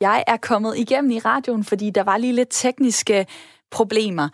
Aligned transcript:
Jeg 0.00 0.24
er 0.26 0.36
kommet 0.36 0.78
igennem 0.78 1.10
i 1.10 1.18
radioen, 1.18 1.64
fordi 1.64 1.90
der 1.90 2.02
var 2.02 2.16
lige 2.16 2.32
lidt 2.32 2.48
tekniske 2.50 3.26
problemer. 3.70 4.28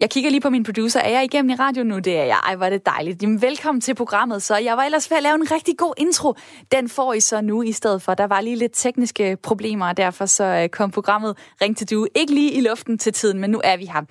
Jeg 0.00 0.10
kigger 0.10 0.30
lige 0.30 0.40
på 0.40 0.50
min 0.50 0.64
producer. 0.64 1.00
Er 1.00 1.08
jeg 1.08 1.24
igennem 1.24 1.50
i 1.50 1.54
radioen 1.54 1.88
nu? 1.88 1.98
Det 1.98 2.18
er 2.18 2.24
jeg. 2.24 2.40
Ej, 2.46 2.56
hvor 2.56 2.66
er 2.66 2.70
det 2.70 2.86
dejligt. 2.86 3.22
Jamen, 3.22 3.42
velkommen 3.42 3.80
til 3.80 3.94
programmet. 3.94 4.42
Så 4.42 4.56
jeg 4.56 4.76
var 4.76 4.82
ellers 4.82 5.10
ved 5.10 5.16
at 5.16 5.22
lave 5.22 5.34
en 5.34 5.50
rigtig 5.50 5.78
god 5.78 5.94
intro. 5.96 6.34
Den 6.72 6.88
får 6.88 7.12
I 7.12 7.20
så 7.20 7.40
nu 7.40 7.62
i 7.62 7.72
stedet 7.72 8.02
for. 8.02 8.14
Der 8.14 8.26
var 8.26 8.40
lige 8.40 8.56
lidt 8.56 8.72
tekniske 8.74 9.36
problemer, 9.42 9.88
og 9.88 9.96
derfor 9.96 10.26
så 10.26 10.44
øh, 10.44 10.68
kom 10.68 10.90
programmet 10.90 11.36
Ring 11.62 11.76
til 11.76 11.90
Du. 11.90 12.06
Ikke 12.14 12.34
lige 12.34 12.52
i 12.52 12.60
luften 12.60 12.98
til 12.98 13.12
tiden, 13.12 13.38
men 13.38 13.50
nu 13.50 13.60
er 13.64 13.76
vi 13.76 13.84
her. 13.84 14.02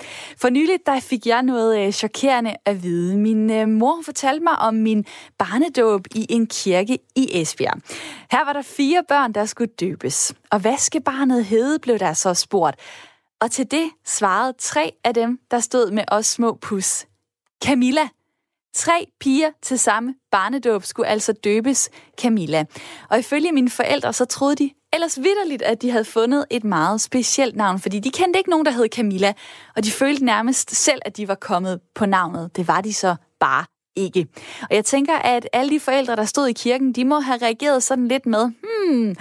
For 0.41 0.49
nyligt, 0.49 0.85
der 0.85 0.99
fik 0.99 1.25
jeg 1.25 1.41
noget 1.41 1.85
øh, 1.85 1.91
chokerende 1.91 2.55
at 2.65 2.83
vide. 2.83 3.17
Min 3.17 3.51
øh, 3.51 3.67
mor 3.67 4.01
fortalte 4.05 4.43
mig 4.43 4.59
om 4.59 4.73
min 4.73 5.05
barnedåb 5.37 6.01
i 6.15 6.25
en 6.29 6.47
kirke 6.47 6.99
i 7.15 7.41
Esbjerg. 7.41 7.81
Her 8.31 8.45
var 8.45 8.53
der 8.53 8.61
fire 8.61 9.03
børn, 9.07 9.33
der 9.33 9.45
skulle 9.45 9.71
døbes. 9.79 10.33
Og 10.51 10.59
hvad 10.59 10.77
skal 10.77 11.01
barnet 11.01 11.45
hedde, 11.45 11.79
blev 11.79 11.99
der 11.99 12.13
så 12.13 12.33
spurgt. 12.33 12.79
Og 13.43 13.51
til 13.51 13.71
det 13.71 13.89
svarede 14.05 14.53
tre 14.59 14.91
af 15.03 15.13
dem, 15.13 15.39
der 15.51 15.59
stod 15.59 15.91
med 15.91 16.03
os 16.07 16.25
små 16.25 16.57
pus. 16.61 17.05
Camilla. 17.65 18.07
Tre 18.75 19.07
piger 19.19 19.51
til 19.61 19.79
samme 19.79 20.15
barnedåb 20.31 20.83
skulle 20.83 21.07
altså 21.07 21.33
døbes 21.33 21.89
Camilla. 22.21 22.65
Og 23.09 23.19
ifølge 23.19 23.51
mine 23.51 23.69
forældre, 23.69 24.13
så 24.13 24.25
troede 24.25 24.55
de 24.55 24.71
ellers 24.93 25.17
vidderligt, 25.17 25.61
at 25.61 25.81
de 25.81 25.91
havde 25.91 26.05
fundet 26.05 26.45
et 26.49 26.63
meget 26.63 27.01
specielt 27.01 27.55
navn, 27.55 27.79
fordi 27.79 27.99
de 27.99 28.11
kendte 28.11 28.37
ikke 28.37 28.49
nogen, 28.49 28.65
der 28.65 28.71
hed 28.71 28.87
Camilla, 28.91 29.33
og 29.75 29.83
de 29.83 29.91
følte 29.91 30.25
nærmest 30.25 30.75
selv, 30.75 31.01
at 31.05 31.17
de 31.17 31.27
var 31.27 31.35
kommet 31.35 31.81
på 31.95 32.05
navnet. 32.05 32.55
Det 32.55 32.67
var 32.67 32.81
de 32.81 32.93
så 32.93 33.15
bare 33.39 33.65
ikke. 33.95 34.27
Og 34.61 34.75
jeg 34.75 34.85
tænker, 34.85 35.13
at 35.13 35.49
alle 35.53 35.69
de 35.69 35.79
forældre, 35.79 36.15
der 36.15 36.25
stod 36.25 36.47
i 36.47 36.53
kirken, 36.53 36.93
de 36.93 37.05
må 37.05 37.19
have 37.19 37.37
reageret 37.37 37.83
sådan 37.83 38.07
lidt 38.07 38.25
med, 38.25 38.45
hmm, 38.45 39.15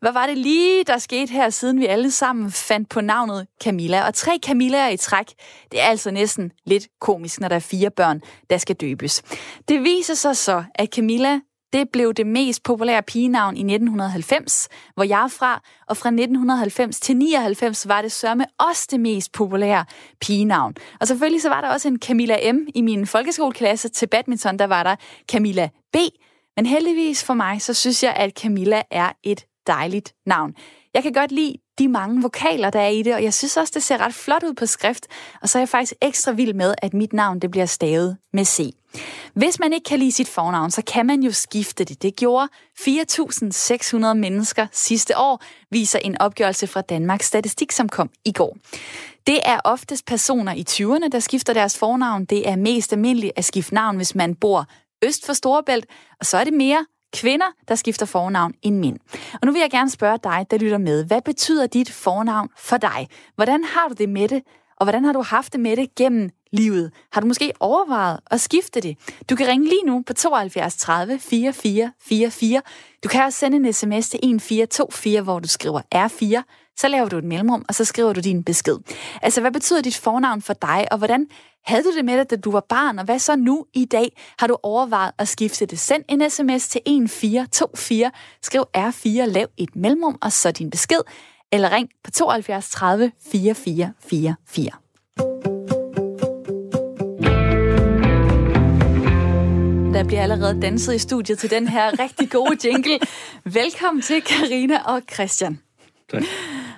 hvad 0.00 0.12
var 0.12 0.26
det 0.26 0.38
lige, 0.38 0.84
der 0.84 0.98
skete 0.98 1.32
her, 1.32 1.50
siden 1.50 1.80
vi 1.80 1.86
alle 1.86 2.10
sammen 2.10 2.50
fandt 2.50 2.88
på 2.88 3.00
navnet 3.00 3.46
Camilla? 3.64 4.06
Og 4.06 4.14
tre 4.14 4.38
Camillaer 4.46 4.88
i 4.88 4.96
træk, 4.96 5.26
det 5.72 5.80
er 5.80 5.84
altså 5.84 6.10
næsten 6.10 6.52
lidt 6.66 6.88
komisk, 7.00 7.40
når 7.40 7.48
der 7.48 7.56
er 7.56 7.60
fire 7.60 7.90
børn, 7.90 8.20
der 8.50 8.58
skal 8.58 8.76
døbes. 8.76 9.22
Det 9.68 9.82
viser 9.82 10.14
sig 10.14 10.36
så, 10.36 10.64
at 10.74 10.88
Camilla 10.94 11.40
det 11.72 11.88
blev 11.92 12.14
det 12.14 12.26
mest 12.26 12.62
populære 12.62 13.02
pigenavn 13.02 13.56
i 13.56 13.60
1990, 13.60 14.68
hvor 14.94 15.04
jeg 15.04 15.24
er 15.24 15.28
fra, 15.28 15.62
og 15.88 15.96
fra 15.96 16.08
1990 16.08 17.00
til 17.00 17.16
99 17.16 17.88
var 17.88 18.02
det 18.02 18.12
sørme 18.12 18.46
også 18.58 18.88
det 18.90 19.00
mest 19.00 19.32
populære 19.32 19.84
pigenavn. 20.20 20.74
Og 21.00 21.08
selvfølgelig 21.08 21.42
så 21.42 21.48
var 21.48 21.60
der 21.60 21.68
også 21.68 21.88
en 21.88 21.98
Camilla 21.98 22.52
M 22.52 22.66
i 22.74 22.80
min 22.80 23.06
folkeskoleklasse 23.06 23.88
til 23.88 24.06
badminton, 24.06 24.58
der 24.58 24.66
var 24.66 24.82
der 24.82 24.96
Camilla 25.30 25.68
B. 25.92 25.96
Men 26.56 26.66
heldigvis 26.66 27.24
for 27.24 27.34
mig, 27.34 27.62
så 27.62 27.74
synes 27.74 28.02
jeg, 28.02 28.14
at 28.14 28.38
Camilla 28.40 28.82
er 28.90 29.12
et 29.22 29.44
dejligt 29.66 30.14
navn. 30.26 30.54
Jeg 30.94 31.02
kan 31.02 31.12
godt 31.12 31.32
lide 31.32 31.54
de 31.78 31.88
mange 31.88 32.22
vokaler, 32.22 32.70
der 32.70 32.80
er 32.80 32.88
i 32.88 33.02
det, 33.02 33.14
og 33.14 33.22
jeg 33.22 33.34
synes 33.34 33.56
også, 33.56 33.72
det 33.74 33.82
ser 33.82 33.98
ret 33.98 34.14
flot 34.14 34.42
ud 34.42 34.54
på 34.54 34.66
skrift, 34.66 35.06
og 35.42 35.48
så 35.48 35.58
er 35.58 35.60
jeg 35.60 35.68
faktisk 35.68 35.94
ekstra 36.02 36.32
vild 36.32 36.54
med, 36.54 36.74
at 36.82 36.94
mit 36.94 37.12
navn 37.12 37.38
det 37.38 37.50
bliver 37.50 37.66
stavet 37.66 38.16
med 38.32 38.44
C. 38.44 38.74
Hvis 39.34 39.60
man 39.60 39.72
ikke 39.72 39.84
kan 39.84 39.98
lide 39.98 40.12
sit 40.12 40.28
fornavn, 40.28 40.70
så 40.70 40.82
kan 40.82 41.06
man 41.06 41.22
jo 41.22 41.32
skifte 41.32 41.84
det. 41.84 42.02
Det 42.02 42.16
gjorde 42.16 42.48
4.600 42.80 44.14
mennesker 44.14 44.66
sidste 44.72 45.18
år, 45.18 45.42
viser 45.70 45.98
en 45.98 46.20
opgørelse 46.20 46.66
fra 46.66 46.80
Danmarks 46.80 47.26
Statistik, 47.26 47.72
som 47.72 47.88
kom 47.88 48.10
i 48.24 48.32
går. 48.32 48.56
Det 49.26 49.40
er 49.44 49.60
oftest 49.64 50.06
personer 50.06 50.52
i 50.52 50.64
20'erne, 50.70 51.08
der 51.08 51.20
skifter 51.20 51.52
deres 51.52 51.78
fornavn. 51.78 52.24
Det 52.24 52.48
er 52.48 52.56
mest 52.56 52.92
almindeligt 52.92 53.32
at 53.36 53.44
skifte 53.44 53.74
navn, 53.74 53.96
hvis 53.96 54.14
man 54.14 54.34
bor 54.34 54.66
øst 55.04 55.26
for 55.26 55.32
Storebælt, 55.32 55.86
og 56.20 56.26
så 56.26 56.36
er 56.36 56.44
det 56.44 56.52
mere 56.52 56.86
kvinder, 57.12 57.46
der 57.68 57.74
skifter 57.74 58.06
fornavn 58.06 58.54
end 58.62 58.78
mænd. 58.78 58.98
Og 59.32 59.46
nu 59.46 59.52
vil 59.52 59.60
jeg 59.60 59.70
gerne 59.70 59.90
spørge 59.90 60.18
dig, 60.22 60.46
der 60.50 60.58
lytter 60.58 60.78
med. 60.78 61.04
Hvad 61.04 61.22
betyder 61.22 61.66
dit 61.66 61.90
fornavn 61.92 62.48
for 62.58 62.76
dig? 62.76 63.08
Hvordan 63.34 63.64
har 63.64 63.88
du 63.88 63.94
det 63.98 64.08
med 64.08 64.28
det? 64.28 64.42
Og 64.76 64.84
hvordan 64.84 65.04
har 65.04 65.12
du 65.12 65.22
haft 65.22 65.52
det 65.52 65.60
med 65.60 65.76
det 65.76 65.94
gennem 65.94 66.30
livet? 66.52 66.92
Har 67.12 67.20
du 67.20 67.26
måske 67.26 67.52
overvejet 67.60 68.20
at 68.30 68.40
skifte 68.40 68.80
det? 68.80 68.96
Du 69.30 69.36
kan 69.36 69.46
ringe 69.48 69.68
lige 69.68 69.82
nu 69.86 70.02
på 70.06 70.12
72 70.12 70.76
30 70.76 71.18
44 71.18 71.92
44. 72.00 72.62
Du 73.04 73.08
kan 73.08 73.24
også 73.24 73.38
sende 73.38 73.56
en 73.56 73.72
sms 73.72 74.08
til 74.08 74.18
1424, 74.18 75.20
hvor 75.20 75.38
du 75.38 75.48
skriver 75.48 75.80
R4. 75.94 76.42
Så 76.78 76.88
laver 76.88 77.08
du 77.08 77.18
et 77.18 77.24
mellemrum, 77.24 77.64
og 77.68 77.74
så 77.74 77.84
skriver 77.84 78.12
du 78.12 78.20
din 78.20 78.44
besked. 78.44 78.78
Altså, 79.22 79.40
hvad 79.40 79.52
betyder 79.52 79.82
dit 79.82 79.96
fornavn 79.96 80.42
for 80.42 80.52
dig, 80.52 80.86
og 80.90 80.98
hvordan 80.98 81.26
havde 81.64 81.82
du 81.82 81.96
det 81.96 82.04
med 82.04 82.18
det, 82.18 82.30
da 82.30 82.36
du 82.36 82.50
var 82.50 82.64
barn, 82.68 82.98
og 82.98 83.04
hvad 83.04 83.18
så 83.18 83.36
nu 83.36 83.66
i 83.74 83.84
dag? 83.84 84.16
Har 84.38 84.46
du 84.46 84.56
overvejet 84.62 85.12
at 85.18 85.28
skifte 85.28 85.66
det? 85.66 85.78
Send 85.78 86.04
en 86.08 86.30
sms 86.30 86.68
til 86.68 86.80
1424, 86.86 88.10
skriv 88.42 88.64
R4, 88.76 89.08
lav 89.08 89.46
et 89.56 89.76
mellemrum, 89.76 90.18
og 90.22 90.32
så 90.32 90.50
din 90.50 90.70
besked, 90.70 91.00
eller 91.52 91.72
ring 91.72 91.88
på 92.04 92.10
72 92.10 92.70
30 92.70 93.12
4444. 93.32 94.72
Der 99.94 100.04
bliver 100.04 100.22
allerede 100.22 100.60
danset 100.62 100.94
i 100.94 100.98
studiet 100.98 101.38
til 101.38 101.50
den 101.50 101.68
her 101.68 101.98
rigtig 101.98 102.30
gode 102.30 102.68
jingle. 102.68 102.98
Velkommen 103.60 104.02
til 104.02 104.22
Karina 104.22 104.82
og 104.84 105.02
Christian. 105.12 105.67
Tak. 106.10 106.22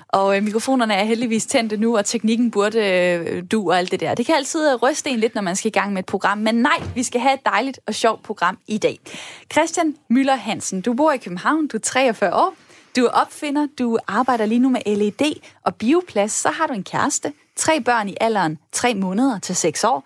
Og 0.08 0.36
øh, 0.36 0.42
mikrofonerne 0.42 0.94
er 0.94 1.04
heldigvis 1.04 1.46
tændte 1.46 1.76
nu, 1.76 1.96
og 1.96 2.04
teknikken 2.04 2.50
burde 2.50 2.78
øh, 2.78 3.42
du 3.52 3.70
og 3.70 3.78
alt 3.78 3.90
det 3.90 4.00
der. 4.00 4.14
Det 4.14 4.26
kan 4.26 4.34
altid 4.34 4.72
øh, 4.72 4.74
ryste 4.74 5.10
en 5.10 5.20
lidt, 5.20 5.34
når 5.34 5.42
man 5.42 5.56
skal 5.56 5.68
i 5.68 5.72
gang 5.72 5.92
med 5.92 5.98
et 5.98 6.06
program. 6.06 6.38
Men 6.38 6.54
nej, 6.54 6.82
vi 6.94 7.02
skal 7.02 7.20
have 7.20 7.34
et 7.34 7.46
dejligt 7.46 7.80
og 7.86 7.94
sjovt 7.94 8.22
program 8.22 8.58
i 8.66 8.78
dag. 8.78 9.00
Christian 9.52 9.96
Møller 10.08 10.36
Hansen, 10.36 10.80
du 10.80 10.94
bor 10.94 11.12
i 11.12 11.16
København, 11.16 11.68
du 11.68 11.76
er 11.76 11.80
43 11.80 12.34
år. 12.34 12.54
Du 12.96 13.04
er 13.04 13.10
opfinder, 13.10 13.66
du 13.78 13.98
arbejder 14.06 14.46
lige 14.46 14.58
nu 14.58 14.68
med 14.68 14.80
LED 14.86 15.32
og 15.64 15.74
bioplads. 15.74 16.32
Så 16.32 16.48
har 16.48 16.66
du 16.66 16.72
en 16.72 16.84
kæreste, 16.84 17.32
tre 17.56 17.80
børn 17.80 18.08
i 18.08 18.16
alderen 18.20 18.58
3 18.72 18.94
måneder 18.94 19.38
til 19.38 19.56
6 19.56 19.84
år. 19.84 20.04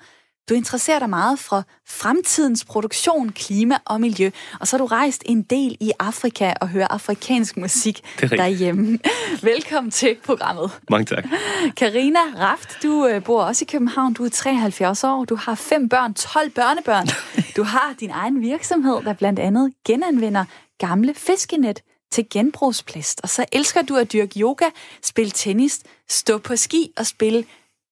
Du 0.48 0.54
interesserer 0.54 0.98
dig 0.98 1.10
meget 1.10 1.38
for 1.38 1.64
fremtidens 1.88 2.64
produktion, 2.64 3.32
klima 3.32 3.78
og 3.84 4.00
miljø, 4.00 4.30
og 4.60 4.68
så 4.68 4.76
har 4.76 4.78
du 4.78 4.86
rejst 4.86 5.22
en 5.26 5.42
del 5.42 5.76
i 5.80 5.92
Afrika 5.98 6.52
og 6.60 6.68
hører 6.68 6.88
afrikansk 6.90 7.56
musik 7.56 8.00
derhjemme. 8.20 8.98
Velkommen 9.42 9.90
til 9.90 10.16
programmet. 10.24 10.70
Mange 10.90 11.04
tak. 11.04 11.24
Karina 11.80 12.18
Raft, 12.18 12.82
du 12.82 13.06
øh, 13.06 13.24
bor 13.24 13.42
også 13.42 13.64
i 13.64 13.68
København. 13.72 14.14
Du 14.14 14.24
er 14.24 14.28
73 14.28 15.04
år. 15.04 15.24
Du 15.24 15.36
har 15.36 15.54
fem 15.54 15.88
børn, 15.88 16.14
12 16.14 16.50
børnebørn. 16.50 17.08
Du 17.56 17.62
har 17.62 17.94
din 18.00 18.10
egen 18.10 18.40
virksomhed, 18.40 19.02
der 19.02 19.12
blandt 19.12 19.38
andet 19.38 19.72
genanvender 19.86 20.44
gamle 20.78 21.14
fiskenet 21.14 21.80
til 22.12 22.26
genbrugsplast. 22.30 23.20
Og 23.22 23.28
så 23.28 23.44
elsker 23.52 23.82
du 23.82 23.96
at 23.96 24.12
dyrke 24.12 24.40
yoga, 24.40 24.64
spille 25.02 25.30
tennis, 25.30 25.80
stå 26.08 26.38
på 26.38 26.56
ski 26.56 26.92
og 26.96 27.06
spille 27.06 27.44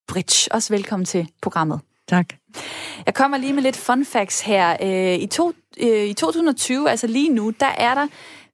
bridge. 0.08 0.52
Også 0.54 0.74
velkommen 0.74 1.04
til 1.04 1.28
programmet. 1.42 1.80
Tak. 2.08 2.26
Jeg 3.06 3.14
kommer 3.14 3.38
lige 3.38 3.52
med 3.52 3.62
lidt 3.62 3.76
fun 3.76 4.04
facts 4.04 4.40
her. 4.40 4.76
Øh, 4.82 5.14
I, 5.22 5.26
to, 5.26 5.52
øh, 5.80 6.04
I 6.04 6.14
2020, 6.14 6.90
altså 6.90 7.06
lige 7.06 7.28
nu, 7.28 7.52
der 7.60 7.66
er 7.66 7.94
der 7.94 8.06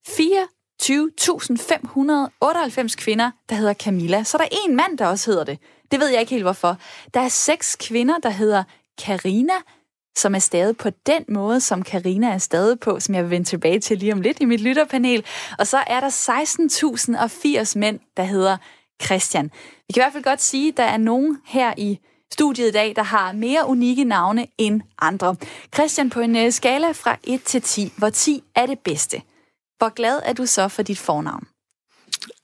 24.598 0.09 2.97
kvinder, 2.97 3.31
der 3.49 3.55
hedder 3.55 3.75
Camilla. 3.75 4.23
Så 4.23 4.39
der 4.39 4.45
er 4.45 4.49
en 4.69 4.77
mand, 4.77 4.99
der 4.99 5.07
også 5.07 5.31
hedder 5.31 5.45
det. 5.45 5.59
Det 5.91 6.01
ved 6.01 6.09
jeg 6.09 6.21
ikke 6.21 6.31
helt 6.31 6.45
hvorfor. 6.45 6.77
Der 7.15 7.21
er 7.21 7.29
seks 7.29 7.77
kvinder, 7.77 8.19
der 8.19 8.31
hedder 8.31 8.65
Karina, 8.99 9.55
som 10.17 10.35
er 10.35 10.39
stadig 10.39 10.77
på 10.77 10.91
den 10.91 11.25
måde, 11.29 11.61
som 11.61 11.83
Karina 11.83 12.27
er 12.27 12.39
stadig 12.39 12.81
på, 12.81 13.01
som 13.01 13.15
jeg 13.15 13.23
vil 13.23 13.31
vende 13.31 13.49
tilbage 13.49 13.81
til 13.81 13.99
lige 13.99 14.13
om 14.13 14.21
lidt 14.21 14.41
i 14.41 14.45
mit 14.45 14.61
lytterpanel. 14.61 15.25
Og 15.59 15.67
så 15.67 15.85
er 15.87 16.01
der 16.01 16.09
16.080 17.69 17.79
mænd, 17.79 18.01
der 18.17 18.23
hedder 18.23 18.57
Christian. 19.05 19.51
Vi 19.89 19.93
kan 19.93 20.01
i 20.01 20.05
hvert 20.05 20.13
fald 20.13 20.25
godt 20.25 20.43
sige, 20.43 20.69
at 20.69 20.77
der 20.77 20.83
er 20.83 20.97
nogen 20.97 21.39
her 21.47 21.75
i 21.77 21.99
studiet 22.33 22.69
i 22.69 22.73
dag, 22.73 22.97
der 22.97 23.03
har 23.03 23.33
mere 23.33 23.67
unikke 23.67 24.05
navne 24.05 24.47
end 24.59 24.81
andre. 24.99 25.37
Christian, 25.75 26.11
på 26.11 26.21
en 26.21 26.37
øh, 26.37 26.53
skala 26.53 26.93
fra 26.93 27.17
1 27.25 27.43
til 27.43 27.63
10, 27.63 27.93
hvor 27.97 28.11
10 28.11 28.43
er 28.55 28.67
det 28.67 28.79
bedste. 28.79 29.23
Hvor 29.79 29.95
glad 29.95 30.21
er 30.25 30.33
du 30.33 30.47
så 30.47 30.69
for 30.69 30.83
dit 30.83 30.99
fornavn? 30.99 31.47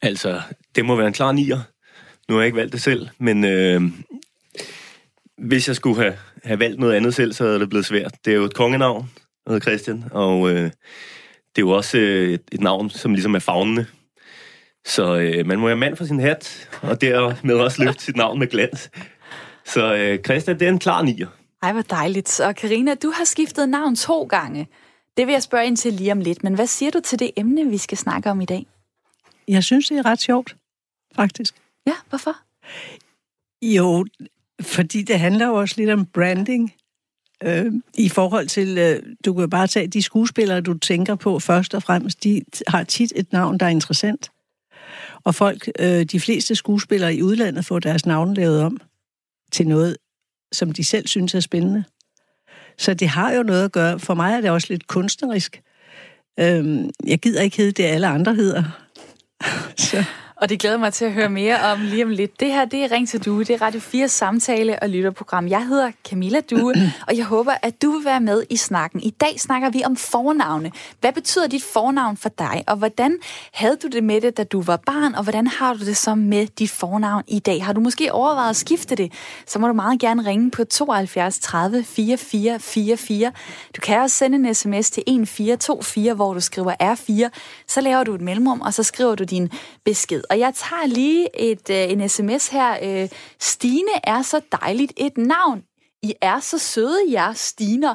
Altså, 0.03 0.43
det 0.75 0.85
må 0.85 0.97
være 0.97 1.07
en 1.07 1.13
klar 1.13 1.33
nier. 1.33 1.61
Nu 2.29 2.35
har 2.35 2.43
jeg 2.43 2.47
ikke 2.47 2.57
valgt 2.57 2.73
det 2.73 2.83
selv, 2.83 3.09
men 3.19 3.45
øh, 3.45 3.83
hvis 5.39 5.69
jeg 5.69 5.77
skulle 5.77 6.03
have, 6.03 6.17
have 6.45 6.59
valgt 6.59 6.81
noget 6.81 6.95
andet 6.95 7.15
selv, 7.15 7.33
så 7.33 7.45
havde 7.45 7.61
det 7.61 7.69
blevet 7.69 7.87
svært. 7.87 8.15
Det 8.25 8.33
er 8.33 8.37
jo 8.37 8.45
et 8.45 8.55
kongenavn, 8.55 9.11
der 9.45 9.53
hedder 9.53 9.65
Christian, 9.65 10.05
og 10.11 10.51
øh, 10.51 10.65
det 11.57 11.63
er 11.63 11.67
jo 11.67 11.71
også 11.71 11.99
øh, 11.99 12.33
et, 12.33 12.43
et 12.53 12.61
navn, 12.61 12.91
som 12.91 13.13
ligesom 13.13 13.35
er 13.35 13.39
fagnende. 13.39 13.87
Så 14.87 15.17
øh, 15.17 15.47
man 15.47 15.59
må 15.59 15.67
være 15.67 15.77
mand 15.77 15.97
for 15.97 16.05
sin 16.05 16.21
hat, 16.21 16.69
og 16.83 17.01
dermed 17.01 17.55
også 17.55 17.85
løfte 17.85 18.05
sit 18.05 18.17
navn 18.17 18.39
med 18.39 18.47
glans. 18.47 18.91
Så 19.67 19.95
øh, 19.95 20.19
Christian, 20.25 20.59
det 20.59 20.69
er 20.69 20.73
en 20.73 20.79
klar 20.79 21.03
nier. 21.03 21.29
Ej, 21.63 21.73
hvor 21.73 21.83
dejligt. 21.83 22.41
Og 22.41 22.55
Karina, 22.55 22.95
du 22.95 23.11
har 23.11 23.25
skiftet 23.25 23.69
navn 23.69 23.97
to 23.97 24.25
gange. 24.25 24.69
Det 25.17 25.27
vil 25.27 25.33
jeg 25.33 25.43
spørge 25.43 25.67
ind 25.67 25.77
til 25.77 25.93
lige 25.93 26.13
om 26.13 26.21
lidt. 26.21 26.45
Men 26.45 26.55
hvad 26.55 26.67
siger 26.67 26.91
du 26.91 27.01
til 27.01 27.19
det 27.19 27.31
emne, 27.37 27.71
vi 27.71 27.79
skal 27.79 27.99
snakke 27.99 28.31
om 28.31 28.41
i 28.41 28.45
dag? 28.45 28.67
Jeg 29.49 29.65
synes, 29.65 29.89
det 29.89 29.99
er 29.99 30.07
ret 30.07 30.21
sjovt, 30.21 30.57
faktisk. 31.17 31.55
Ja, 31.87 31.93
hvorfor? 32.09 32.37
Jo, 33.63 34.07
fordi 34.61 35.03
det 35.03 35.19
handler 35.19 35.47
jo 35.47 35.55
også 35.55 35.75
lidt 35.79 35.91
om 35.91 36.07
branding. 36.07 36.75
Øh, 37.43 37.73
I 37.95 38.09
forhold 38.09 38.47
til, 38.47 38.79
øh, 38.79 39.03
du 39.25 39.35
kan 39.35 39.51
bare 39.51 39.67
tage 39.67 39.87
de 39.87 40.03
skuespillere, 40.03 40.61
du 40.61 40.79
tænker 40.79 41.15
på 41.15 41.39
først 41.39 41.75
og 41.75 41.83
fremmest, 41.83 42.25
de 42.25 42.43
har 42.69 42.85
tit 42.85 43.13
et 43.17 43.33
navn, 43.33 43.59
der 43.59 43.67
er 43.67 43.71
interessant. 43.71 44.31
Og 45.25 45.35
folk, 45.35 45.69
øh, 45.79 46.05
de 46.05 46.21
fleste 46.21 46.55
skuespillere 46.55 47.15
i 47.15 47.23
udlandet, 47.23 47.67
får 47.67 47.79
deres 47.79 48.07
navn 48.07 48.35
lavet 48.35 48.63
om 48.63 48.81
til 49.55 49.69
noget, 49.69 49.97
som 50.53 50.73
de 50.73 50.85
selv 50.85 51.07
synes 51.07 51.35
er 51.35 51.41
spændende. 51.41 51.85
Så 52.79 52.95
det 52.95 53.09
har 53.09 53.33
jo 53.33 53.43
noget 53.43 53.65
at 53.65 53.73
gøre. 53.73 53.99
For 53.99 54.15
mig 54.15 54.35
er 54.35 54.41
det 54.41 54.51
også 54.51 54.67
lidt 54.71 54.87
kunstnerisk. 54.87 55.63
Øhm, 56.41 56.91
jeg 57.07 57.19
gider 57.19 57.43
ikke 57.43 57.57
hedde 57.57 57.73
det, 57.73 57.85
alle 57.85 58.07
andre 58.07 58.35
hedder. 58.35 58.63
Så. 59.77 60.05
Og 60.45 60.51
det 60.51 60.61
glæder 60.61 60.77
mig 60.77 60.93
til 60.93 61.05
at 61.05 61.13
høre 61.13 61.29
mere 61.29 61.61
om 61.61 61.81
lige 61.81 62.05
om 62.05 62.11
lidt. 62.11 62.41
Det 62.41 62.53
her, 62.53 62.65
det 62.65 62.85
er 62.85 62.91
Ring 62.91 63.09
til 63.09 63.25
Due. 63.25 63.45
Det 63.45 63.51
er 63.51 63.63
Radio 63.63 63.81
4 63.81 64.09
samtale- 64.09 64.83
og 64.83 64.89
lytterprogram. 64.89 65.49
Jeg 65.49 65.67
hedder 65.67 65.91
Camilla 66.09 66.41
Due, 66.41 66.75
og 67.09 67.17
jeg 67.17 67.25
håber, 67.25 67.53
at 67.63 67.83
du 67.83 67.91
vil 67.91 68.05
være 68.05 68.21
med 68.21 68.43
i 68.51 68.57
snakken. 68.57 69.03
I 69.03 69.11
dag 69.11 69.41
snakker 69.41 69.71
vi 69.71 69.83
om 69.85 69.97
fornavne. 69.97 70.73
Hvad 71.01 71.13
betyder 71.13 71.47
dit 71.47 71.63
fornavn 71.73 72.17
for 72.17 72.29
dig, 72.29 72.65
og 72.67 72.77
hvordan 72.77 73.19
havde 73.53 73.77
du 73.83 73.89
det 73.89 74.05
med 74.05 74.21
det, 74.21 74.37
da 74.37 74.45
du 74.45 74.63
var 74.63 74.77
barn, 74.77 75.15
og 75.15 75.23
hvordan 75.23 75.47
har 75.47 75.75
du 75.75 75.85
det 75.85 75.97
så 75.97 76.15
med 76.15 76.47
dit 76.47 76.71
fornavn 76.71 77.23
i 77.29 77.39
dag? 77.39 77.65
Har 77.65 77.73
du 77.73 77.81
måske 77.81 78.13
overvejet 78.13 78.51
at 78.51 78.57
skifte 78.57 78.95
det? 78.95 79.13
Så 79.47 79.59
må 79.59 79.67
du 79.67 79.73
meget 79.73 80.01
gerne 80.01 80.27
ringe 80.27 80.51
på 80.51 80.65
72 80.65 81.39
30 81.39 81.85
44 81.85 82.59
44. 82.59 83.33
Du 83.77 83.81
kan 83.81 84.01
også 84.01 84.17
sende 84.17 84.49
en 84.49 84.55
sms 84.55 84.91
til 84.91 85.01
1424, 85.01 86.15
hvor 86.15 86.35
du 86.35 86.41
skriver 86.41 86.73
R4. 86.83 87.39
Så 87.69 87.81
laver 87.81 88.05
du 88.05 88.15
et 88.15 88.21
mellemrum, 88.21 88.61
og 88.61 88.75
så 88.75 88.83
skriver 88.83 89.15
du 89.15 89.25
din 89.25 89.51
besked. 89.85 90.23
Og 90.35 90.41
jeg 90.41 90.55
tager 90.55 90.87
lige 90.87 91.41
et, 91.51 91.71
øh, 91.71 91.93
en 91.93 92.09
sms 92.09 92.49
her. 92.49 92.71
Øh, 92.83 93.09
Stine 93.41 93.95
er 94.05 94.23
så 94.23 94.41
dejligt 94.61 94.93
et 94.97 95.19
navn. 95.19 95.63
I 96.03 96.15
er 96.21 96.41
så 96.41 96.59
søde, 96.59 96.99
jer 97.09 97.33
Stiner. 97.33 97.95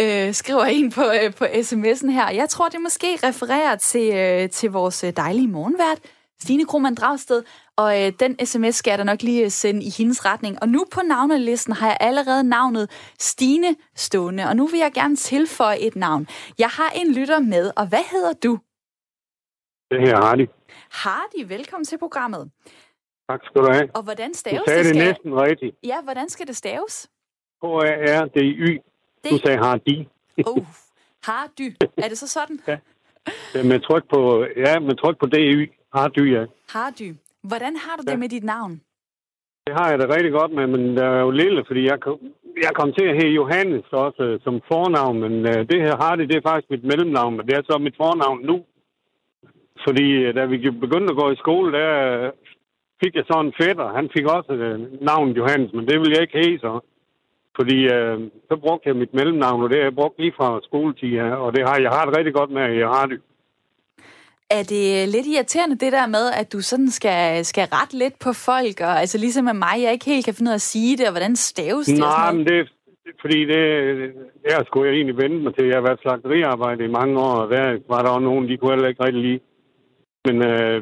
Øh, 0.00 0.34
skriver 0.34 0.64
en 0.64 0.90
på, 0.92 1.02
øh, 1.02 1.34
på 1.34 1.44
sms'en 1.44 2.10
her. 2.10 2.30
Jeg 2.30 2.48
tror, 2.48 2.68
det 2.68 2.80
måske 2.80 3.18
refererer 3.22 3.76
til, 3.76 4.14
øh, 4.14 4.50
til 4.50 4.70
vores 4.70 5.04
øh, 5.04 5.12
dejlige 5.16 5.48
morgenvært, 5.48 5.98
Stine 6.40 6.64
Krohmann 6.66 6.94
Dragsted, 6.94 7.42
og 7.76 8.02
øh, 8.02 8.12
den 8.20 8.46
sms 8.46 8.74
skal 8.74 8.90
jeg 8.90 8.98
da 8.98 9.04
nok 9.04 9.22
lige 9.22 9.44
øh, 9.44 9.50
sende 9.50 9.82
i 9.82 9.90
hendes 9.98 10.24
retning. 10.24 10.62
Og 10.62 10.68
nu 10.68 10.84
på 10.92 11.00
navnelisten 11.02 11.72
har 11.72 11.86
jeg 11.86 11.96
allerede 12.00 12.44
navnet 12.44 12.90
Stine 13.18 13.76
stående, 13.96 14.44
og 14.48 14.56
nu 14.56 14.66
vil 14.66 14.78
jeg 14.78 14.92
gerne 14.94 15.16
tilføje 15.16 15.78
et 15.78 15.96
navn. 15.96 16.26
Jeg 16.58 16.68
har 16.68 16.90
en 16.94 17.12
lytter 17.12 17.38
med, 17.38 17.70
og 17.76 17.86
hvad 17.88 18.04
hedder 18.12 18.32
du? 18.32 18.58
Det 19.90 20.00
her 20.00 20.16
er 20.16 20.26
Hardy. 20.26 20.46
Hardy, 20.90 21.48
velkommen 21.48 21.84
til 21.84 21.98
programmet. 21.98 22.50
Tak 23.30 23.40
skal 23.44 23.62
du 23.62 23.72
have. 23.72 23.88
Og 23.94 24.02
hvordan 24.02 24.34
staves 24.34 24.58
du 24.58 24.64
sagde 24.70 24.84
det, 24.84 24.86
skal... 24.86 25.06
næsten 25.06 25.34
rigtigt. 25.34 25.76
Ja, 25.84 26.02
hvordan 26.02 26.28
skal 26.28 26.46
det 26.46 26.56
staves? 26.56 27.10
H-A-R-D-Y. 27.62 28.78
Du 29.30 29.38
sagde 29.44 29.58
Hardy. 29.58 29.96
Oh, 30.46 30.66
Hardy. 31.28 31.68
Er 31.96 32.08
det 32.08 32.18
så 32.18 32.28
sådan? 32.28 32.60
ja. 32.68 32.78
Med 33.70 33.80
tryk 33.80 34.04
på, 34.14 34.44
ja, 34.56 34.78
med 34.78 34.96
tryk 34.96 35.18
på 35.18 35.26
D-Y. 35.26 35.66
Hardy, 35.94 36.32
ja. 36.36 36.44
Hardy. 36.68 37.14
Hvordan 37.42 37.76
har 37.76 37.96
du 37.96 38.02
det 38.02 38.10
ja. 38.10 38.16
med 38.16 38.28
dit 38.28 38.44
navn? 38.44 38.80
Det 39.66 39.74
har 39.78 39.90
jeg 39.90 39.98
da 39.98 40.06
rigtig 40.16 40.32
godt 40.32 40.52
med, 40.58 40.66
men 40.66 40.82
det 40.96 41.04
er 41.04 41.20
jo 41.26 41.30
lille, 41.30 41.64
fordi 41.66 41.82
jeg 41.90 42.00
kom, 42.00 42.18
jeg 42.66 42.72
kom 42.74 42.92
til 42.98 43.04
at 43.10 43.16
hedde 43.18 43.38
Johannes 43.40 43.84
også 43.92 44.24
uh, 44.34 44.40
som 44.44 44.54
fornavn, 44.70 45.16
men 45.24 45.34
uh, 45.50 45.58
det 45.70 45.78
her 45.84 45.94
Hardy, 46.02 46.24
det 46.30 46.36
er 46.36 46.48
faktisk 46.50 46.70
mit 46.70 46.84
mellemnavn, 46.90 47.36
men 47.36 47.46
det 47.46 47.54
er 47.56 47.62
så 47.62 47.78
mit 47.78 47.96
fornavn 48.02 48.40
nu. 48.50 48.56
Fordi 49.86 50.06
uh, 50.28 50.34
da 50.36 50.44
vi 50.44 50.56
begyndte 50.70 51.12
at 51.12 51.20
gå 51.22 51.30
i 51.30 51.42
skole, 51.44 51.72
der 51.78 51.90
uh, 52.26 52.32
fik 53.02 53.14
jeg 53.14 53.24
så 53.26 53.36
en 53.40 53.54
fætter. 53.60 53.96
Han 53.98 54.10
fik 54.16 54.26
også 54.36 54.52
uh, 54.52 55.04
navnet 55.08 55.36
Johannes, 55.36 55.72
men 55.72 55.86
det 55.88 55.96
ville 55.98 56.14
jeg 56.14 56.22
ikke 56.22 56.40
have 56.44 56.58
så. 56.58 56.80
Fordi 57.58 57.78
uh, 57.96 58.16
så 58.48 58.54
brugte 58.64 58.88
jeg 58.88 58.96
mit 58.96 59.14
mellemnavn, 59.14 59.62
og 59.62 59.70
det 59.70 59.78
har 59.78 59.84
jeg 59.84 59.94
brugt 60.00 60.18
lige 60.18 60.36
fra 60.36 60.60
skoletid, 60.62 61.08
ja, 61.08 61.28
og 61.34 61.48
det 61.54 61.62
har 61.68 61.76
jeg 61.80 61.90
har 61.90 62.04
det 62.04 62.16
rigtig 62.16 62.34
godt 62.34 62.50
med, 62.50 62.62
jeg 62.84 62.88
har 62.88 63.06
det. 63.06 63.20
Er 64.58 64.62
det 64.62 65.08
lidt 65.08 65.26
irriterende, 65.26 65.76
det 65.84 65.92
der 65.92 66.06
med, 66.06 66.24
at 66.40 66.52
du 66.52 66.60
sådan 66.60 66.90
skal, 66.90 67.44
skal 67.44 67.64
rette 67.76 67.98
lidt 67.98 68.18
på 68.24 68.32
folk, 68.32 68.76
og 68.80 69.00
altså 69.00 69.18
ligesom 69.18 69.44
med 69.44 69.54
mig, 69.54 69.76
jeg 69.82 69.92
ikke 69.92 70.10
helt 70.12 70.24
kan 70.24 70.34
finde 70.34 70.48
ud 70.48 70.52
af 70.58 70.62
at 70.64 70.70
sige 70.74 70.96
det, 70.96 71.06
og 71.06 71.12
hvordan 71.12 71.36
staves 71.36 71.86
det? 71.86 71.98
Nej, 71.98 72.32
men 72.32 72.46
det, 72.46 72.68
fordi 73.20 73.38
det, 73.52 73.62
jeg 74.50 74.62
skulle 74.66 74.88
jeg 74.88 74.96
egentlig 74.96 75.22
vente 75.22 75.44
mig 75.44 75.54
til. 75.54 75.66
Jeg 75.66 75.76
har 75.76 75.88
været 75.88 76.00
slagteriarbejde 76.02 76.84
i 76.84 76.94
mange 76.98 77.14
år, 77.20 77.34
og 77.42 77.50
der 77.50 77.78
var 77.88 78.02
der 78.02 78.10
også 78.10 78.28
nogen, 78.30 78.48
de 78.48 78.56
kunne 78.56 78.72
heller 78.74 78.88
ikke 78.88 79.04
rigtig 79.04 79.22
lide. 79.22 79.40
Men 80.26 80.36
øh, 80.50 80.78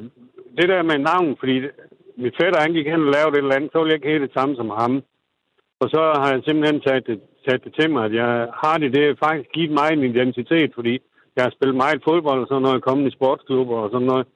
det 0.58 0.68
der 0.72 0.82
med 0.82 0.98
navn, 0.98 1.36
fordi 1.40 1.56
mit 2.22 2.34
fætter, 2.40 2.60
han 2.60 2.72
gik 2.72 2.86
hen 2.86 3.06
og 3.06 3.12
lavede 3.16 3.34
et 3.36 3.42
eller 3.44 3.56
andet, 3.56 3.70
så 3.72 3.78
ville 3.78 3.92
jeg 3.92 3.98
ikke 3.98 4.12
have 4.12 4.26
det 4.26 4.36
samme 4.36 4.56
som 4.56 4.70
ham. 4.80 4.94
Og 5.82 5.86
så 5.94 6.00
har 6.20 6.28
jeg 6.32 6.42
simpelthen 6.44 6.80
taget 6.80 7.06
det, 7.06 7.20
taget 7.46 7.64
det 7.64 7.72
til 7.78 7.90
mig, 7.90 8.04
at 8.04 8.14
jeg 8.22 8.30
har 8.62 8.76
det, 8.78 8.94
det 8.96 9.18
faktisk 9.24 9.50
givet 9.56 9.72
mig 9.78 9.88
en 9.92 10.04
identitet, 10.12 10.70
fordi 10.74 10.94
jeg 11.36 11.42
har 11.44 11.52
spillet 11.56 11.76
meget 11.76 12.04
fodbold 12.08 12.40
og 12.42 12.48
sådan 12.48 12.62
noget, 12.62 12.86
kommet 12.88 13.08
i 13.08 13.16
sportsklubber 13.16 13.78
og 13.84 13.90
sådan 13.92 14.06
noget. 14.12 14.26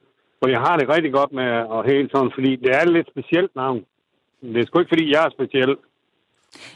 Og 0.41 0.47
jeg 0.51 0.59
har 0.59 0.77
det 0.77 0.89
rigtig 0.89 1.13
godt 1.13 1.31
med 1.39 1.49
at 1.75 1.79
helt 1.91 2.11
sådan, 2.13 2.31
fordi 2.35 2.51
det 2.55 2.69
er 2.75 2.81
et 2.81 2.93
lidt 2.93 3.09
specielt 3.13 3.55
navn. 3.55 3.85
Det 4.41 4.59
er 4.59 4.65
sgu 4.65 4.79
ikke, 4.79 4.93
fordi 4.93 5.11
jeg 5.13 5.25
er 5.25 5.35
speciel. 5.37 5.75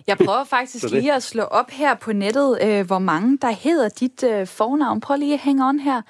Jeg 0.07 0.17
prøver 0.25 0.43
faktisk 0.43 0.83
lige 0.93 1.13
at 1.13 1.23
slå 1.23 1.43
op 1.43 1.69
her 1.69 1.95
på 1.95 2.11
nettet, 2.13 2.49
øh, 2.65 2.87
hvor 2.87 2.99
mange 2.99 3.37
der 3.37 3.51
hedder 3.65 3.89
dit 3.89 4.23
øh, 4.23 4.47
fornavn. 4.47 5.01
Prøv 5.01 5.17
lige 5.17 5.33
at 5.33 5.45
hænge 5.47 5.65
on 5.69 5.79
her. 5.79 6.01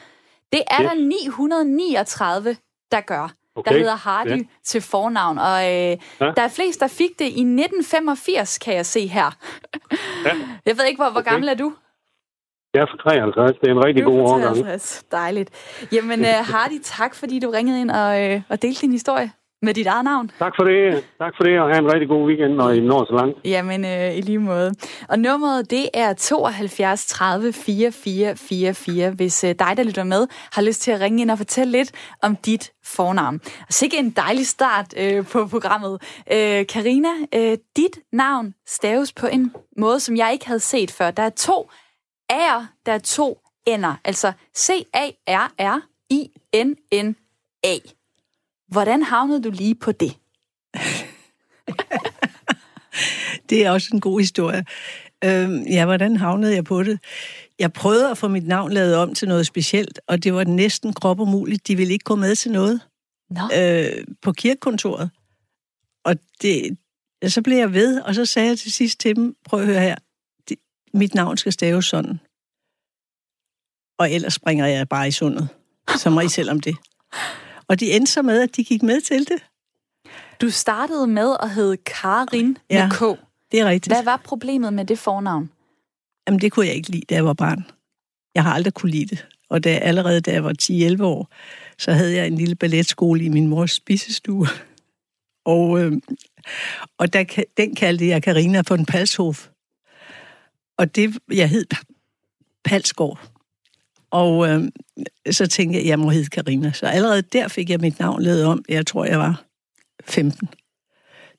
Det 0.51 0.61
er 0.71 0.81
yes. 0.81 0.89
der 0.89 0.95
939, 0.95 2.57
der 2.91 3.01
gør. 3.01 3.33
Okay. 3.55 3.71
Der 3.71 3.77
hedder 3.77 3.95
Hardy 3.95 4.29
ja. 4.29 4.43
til 4.63 4.81
fornavn. 4.81 5.37
Og 5.37 5.59
øh, 5.63 5.97
ja. 6.21 6.31
der 6.37 6.41
er 6.41 6.47
flest, 6.47 6.79
der 6.79 6.87
fik 6.87 7.19
det 7.19 7.25
i 7.25 7.43
1985, 7.43 8.57
kan 8.57 8.73
jeg 8.75 8.85
se 8.85 9.07
her. 9.07 9.31
ja. 10.25 10.31
Jeg 10.65 10.77
ved 10.77 10.85
ikke, 10.85 10.97
hvor, 11.03 11.09
hvor 11.09 11.19
okay. 11.19 11.31
gammel 11.31 11.49
er 11.49 11.53
du? 11.53 11.73
Jeg 12.73 12.81
er 12.81 12.87
for 12.91 13.09
53. 13.09 13.51
Det 13.61 13.67
er 13.67 13.71
en 13.71 13.85
rigtig 13.85 14.03
god 14.03 14.19
årgang. 14.19 14.81
Dejligt. 15.11 15.49
Jamen, 15.91 16.19
uh, 16.19 16.27
Hardy, 16.51 16.79
tak 16.83 17.15
fordi 17.15 17.39
du 17.39 17.49
ringede 17.49 17.81
ind 17.81 17.91
og, 17.91 18.35
uh, 18.35 18.41
og 18.49 18.61
delte 18.61 18.81
din 18.81 18.91
historie 18.91 19.31
med 19.61 19.73
dit 19.73 19.87
eget 19.87 20.03
navn. 20.03 20.31
Tak 20.39 20.53
for 20.59 20.63
det. 20.63 21.03
Tak 21.19 21.33
for 21.37 21.43
det, 21.43 21.59
og 21.59 21.69
have 21.69 21.79
en 21.79 21.93
rigtig 21.93 22.07
god 22.07 22.27
weekend, 22.27 22.53
når 22.53 22.69
I 22.71 22.79
når 22.79 23.05
så 23.05 23.13
langt. 23.15 23.37
Jamen, 23.45 23.83
uh, 23.83 24.17
i 24.17 24.21
lige 24.21 24.39
måde. 24.39 24.71
Og 25.09 25.19
nummeret, 25.19 25.71
det 25.71 25.89
er 25.93 26.13
72 26.13 27.05
30 27.05 27.53
44 27.53 28.35
44, 28.35 29.11
hvis 29.11 29.43
uh, 29.43 29.49
dig, 29.49 29.73
der 29.77 29.83
lytter 29.83 30.03
med, 30.03 30.27
har 30.51 30.61
lyst 30.61 30.81
til 30.81 30.91
at 30.91 30.99
ringe 30.99 31.21
ind 31.21 31.31
og 31.31 31.37
fortælle 31.37 31.71
lidt 31.71 31.91
om 32.23 32.35
dit 32.35 32.71
fornavn. 32.85 33.41
Og 33.67 33.73
sikkert 33.73 33.99
en 33.99 34.09
dejlig 34.09 34.47
start 34.47 34.93
uh, 35.01 35.25
på 35.25 35.47
programmet. 35.47 36.01
Karina, 36.69 37.09
uh, 37.35 37.41
uh, 37.41 37.53
dit 37.77 37.99
navn 38.11 38.53
staves 38.67 39.13
på 39.13 39.27
en 39.27 39.53
måde, 39.77 39.99
som 39.99 40.17
jeg 40.17 40.33
ikke 40.33 40.47
havde 40.47 40.59
set 40.59 40.91
før. 40.91 41.11
Der 41.11 41.23
er 41.23 41.29
to 41.29 41.69
A'er, 42.33 42.61
der 42.85 42.91
er 42.91 42.99
to 42.99 43.39
N'er. 43.69 43.95
Altså 44.05 44.31
C-A-R-R-I-N-N-A. 44.57 45.27
Hvordan 48.67 49.03
havnede 49.03 49.43
du 49.43 49.49
lige 49.49 49.75
på 49.75 49.91
det? 49.91 50.17
det 53.49 53.65
er 53.65 53.71
også 53.71 53.89
en 53.93 53.99
god 53.99 54.19
historie. 54.19 54.65
Øhm, 55.23 55.61
ja, 55.61 55.85
hvordan 55.85 56.17
havnede 56.17 56.55
jeg 56.55 56.63
på 56.63 56.83
det? 56.83 56.99
Jeg 57.59 57.73
prøvede 57.73 58.11
at 58.11 58.17
få 58.17 58.27
mit 58.27 58.47
navn 58.47 58.71
lavet 58.71 58.95
om 58.95 59.13
til 59.13 59.27
noget 59.27 59.47
specielt, 59.47 59.99
og 60.07 60.23
det 60.23 60.33
var 60.33 60.43
næsten 60.43 60.93
krop 60.93 61.19
umuligt. 61.19 61.67
De 61.67 61.75
ville 61.75 61.93
ikke 61.93 62.03
gå 62.03 62.15
med 62.15 62.35
til 62.35 62.51
noget 62.51 62.81
no. 63.29 63.41
øh, 63.57 64.03
på 64.21 64.31
kirkekontoret. 64.31 65.09
Og 66.05 66.15
det, 66.41 66.77
så 67.27 67.41
blev 67.41 67.57
jeg 67.57 67.73
ved, 67.73 68.01
og 68.01 68.15
så 68.15 68.25
sagde 68.25 68.49
jeg 68.49 68.59
til 68.59 68.73
sidst 68.73 68.99
til 68.99 69.15
dem, 69.15 69.35
prøv 69.45 69.59
at 69.59 69.65
høre 69.65 69.81
her, 69.81 69.95
mit 70.93 71.15
navn 71.15 71.37
skal 71.37 71.53
staves 71.53 71.85
sådan. 71.85 72.19
Og 73.99 74.11
ellers 74.11 74.33
springer 74.33 74.65
jeg 74.65 74.89
bare 74.89 75.07
i 75.07 75.11
sundet. 75.11 75.49
Så 75.97 76.09
må 76.09 76.21
I 76.21 76.29
selv 76.29 76.51
om 76.51 76.61
det. 76.61 76.75
Og 77.69 77.79
de 77.79 77.91
endte 77.91 78.11
så 78.11 78.21
med, 78.21 78.41
at 78.41 78.55
de 78.55 78.63
gik 78.63 78.83
med 78.83 79.01
til 79.01 79.27
det. 79.27 79.43
Du 80.41 80.49
startede 80.49 81.07
med 81.07 81.35
at 81.43 81.49
hedde 81.49 81.77
Karin 81.77 82.57
ja, 82.69 82.87
med 82.87 82.95
K. 82.95 83.19
det 83.51 83.59
er 83.59 83.65
rigtigt. 83.65 83.95
Hvad 83.95 84.03
var 84.03 84.17
problemet 84.17 84.73
med 84.73 84.85
det 84.85 84.99
fornavn? 84.99 85.51
Jamen, 86.27 86.41
det 86.41 86.51
kunne 86.51 86.67
jeg 86.67 86.75
ikke 86.75 86.89
lide, 86.89 87.03
da 87.09 87.15
jeg 87.15 87.25
var 87.25 87.33
barn. 87.33 87.65
Jeg 88.35 88.43
har 88.43 88.53
aldrig 88.53 88.73
kunne 88.73 88.91
lide 88.91 89.05
det. 89.05 89.27
Og 89.49 89.63
da, 89.63 89.69
allerede 89.69 90.21
da 90.21 90.31
jeg 90.31 90.43
var 90.43 90.53
10-11 90.61 91.03
år, 91.03 91.29
så 91.77 91.91
havde 91.91 92.15
jeg 92.15 92.27
en 92.27 92.35
lille 92.35 92.55
balletskole 92.55 93.23
i 93.23 93.29
min 93.29 93.47
mors 93.47 93.71
spisestue. 93.71 94.47
Og, 95.45 95.79
øh, 95.79 95.91
og 96.97 97.13
der, 97.13 97.43
den 97.57 97.75
kaldte 97.75 98.07
jeg 98.07 98.23
Karina 98.23 98.61
den 98.61 98.85
Palshof. 98.85 99.47
Og 100.77 100.95
det, 100.95 101.17
jeg 101.31 101.49
hed 101.49 101.65
Palsgaard. 102.63 103.19
Og 104.17 104.49
øh, 104.49 104.63
så 105.31 105.47
tænkte 105.47 105.75
jeg, 105.75 105.83
at 105.83 105.89
jeg 105.89 105.99
må 105.99 106.09
hedde 106.09 106.29
Karina. 106.29 106.71
Så 106.71 106.85
allerede 106.85 107.21
der 107.21 107.47
fik 107.47 107.69
jeg 107.69 107.79
mit 107.79 107.99
navn 107.99 108.21
lavet 108.21 108.45
om. 108.45 108.65
Jeg 108.69 108.87
tror, 108.87 109.05
jeg 109.05 109.19
var 109.19 109.43
15 110.05 110.49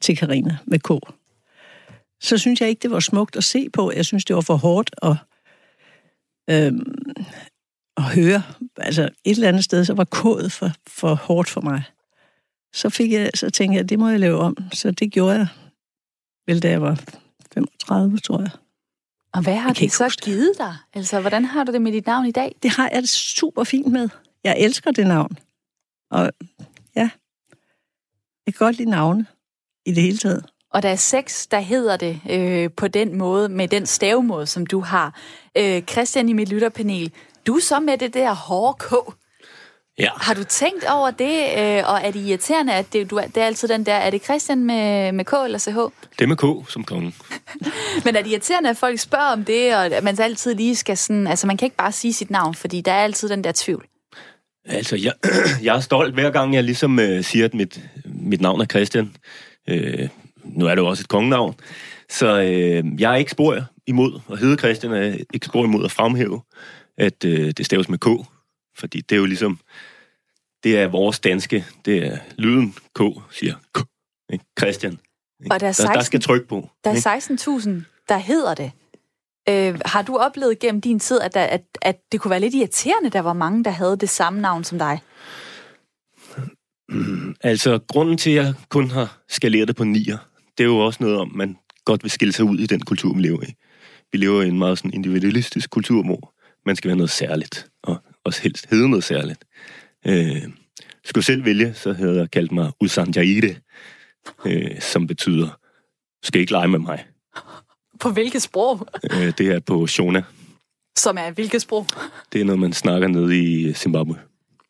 til 0.01 0.17
Karina 0.17 0.57
med 0.67 0.79
K. 0.79 0.91
Så 2.21 2.39
synes 2.39 2.61
jeg 2.61 2.69
ikke, 2.69 2.81
det 2.81 2.91
var 2.91 3.01
smukt 3.01 3.37
at 3.37 3.45
se 3.45 3.71
på. 3.71 3.93
Jeg 3.93 4.05
synes, 4.05 4.25
det 4.25 4.37
var 4.37 4.43
for 4.43 4.57
hårdt 4.57 4.91
at, 5.03 5.17
øh, 6.51 6.73
at 7.97 8.03
høre. 8.03 8.43
Altså 8.77 9.03
et 9.03 9.35
eller 9.35 9.49
andet 9.49 9.65
sted, 9.65 9.85
så 9.85 9.95
var 9.95 10.07
K'et 10.15 10.49
for, 10.49 10.71
for 10.87 11.15
hårdt 11.15 11.49
for 11.49 11.61
mig. 11.61 11.83
Så, 12.73 12.91
fik 12.91 13.13
jeg, 13.13 13.31
så 13.35 13.51
tænkte 13.51 13.75
jeg, 13.75 13.83
at 13.83 13.89
det 13.89 13.99
må 13.99 14.09
jeg 14.09 14.21
lave 14.21 14.39
om. 14.39 14.57
Så 14.73 14.91
det 14.91 15.13
gjorde 15.13 15.37
jeg, 15.37 15.47
vel 16.47 16.63
da 16.63 16.71
jeg 16.71 16.83
var 16.83 17.01
35, 17.55 18.19
tror 18.19 18.41
jeg. 18.41 18.51
Og 19.33 19.43
hvad 19.43 19.57
har 19.57 19.73
det 19.73 19.93
så 19.93 20.05
huske. 20.05 20.23
givet 20.23 20.53
dig? 20.59 20.75
Altså, 20.95 21.21
hvordan 21.21 21.45
har 21.45 21.65
du 21.65 21.73
det 21.73 21.83
med 21.83 21.93
dit 21.93 22.07
navn 22.07 22.27
i 22.27 22.31
dag? 22.31 22.57
Det 22.63 22.71
har 22.71 22.91
jeg 22.93 23.03
det 23.03 23.11
super 23.11 23.65
fint 23.65 23.93
med. 23.93 24.09
Jeg 24.45 24.57
elsker 24.59 24.91
det 24.91 25.07
navn. 25.07 25.39
Og 26.11 26.33
ja, 26.97 27.11
Jeg 28.47 28.55
kan 28.55 28.67
godt 28.67 28.77
lide 28.77 28.91
navne 28.91 29.27
i 29.87 29.93
det 29.93 30.03
hele 30.03 30.19
taget. 30.19 30.45
Og 30.71 30.83
der 30.83 30.89
er 30.89 30.97
seks, 30.97 31.47
der 31.47 31.61
hedder 31.61 31.97
det 31.97 32.21
øh, 32.31 32.71
på 32.77 32.89
den 32.89 33.17
måde, 33.19 33.49
med 33.49 33.69
den 33.69 33.87
stavemåde, 33.87 34.47
som 34.47 34.67
du 34.67 34.81
har. 34.81 35.21
Øh, 35.57 35.83
Christian 35.83 36.29
i 36.29 36.33
mit 36.33 36.49
lytterpanel, 36.49 37.13
du 37.47 37.57
er 37.57 37.61
så 37.61 37.81
med 37.81 37.99
det 37.99 38.15
der 38.15 38.35
hårde 38.35 38.77
K. 38.79 38.93
Ja. 39.99 40.09
Har 40.17 40.35
du 40.35 40.45
tænkt 40.45 40.85
over 40.85 41.11
det, 41.11 41.40
øh, 41.59 41.83
og 41.87 42.00
er 42.02 42.11
det 42.11 42.21
irriterende, 42.21 42.75
at 42.75 42.93
det, 42.93 43.11
du, 43.11 43.21
det 43.35 43.37
er 43.37 43.47
altid 43.47 43.69
den 43.69 43.87
der, 43.87 43.95
er 43.95 44.11
det 44.11 44.25
Christian 44.25 44.64
med, 44.64 45.12
med 45.12 45.25
K 45.25 45.33
eller 45.45 45.59
CH? 45.59 45.78
Det 46.19 46.25
er 46.25 46.26
med 46.26 46.37
K 46.37 46.71
som 46.71 46.85
konge. 46.85 47.14
Men 48.05 48.17
er 48.17 48.23
det 48.23 48.31
irriterende, 48.31 48.71
at 48.71 48.76
folk 48.76 48.99
spørger 48.99 49.33
om 49.33 49.45
det, 49.45 49.75
og 49.75 49.87
at 49.87 50.05
man 50.05 50.17
så 50.17 50.23
altid 50.23 50.55
lige 50.55 50.76
skal 50.76 50.97
sådan, 50.97 51.26
altså 51.26 51.47
man 51.47 51.57
kan 51.57 51.67
ikke 51.67 51.76
bare 51.76 51.93
sige 51.93 52.12
sit 52.12 52.31
navn, 52.31 52.55
fordi 52.55 52.81
der 52.81 52.93
er 52.93 53.02
altid 53.05 53.28
den 53.28 53.45
der 53.45 53.52
tvivl. 53.55 53.87
Altså, 54.64 54.97
jeg, 54.97 55.12
jeg 55.62 55.76
er 55.76 55.81
stolt 55.81 56.14
hver 56.14 56.31
gang, 56.31 56.55
jeg 56.55 56.64
ligesom 56.64 56.99
øh, 56.99 57.25
siger, 57.25 57.45
at 57.45 57.55
mit, 57.55 57.81
mit 58.05 58.40
navn 58.40 58.61
er 58.61 58.67
Christian. 58.67 59.14
Øh, 59.69 60.09
nu 60.45 60.67
er 60.67 60.75
det 60.75 60.83
jo 60.83 60.87
også 60.87 61.02
et 61.02 61.09
kongenavn. 61.09 61.55
Så 62.11 62.40
øh, 62.40 63.00
jeg 63.00 63.12
er 63.12 63.17
ikke 63.17 63.31
spor 63.31 63.64
imod 63.87 64.21
at 64.33 64.38
hedde 64.38 64.57
Christian, 64.57 64.93
og 64.93 64.99
jeg 64.99 65.09
er 65.09 65.17
ikke 65.35 65.47
spor 65.47 65.64
imod 65.64 65.85
at 65.85 65.90
fremhæve, 65.90 66.40
at 66.99 67.25
øh, 67.25 67.52
det 67.57 67.67
staves 67.67 67.88
med 67.88 67.99
K. 67.99 68.07
Fordi 68.78 69.00
det 69.00 69.17
er 69.17 69.21
jo 69.21 69.26
ligesom, 69.26 69.61
det 70.65 70.79
er 70.79 70.87
vores 70.87 71.21
danske, 71.21 71.65
det 71.85 72.07
er 72.07 72.19
lyden 72.37 72.75
K, 72.95 73.00
siger 73.31 73.55
K. 73.75 73.79
Ikke? 74.33 74.45
Christian. 74.59 74.93
Ikke? 74.93 75.55
Og 75.55 75.61
der 75.61 75.67
er 75.67 75.73
der, 75.73 75.85
der 75.85 75.93
16 75.93 76.05
skal 76.05 76.21
tryk 76.21 76.49
på. 76.49 76.69
Der 76.85 76.91
er 76.91 77.19
16.000, 77.19 77.71
der 78.09 78.19
hedder 78.19 78.55
det. 78.55 78.71
Øh, 79.49 79.81
har 79.85 80.03
du 80.03 80.17
oplevet 80.17 80.59
gennem 80.59 80.81
din 80.81 81.00
tid, 81.00 81.21
at, 81.21 81.35
der, 81.35 81.43
at, 81.43 81.62
at 81.83 81.97
det 82.12 82.21
kunne 82.21 82.31
være 82.31 82.41
lidt 82.41 82.55
irriterende, 82.55 83.11
der 83.11 83.21
var 83.21 83.33
mange, 83.33 83.65
der 83.65 83.71
havde 83.71 83.97
det 83.97 84.09
samme 84.09 84.41
navn 84.41 84.65
som 84.65 84.79
dig? 84.79 85.00
Altså, 87.41 87.79
grunden 87.88 88.19
til, 88.19 88.31
at 88.31 88.37
jeg 88.37 88.55
kun 88.69 88.91
har 88.91 89.19
skaleret 89.29 89.69
det 89.69 89.77
på 89.77 89.85
nier, 89.85 90.19
det 90.59 90.65
er 90.65 90.69
jo 90.69 90.79
også 90.79 90.99
noget 91.03 91.19
om, 91.19 91.33
man 91.35 91.57
godt 91.85 92.03
vil 92.03 92.11
skille 92.11 92.33
sig 92.33 92.45
ud 92.45 92.59
i 92.59 92.67
den 92.67 92.81
kultur, 92.81 93.15
vi 93.15 93.23
lever 93.23 93.43
i. 93.43 93.55
Vi 94.12 94.19
lever 94.19 94.43
i 94.43 94.49
en 94.49 94.59
meget 94.59 94.79
sådan 94.79 94.95
individualistisk 94.95 95.71
kultur, 95.71 96.03
hvor 96.03 96.35
man 96.67 96.77
skal 96.77 96.88
være 96.88 96.97
noget 96.97 97.11
særligt, 97.11 97.71
og 97.83 97.97
også 98.25 98.43
helst 98.43 98.67
hedde 98.71 98.88
noget 98.91 99.05
særligt. 99.05 99.45
Øh, 100.09 100.43
skulle 101.05 101.25
selv 101.25 101.45
vælge, 101.45 101.75
så 101.75 101.93
havde 101.93 102.17
jeg 102.17 102.31
kaldt 102.31 102.53
mig 102.53 102.73
Usanjaide, 102.81 103.57
øh, 104.47 104.81
som 104.81 105.07
betyder, 105.07 105.49
skal 106.23 106.41
ikke 106.41 106.53
lege 106.53 106.69
med 106.69 106.79
mig. 106.79 107.07
På 108.00 108.11
hvilket 108.11 108.43
sprog? 108.43 108.88
Øh, 109.12 109.33
det 109.38 109.47
er 109.47 109.61
på 109.61 109.87
Shona. 109.87 110.23
Som 110.97 111.19
er 111.19 111.31
hvilket 111.31 111.62
sprog? 111.62 111.87
Det 112.33 112.41
er 112.41 112.45
noget, 112.45 112.59
man 112.59 112.73
snakker 112.73 113.09
nede 113.09 113.38
i 113.38 113.73
Zimbabwe. 113.73 114.19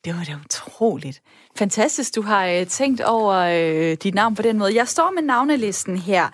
Det 0.04 0.14
var 0.14 0.24
da 0.24 0.36
utroligt. 0.44 1.22
Fantastisk, 1.56 2.14
du 2.14 2.22
har 2.22 2.46
øh, 2.46 2.66
tænkt 2.66 3.00
over 3.00 3.34
øh, 3.34 3.96
dit 4.02 4.14
navn 4.14 4.34
på 4.34 4.42
den 4.42 4.58
måde. 4.58 4.74
Jeg 4.74 4.88
står 4.88 5.10
med 5.14 5.22
navnelisten 5.22 5.98
her. 5.98 6.28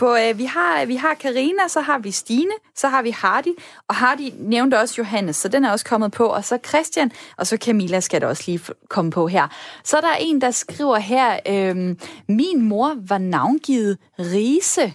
På, 0.00 0.16
øh, 0.16 0.38
vi 0.38 0.44
har 0.44 0.84
vi 0.84 0.96
har 0.96 1.14
Karina, 1.14 1.68
så 1.68 1.80
har 1.80 1.98
vi 1.98 2.10
Stine, 2.10 2.52
så 2.74 2.88
har 2.88 3.02
vi 3.02 3.10
Hardy, 3.10 3.54
og 3.88 3.94
Hardy 3.94 4.30
nævnte 4.38 4.80
også 4.80 4.94
Johannes, 4.98 5.36
så 5.36 5.48
den 5.48 5.64
er 5.64 5.70
også 5.70 5.84
kommet 5.84 6.12
på, 6.12 6.26
og 6.26 6.44
så 6.44 6.58
Christian, 6.68 7.12
og 7.36 7.46
så 7.46 7.56
Camilla 7.56 8.00
skal 8.00 8.20
der 8.20 8.26
også 8.26 8.42
lige 8.46 8.60
komme 8.88 9.10
på 9.10 9.26
her. 9.26 9.48
Så 9.84 9.96
er 9.96 10.00
der 10.00 10.14
en, 10.20 10.40
der 10.40 10.50
skriver 10.50 10.98
her, 10.98 11.38
øh, 11.48 11.96
min 12.28 12.62
mor 12.62 12.96
var 13.08 13.18
navngivet 13.18 13.98
Rise, 14.18 14.92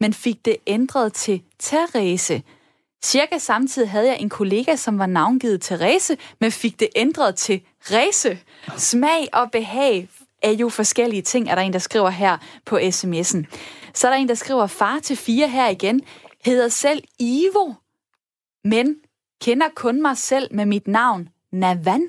men 0.00 0.14
fik 0.14 0.44
det 0.44 0.56
ændret 0.66 1.12
til 1.12 1.42
Therese. 1.60 2.42
Cirka 3.04 3.38
samtidig 3.38 3.90
havde 3.90 4.06
jeg 4.06 4.16
en 4.20 4.28
kollega, 4.28 4.76
som 4.76 4.98
var 4.98 5.06
navngivet 5.06 5.60
Therese, 5.60 6.16
men 6.40 6.52
fik 6.52 6.80
det 6.80 6.88
ændret 6.96 7.34
til 7.34 7.60
Rese. 7.80 8.38
Smag 8.76 9.28
og 9.32 9.50
behag 9.50 10.08
er 10.42 10.50
jo 10.50 10.68
forskellige 10.68 11.22
ting, 11.22 11.50
er 11.50 11.54
der 11.54 11.62
en, 11.62 11.72
der 11.72 11.78
skriver 11.78 12.10
her 12.10 12.36
på 12.64 12.78
sms'en. 12.78 13.44
Så 13.94 14.06
er 14.06 14.10
der 14.10 14.18
en, 14.18 14.28
der 14.28 14.34
skriver, 14.34 14.66
far 14.66 14.98
til 14.98 15.16
fire 15.16 15.48
her 15.48 15.68
igen, 15.68 16.00
hedder 16.44 16.68
selv 16.68 17.04
Ivo, 17.18 17.74
men 18.64 18.96
kender 19.42 19.68
kun 19.74 20.02
mig 20.02 20.16
selv 20.16 20.54
med 20.54 20.66
mit 20.66 20.88
navn 20.88 21.28
Navan. 21.52 22.08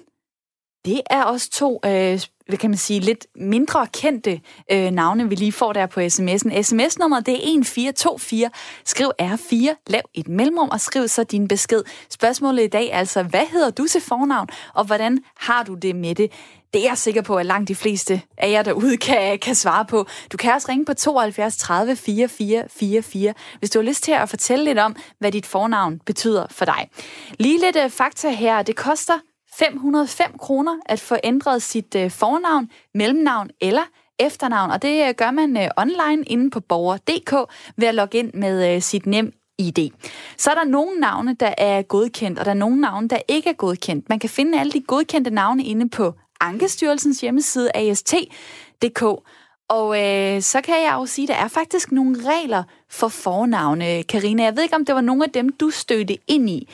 Det 0.85 1.01
er 1.09 1.23
også 1.23 1.49
to, 1.49 1.79
øh, 1.85 2.19
hvad 2.47 2.57
kan 2.57 2.69
man 2.69 2.77
sige, 2.77 2.99
lidt 2.99 3.27
mindre 3.35 3.87
kendte 3.87 4.41
øh, 4.71 4.91
navne, 4.91 5.29
vi 5.29 5.35
lige 5.35 5.51
får 5.51 5.73
der 5.73 5.85
på 5.85 5.99
sms'en. 5.99 6.61
SMS-nummeret, 6.61 7.25
det 7.25 7.33
er 7.33 7.37
1424. 7.37 8.49
Skriv 8.85 9.11
R4, 9.21 9.83
lav 9.87 10.01
et 10.13 10.27
mellemrum 10.27 10.69
og 10.69 10.81
skriv 10.81 11.07
så 11.07 11.23
din 11.23 11.47
besked. 11.47 11.83
Spørgsmålet 12.09 12.63
i 12.63 12.67
dag 12.67 12.89
er 12.89 12.97
altså, 12.97 13.23
hvad 13.23 13.45
hedder 13.51 13.69
du 13.69 13.87
til 13.87 14.01
fornavn, 14.01 14.47
og 14.73 14.85
hvordan 14.85 15.19
har 15.37 15.63
du 15.63 15.73
det 15.73 15.95
med 15.95 16.15
det? 16.15 16.31
Det 16.73 16.85
er 16.85 16.89
jeg 16.89 16.97
sikker 16.97 17.21
på, 17.21 17.35
at 17.35 17.45
langt 17.45 17.67
de 17.67 17.75
fleste 17.75 18.21
af 18.37 18.51
jer 18.51 18.63
derude 18.63 18.97
kan, 18.97 19.39
kan 19.39 19.55
svare 19.55 19.85
på. 19.85 20.05
Du 20.31 20.37
kan 20.37 20.53
også 20.53 20.67
ringe 20.69 20.85
på 20.85 20.93
72 20.93 21.57
30 21.57 21.95
44 21.95 22.63
44, 22.69 23.33
hvis 23.59 23.69
du 23.69 23.79
har 23.79 23.83
lyst 23.83 24.03
til 24.03 24.11
at 24.11 24.29
fortælle 24.29 24.65
lidt 24.65 24.79
om, 24.79 24.95
hvad 25.19 25.31
dit 25.31 25.45
fornavn 25.45 25.99
betyder 26.05 26.45
for 26.51 26.65
dig. 26.65 26.89
Lige 27.39 27.59
lidt 27.59 27.77
uh, 27.85 27.91
fakta 27.91 28.29
her. 28.29 28.63
Det 28.63 28.75
koster 28.75 29.13
505 29.57 30.37
kroner 30.39 30.77
at 30.85 30.99
få 30.99 31.15
ændret 31.23 31.61
sit 31.61 31.95
øh, 31.95 32.11
fornavn, 32.11 32.69
mellemnavn 32.93 33.49
eller 33.61 33.81
efternavn, 34.19 34.71
og 34.71 34.81
det 34.81 35.07
øh, 35.07 35.13
gør 35.17 35.31
man 35.31 35.57
øh, 35.57 35.69
online 35.77 36.23
inde 36.27 36.49
på 36.49 36.59
borger.dk 36.59 37.51
ved 37.77 37.87
at 37.87 37.95
logge 37.95 38.17
ind 38.17 38.33
med 38.33 38.81
sit 38.81 39.05
nem 39.05 39.33
ID. 39.57 39.89
Så 40.37 40.51
er 40.51 40.55
der 40.55 40.63
nogle 40.63 40.99
navne, 40.99 41.33
der 41.33 41.53
er 41.57 41.81
godkendt, 41.81 42.39
og 42.39 42.45
der 42.45 42.51
er 42.51 42.55
nogle 42.55 42.81
navne, 42.81 43.07
der 43.07 43.17
ikke 43.27 43.49
er 43.49 43.53
godkendt. 43.53 44.09
Man 44.09 44.19
kan 44.19 44.29
finde 44.29 44.59
alle 44.59 44.71
de 44.71 44.81
godkendte 44.81 45.31
navne 45.31 45.63
inde 45.63 45.89
på 45.89 46.13
Ankestyrelsens 46.41 47.21
hjemmeside 47.21 47.71
ast.dk. 47.75 49.03
Og 49.69 50.01
øh, 50.01 50.41
så 50.41 50.61
kan 50.61 50.75
jeg 50.83 50.93
jo 50.93 51.05
sige, 51.05 51.25
at 51.25 51.37
der 51.37 51.43
er 51.43 51.47
faktisk 51.47 51.91
nogle 51.91 52.17
regler 52.25 52.63
for 52.89 53.07
fornavne. 53.07 54.03
Karina, 54.03 54.43
jeg 54.43 54.55
ved 54.55 54.63
ikke, 54.63 54.75
om 54.75 54.85
det 54.85 54.95
var 54.95 55.01
nogle 55.01 55.23
af 55.23 55.29
dem, 55.29 55.49
du 55.49 55.69
stødte 55.69 56.17
ind 56.27 56.49
i. 56.49 56.69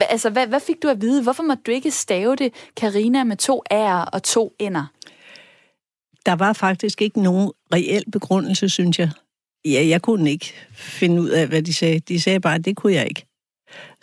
Altså, 0.00 0.30
hvad, 0.30 0.46
hvad 0.46 0.60
fik 0.60 0.82
du 0.82 0.88
at 0.88 1.00
vide? 1.00 1.22
Hvorfor 1.22 1.42
måtte 1.42 1.62
du 1.66 1.70
ikke 1.70 1.90
stave 1.90 2.36
det 2.36 2.52
Karina 2.76 3.24
med 3.24 3.36
to 3.36 3.62
A'er 3.72 4.10
og 4.12 4.22
to 4.22 4.56
N'er? 4.62 5.00
Der 6.26 6.32
var 6.32 6.52
faktisk 6.52 7.02
ikke 7.02 7.22
nogen 7.22 7.52
reel 7.74 8.04
begrundelse, 8.12 8.68
synes 8.68 8.98
jeg. 8.98 9.10
Ja, 9.64 9.86
jeg 9.86 10.02
kunne 10.02 10.30
ikke 10.30 10.54
finde 10.74 11.22
ud 11.22 11.28
af, 11.28 11.46
hvad 11.46 11.62
de 11.62 11.74
sagde. 11.74 11.98
De 11.98 12.20
sagde 12.20 12.40
bare, 12.40 12.54
at 12.54 12.64
det 12.64 12.76
kunne 12.76 12.92
jeg 12.92 13.08
ikke. 13.08 13.26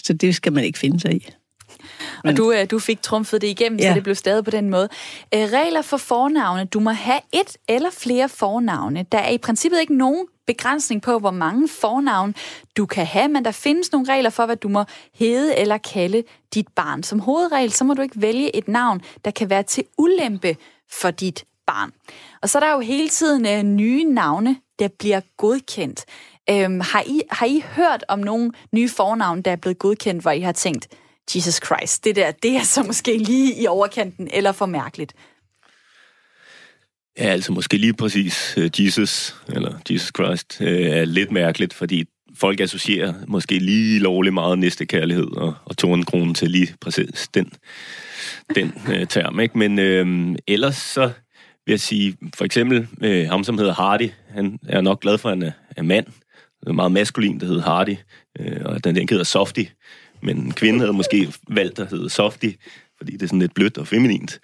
Så 0.03 0.13
det 0.13 0.35
skal 0.35 0.53
man 0.53 0.63
ikke 0.63 0.79
finde 0.79 0.99
sig 0.99 1.13
i. 1.13 1.29
Og 2.23 2.37
du, 2.37 2.51
øh, 2.51 2.71
du 2.71 2.79
fik 2.79 3.01
trumfet 3.01 3.41
det 3.41 3.47
igennem, 3.47 3.79
ja. 3.79 3.89
så 3.89 3.95
det 3.95 4.03
blev 4.03 4.15
stadig 4.15 4.43
på 4.43 4.51
den 4.51 4.69
måde. 4.69 4.89
Øh, 5.33 5.39
regler 5.39 5.81
for 5.81 5.97
fornavne. 5.97 6.65
Du 6.65 6.79
må 6.79 6.89
have 6.89 7.19
et 7.33 7.57
eller 7.67 7.89
flere 7.97 8.29
fornavne. 8.29 9.05
Der 9.11 9.17
er 9.17 9.29
i 9.29 9.37
princippet 9.37 9.79
ikke 9.79 9.97
nogen 9.97 10.27
begrænsning 10.53 11.01
på, 11.01 11.19
hvor 11.19 11.31
mange 11.31 11.67
fornavn 11.67 12.35
du 12.77 12.85
kan 12.85 13.05
have, 13.05 13.27
men 13.27 13.45
der 13.45 13.51
findes 13.51 13.91
nogle 13.91 14.13
regler 14.13 14.29
for, 14.29 14.45
hvad 14.45 14.55
du 14.55 14.69
må 14.69 14.83
hedde 15.13 15.57
eller 15.57 15.77
kalde 15.77 16.23
dit 16.53 16.67
barn. 16.75 17.03
Som 17.03 17.19
hovedregel, 17.19 17.71
så 17.71 17.83
må 17.83 17.93
du 17.93 18.01
ikke 18.01 18.21
vælge 18.21 18.55
et 18.55 18.67
navn, 18.67 19.01
der 19.25 19.31
kan 19.31 19.49
være 19.49 19.63
til 19.63 19.83
ulempe 19.97 20.55
for 20.91 21.11
dit 21.11 21.45
barn. 21.67 21.91
Og 22.41 22.49
så 22.49 22.57
er 22.57 22.63
der 22.63 22.71
jo 22.73 22.79
hele 22.79 23.09
tiden 23.09 23.45
øh, 23.45 23.63
nye 23.63 24.03
navne, 24.03 24.57
der 24.79 24.87
bliver 24.99 25.21
godkendt. 25.37 26.05
Øhm, 26.49 26.79
har, 26.79 27.03
I, 27.05 27.21
har 27.31 27.45
I 27.45 27.63
hørt 27.75 28.03
om 28.07 28.19
nogle 28.19 28.51
nye 28.71 28.89
fornavn, 28.89 29.41
der 29.41 29.51
er 29.51 29.55
blevet 29.55 29.79
godkendt, 29.79 30.21
hvor 30.21 30.31
I 30.31 30.41
har 30.41 30.51
tænkt, 30.51 30.87
Jesus 31.35 31.59
Christ, 31.65 32.03
det 32.03 32.15
der, 32.15 32.31
det 32.31 32.55
er 32.55 32.63
så 32.63 32.83
måske 32.83 33.17
lige 33.17 33.61
i 33.61 33.67
overkanten, 33.67 34.27
eller 34.33 34.51
for 34.51 34.65
mærkeligt? 34.65 35.13
Ja, 37.17 37.23
altså 37.23 37.51
måske 37.51 37.77
lige 37.77 37.93
præcis 37.93 38.57
øh, 38.57 38.69
Jesus, 38.79 39.35
eller 39.47 39.79
Jesus 39.89 40.11
Christ, 40.15 40.61
øh, 40.61 40.81
er 40.81 41.05
lidt 41.05 41.31
mærkeligt, 41.31 41.73
fordi 41.73 42.05
folk 42.35 42.59
associerer 42.59 43.13
måske 43.27 43.59
lige 43.59 43.99
lovlig 43.99 44.33
meget 44.33 44.59
næste 44.59 44.85
kærlighed 44.85 45.37
og, 45.37 45.53
og 45.65 45.77
tornenkronen 45.77 46.33
til 46.33 46.51
lige 46.51 46.75
præcis 46.81 47.27
den, 47.33 47.53
den 48.55 48.73
øh, 48.89 49.07
term. 49.07 49.39
Ikke? 49.39 49.57
Men 49.57 49.79
øh, 49.79 50.35
ellers 50.47 50.75
så 50.75 51.11
vil 51.65 51.73
jeg 51.73 51.79
sige, 51.79 52.17
for 52.35 52.45
eksempel 52.45 52.87
øh, 53.01 53.29
ham, 53.29 53.43
som 53.43 53.57
hedder 53.57 53.73
Hardy, 53.73 54.09
han 54.29 54.59
er 54.67 54.81
nok 54.81 55.01
glad 55.01 55.17
for, 55.17 55.29
at 55.29 55.37
han 55.37 55.43
er, 55.43 55.51
er 55.77 55.83
mand. 55.83 56.05
Det 56.61 56.67
er 56.67 56.73
meget 56.73 56.91
maskulin, 56.91 57.39
der 57.39 57.45
hedder 57.45 57.61
Hardy, 57.61 57.95
øh, 58.39 58.61
og 58.65 58.83
den, 58.83 58.95
den 58.95 59.07
hedder 59.09 59.23
Softy. 59.23 59.63
Men 60.21 60.37
en 60.37 60.51
kvinde 60.51 60.79
havde 60.79 60.93
måske 60.93 61.33
valgt 61.47 61.79
at 61.79 61.89
hedde 61.89 62.09
Softy, 62.09 62.49
fordi 62.97 63.11
det 63.11 63.21
er 63.21 63.27
sådan 63.27 63.39
lidt 63.39 63.53
blødt 63.53 63.77
og 63.77 63.87
feminint. 63.87 64.39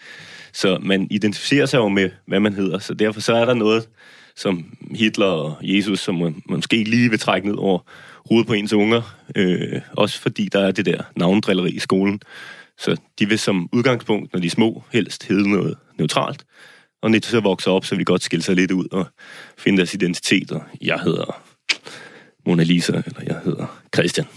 Så 0.54 0.80
man 0.82 1.08
identificerer 1.12 1.66
sig 1.66 1.78
jo 1.78 1.88
med, 1.88 2.10
hvad 2.26 2.40
man 2.40 2.54
hedder. 2.54 2.80
Så 2.80 2.94
derfor 2.94 3.20
så 3.20 3.34
er 3.34 3.46
der 3.46 3.54
noget, 3.54 3.88
som 4.36 4.78
Hitler 4.92 5.26
og 5.26 5.58
Jesus, 5.62 6.00
som 6.00 6.16
man 6.16 6.42
måske 6.50 6.84
lige 6.84 7.10
vil 7.10 7.20
trække 7.20 7.48
ned 7.48 7.56
over 7.58 7.80
hovedet 8.30 8.48
på 8.48 8.54
ens 8.54 8.74
unger. 8.74 9.16
Øh, 9.36 9.82
også 9.92 10.20
fordi 10.20 10.50
der 10.52 10.60
er 10.60 10.72
det 10.72 10.86
der 10.86 11.04
navndrilleri 11.16 11.72
i 11.72 11.80
skolen. 11.80 12.20
Så 12.78 12.98
de 13.20 13.30
vil 13.30 13.40
som 13.40 13.70
udgangspunkt, 13.72 14.34
når 14.34 14.40
de 14.40 14.48
er 14.48 14.52
små, 14.52 14.84
helst 14.94 15.28
hedde 15.28 15.50
noget 15.50 15.78
neutralt. 15.98 16.46
Og 17.02 17.12
når 17.12 17.20
de 17.20 17.26
så 17.26 17.40
vokser 17.40 17.72
op, 17.72 17.86
så 17.86 17.96
vil 17.96 18.00
de 18.00 18.06
godt 18.06 18.24
skille 18.24 18.44
sig 18.44 18.56
lidt 18.56 18.72
ud 18.72 18.88
og 18.92 19.06
finde 19.58 19.78
deres 19.78 19.94
identitet. 19.94 20.52
Og 20.52 20.62
jeg 20.82 21.00
hedder 21.00 21.42
Mona 22.46 22.64
Lisa, 22.64 23.02
eller 23.06 23.22
jeg 23.28 23.40
hedder 23.44 23.80
Christian. 23.96 24.28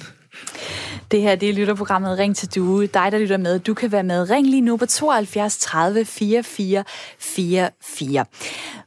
Det 1.11 1.23
her, 1.23 1.35
det 1.35 1.49
er 1.49 1.55
lytterprogrammet 1.55 2.19
Ring 2.19 2.37
til 2.37 2.55
Due. 2.55 2.87
Dig, 2.87 3.13
der 3.13 3.19
lytter 3.19 3.37
med. 3.37 3.59
Du 3.59 3.75
kan 3.75 3.93
være 3.93 4.03
med. 4.03 4.31
Ring 4.31 4.47
lige 4.47 4.61
nu 4.61 4.77
på 4.77 4.87
72 4.87 5.59
30 5.59 6.05
44 6.05 6.85
44. 7.19 8.25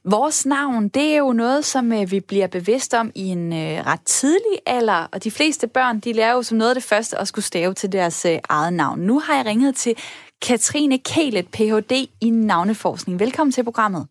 Vores 0.06 0.46
navn, 0.46 0.88
det 0.90 1.14
er 1.14 1.18
jo 1.18 1.34
noget, 1.34 1.66
som 1.66 1.94
øh, 1.94 2.12
vi 2.12 2.20
bliver 2.20 2.48
bevidst 2.48 2.94
om 2.94 3.12
i 3.16 3.28
en 3.28 3.54
øh, 3.54 3.86
ret 3.88 4.02
tidlig 4.06 4.60
alder, 4.66 5.08
og 5.12 5.24
de 5.24 5.32
fleste 5.32 5.68
børn, 5.68 6.00
de 6.00 6.14
lærer 6.14 6.34
jo 6.34 6.44
som 6.44 6.58
noget 6.58 6.72
af 6.72 6.76
det 6.76 6.84
første 6.84 7.18
at 7.18 7.28
skulle 7.28 7.46
stave 7.46 7.74
til 7.74 7.92
deres 7.92 8.26
øh, 8.26 8.40
eget 8.50 8.74
navn. 8.74 9.00
Nu 9.00 9.20
har 9.20 9.36
jeg 9.36 9.46
ringet 9.46 9.76
til 9.76 9.96
Katrine 10.42 10.98
Kælet, 10.98 11.48
Ph.D. 11.48 11.92
i 12.22 12.30
navneforskning. 12.30 13.20
Velkommen 13.20 13.52
til 13.52 13.64
programmet. 13.64 14.08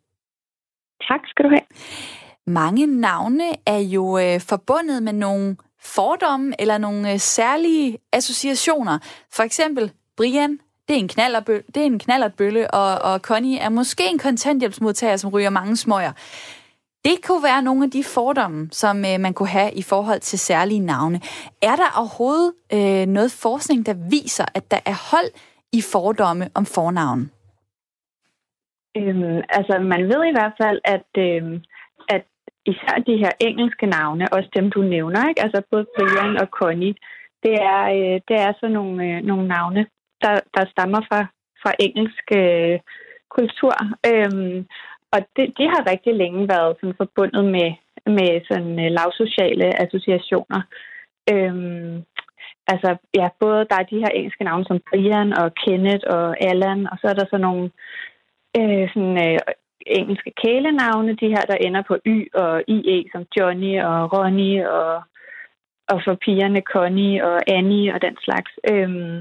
Tak 1.09 1.21
skal 1.27 1.45
du 1.45 1.49
have. 1.49 1.67
Mange 2.47 2.87
navne 2.87 3.45
er 3.67 3.79
jo 3.79 4.19
øh, 4.19 4.41
forbundet 4.41 5.03
med 5.03 5.13
nogle 5.13 5.57
fordomme 5.85 6.55
eller 6.59 6.79
nogle 6.79 7.13
øh, 7.13 7.19
særlige 7.19 7.99
associationer. 8.13 8.99
For 9.33 9.43
eksempel 9.43 9.93
Brian, 10.17 10.59
det 10.89 10.95
er 10.95 11.01
en, 11.01 11.09
knallerbølle, 11.09 11.63
det 11.75 11.83
er 11.83 11.87
en 11.87 11.99
knallertbølle, 11.99 12.71
og, 12.71 13.13
og 13.13 13.21
Connie 13.21 13.59
er 13.59 13.69
måske 13.69 14.03
en 14.11 14.19
kontanthjælpsmodtager, 14.19 15.17
som 15.17 15.31
ryger 15.31 15.51
mange 15.51 15.77
smøger. 15.77 16.13
Det 17.05 17.17
kunne 17.27 17.43
være 17.43 17.63
nogle 17.63 17.85
af 17.85 17.91
de 17.91 18.05
fordomme, 18.05 18.69
som 18.73 19.05
øh, 19.05 19.21
man 19.21 19.35
kunne 19.35 19.49
have 19.49 19.73
i 19.73 19.83
forhold 19.83 20.21
til 20.21 20.39
særlige 20.39 20.81
navne. 20.81 21.21
Er 21.63 21.77
der 21.77 21.99
overhovedet 21.99 22.53
øh, 22.73 23.07
noget 23.07 23.33
forskning, 23.33 23.87
der 23.87 23.95
viser, 24.11 24.45
at 24.55 24.71
der 24.71 24.81
er 24.85 25.11
hold 25.11 25.31
i 25.73 25.81
fordomme 25.93 26.51
om 26.55 26.67
fornavn? 26.67 27.31
Øhm, 28.97 29.41
altså, 29.49 29.79
man 29.79 30.03
ved 30.13 30.25
i 30.25 30.37
hvert 30.37 30.55
fald, 30.63 30.81
at, 30.85 31.09
øhm, 31.19 31.63
især 32.67 32.97
de 33.07 33.17
her 33.17 33.33
engelske 33.41 33.87
navne, 33.87 34.33
også 34.33 34.49
dem 34.57 34.71
du 34.71 34.83
nævner, 34.83 35.29
ikke? 35.29 35.43
altså 35.43 35.63
både 35.71 35.87
Brian 35.97 36.37
og 36.43 36.49
Connie, 36.59 36.95
det 37.43 37.55
er, 37.75 37.83
øh, 37.97 38.21
det 38.29 38.37
er 38.47 38.53
så 38.61 38.69
nogle, 38.69 38.97
øh, 39.09 39.23
nogle 39.23 39.49
navne, 39.49 39.87
der, 40.23 40.41
der 40.55 40.65
stammer 40.73 41.01
fra, 41.09 41.21
fra 41.63 41.73
engelsk 41.79 42.27
øh, 42.43 42.79
kultur. 43.37 43.75
Øhm, 44.11 44.67
og 45.13 45.21
det, 45.37 45.47
de 45.59 45.65
har 45.73 45.91
rigtig 45.93 46.15
længe 46.15 46.49
været 46.49 46.77
sådan 46.81 47.01
forbundet 47.03 47.45
med, 47.57 47.69
med 48.17 48.31
sådan 48.49 48.75
øh, 48.85 48.91
lavsociale 48.99 49.67
associationer. 49.85 50.61
Øhm, 51.33 52.05
altså, 52.73 52.91
ja, 53.19 53.29
både 53.41 53.67
der 53.71 53.77
er 53.79 53.91
de 53.93 54.03
her 54.05 54.13
engelske 54.15 54.45
navne 54.45 54.65
som 54.65 54.81
Brian 54.89 55.31
og 55.43 55.55
Kenneth 55.55 56.05
og 56.17 56.27
Alan, 56.49 56.81
og 56.93 56.97
så 57.01 57.07
er 57.09 57.15
der 57.15 57.27
så 57.31 57.39
nogle 57.39 57.65
øh, 58.59 58.89
sådan, 58.93 59.17
øh, 59.27 59.39
engelske 59.87 60.33
kælenavne, 60.43 61.17
de 61.23 61.29
her, 61.35 61.45
der 61.51 61.57
ender 61.67 61.83
på 61.89 61.97
Y 62.07 62.29
og 62.35 62.63
IE, 62.69 63.05
som 63.13 63.23
Johnny 63.37 63.81
og 63.83 64.13
Ronnie 64.13 64.71
og 64.71 65.03
og 65.93 65.99
for 66.05 66.15
pigerne 66.25 66.63
Connie 66.73 67.25
og 67.29 67.39
Annie 67.57 67.95
og 67.95 67.99
den 68.07 68.17
slags. 68.25 68.53
Øhm, 68.71 69.17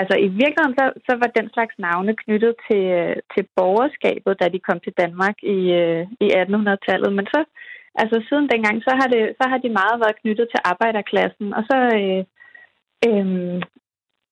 altså 0.00 0.14
i 0.26 0.28
virkeligheden 0.40 0.76
så, 0.80 0.86
så 1.06 1.12
var 1.22 1.30
den 1.38 1.46
slags 1.54 1.74
navne 1.78 2.12
knyttet 2.22 2.54
til, 2.66 2.86
til 3.32 3.44
borgerskabet, 3.56 4.40
da 4.40 4.46
de 4.54 4.66
kom 4.68 4.78
til 4.80 4.94
Danmark 5.02 5.36
i, 5.56 5.58
øh, 5.82 6.02
i 6.24 6.26
1800-tallet. 6.42 7.10
Men 7.18 7.26
så, 7.34 7.40
altså 8.02 8.16
siden 8.28 8.50
dengang, 8.52 8.76
så 8.86 8.92
har, 9.00 9.08
det, 9.14 9.22
så 9.40 9.44
har 9.50 9.58
de 9.64 9.78
meget 9.80 9.96
været 10.02 10.20
knyttet 10.22 10.46
til 10.50 10.60
arbejderklassen, 10.72 11.48
og 11.58 11.62
så 11.70 11.76
øh, 12.00 12.22
øh, 13.08 13.26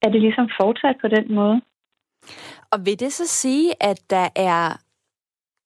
er 0.05 0.11
det 0.13 0.21
ligesom 0.21 0.49
fortsat 0.61 0.97
på 1.01 1.09
den 1.17 1.27
måde. 1.39 1.61
Og 2.73 2.79
vil 2.87 3.01
det 3.01 3.13
så 3.13 3.27
sige, 3.27 3.69
at 3.81 3.99
der 4.11 4.29
er 4.37 4.82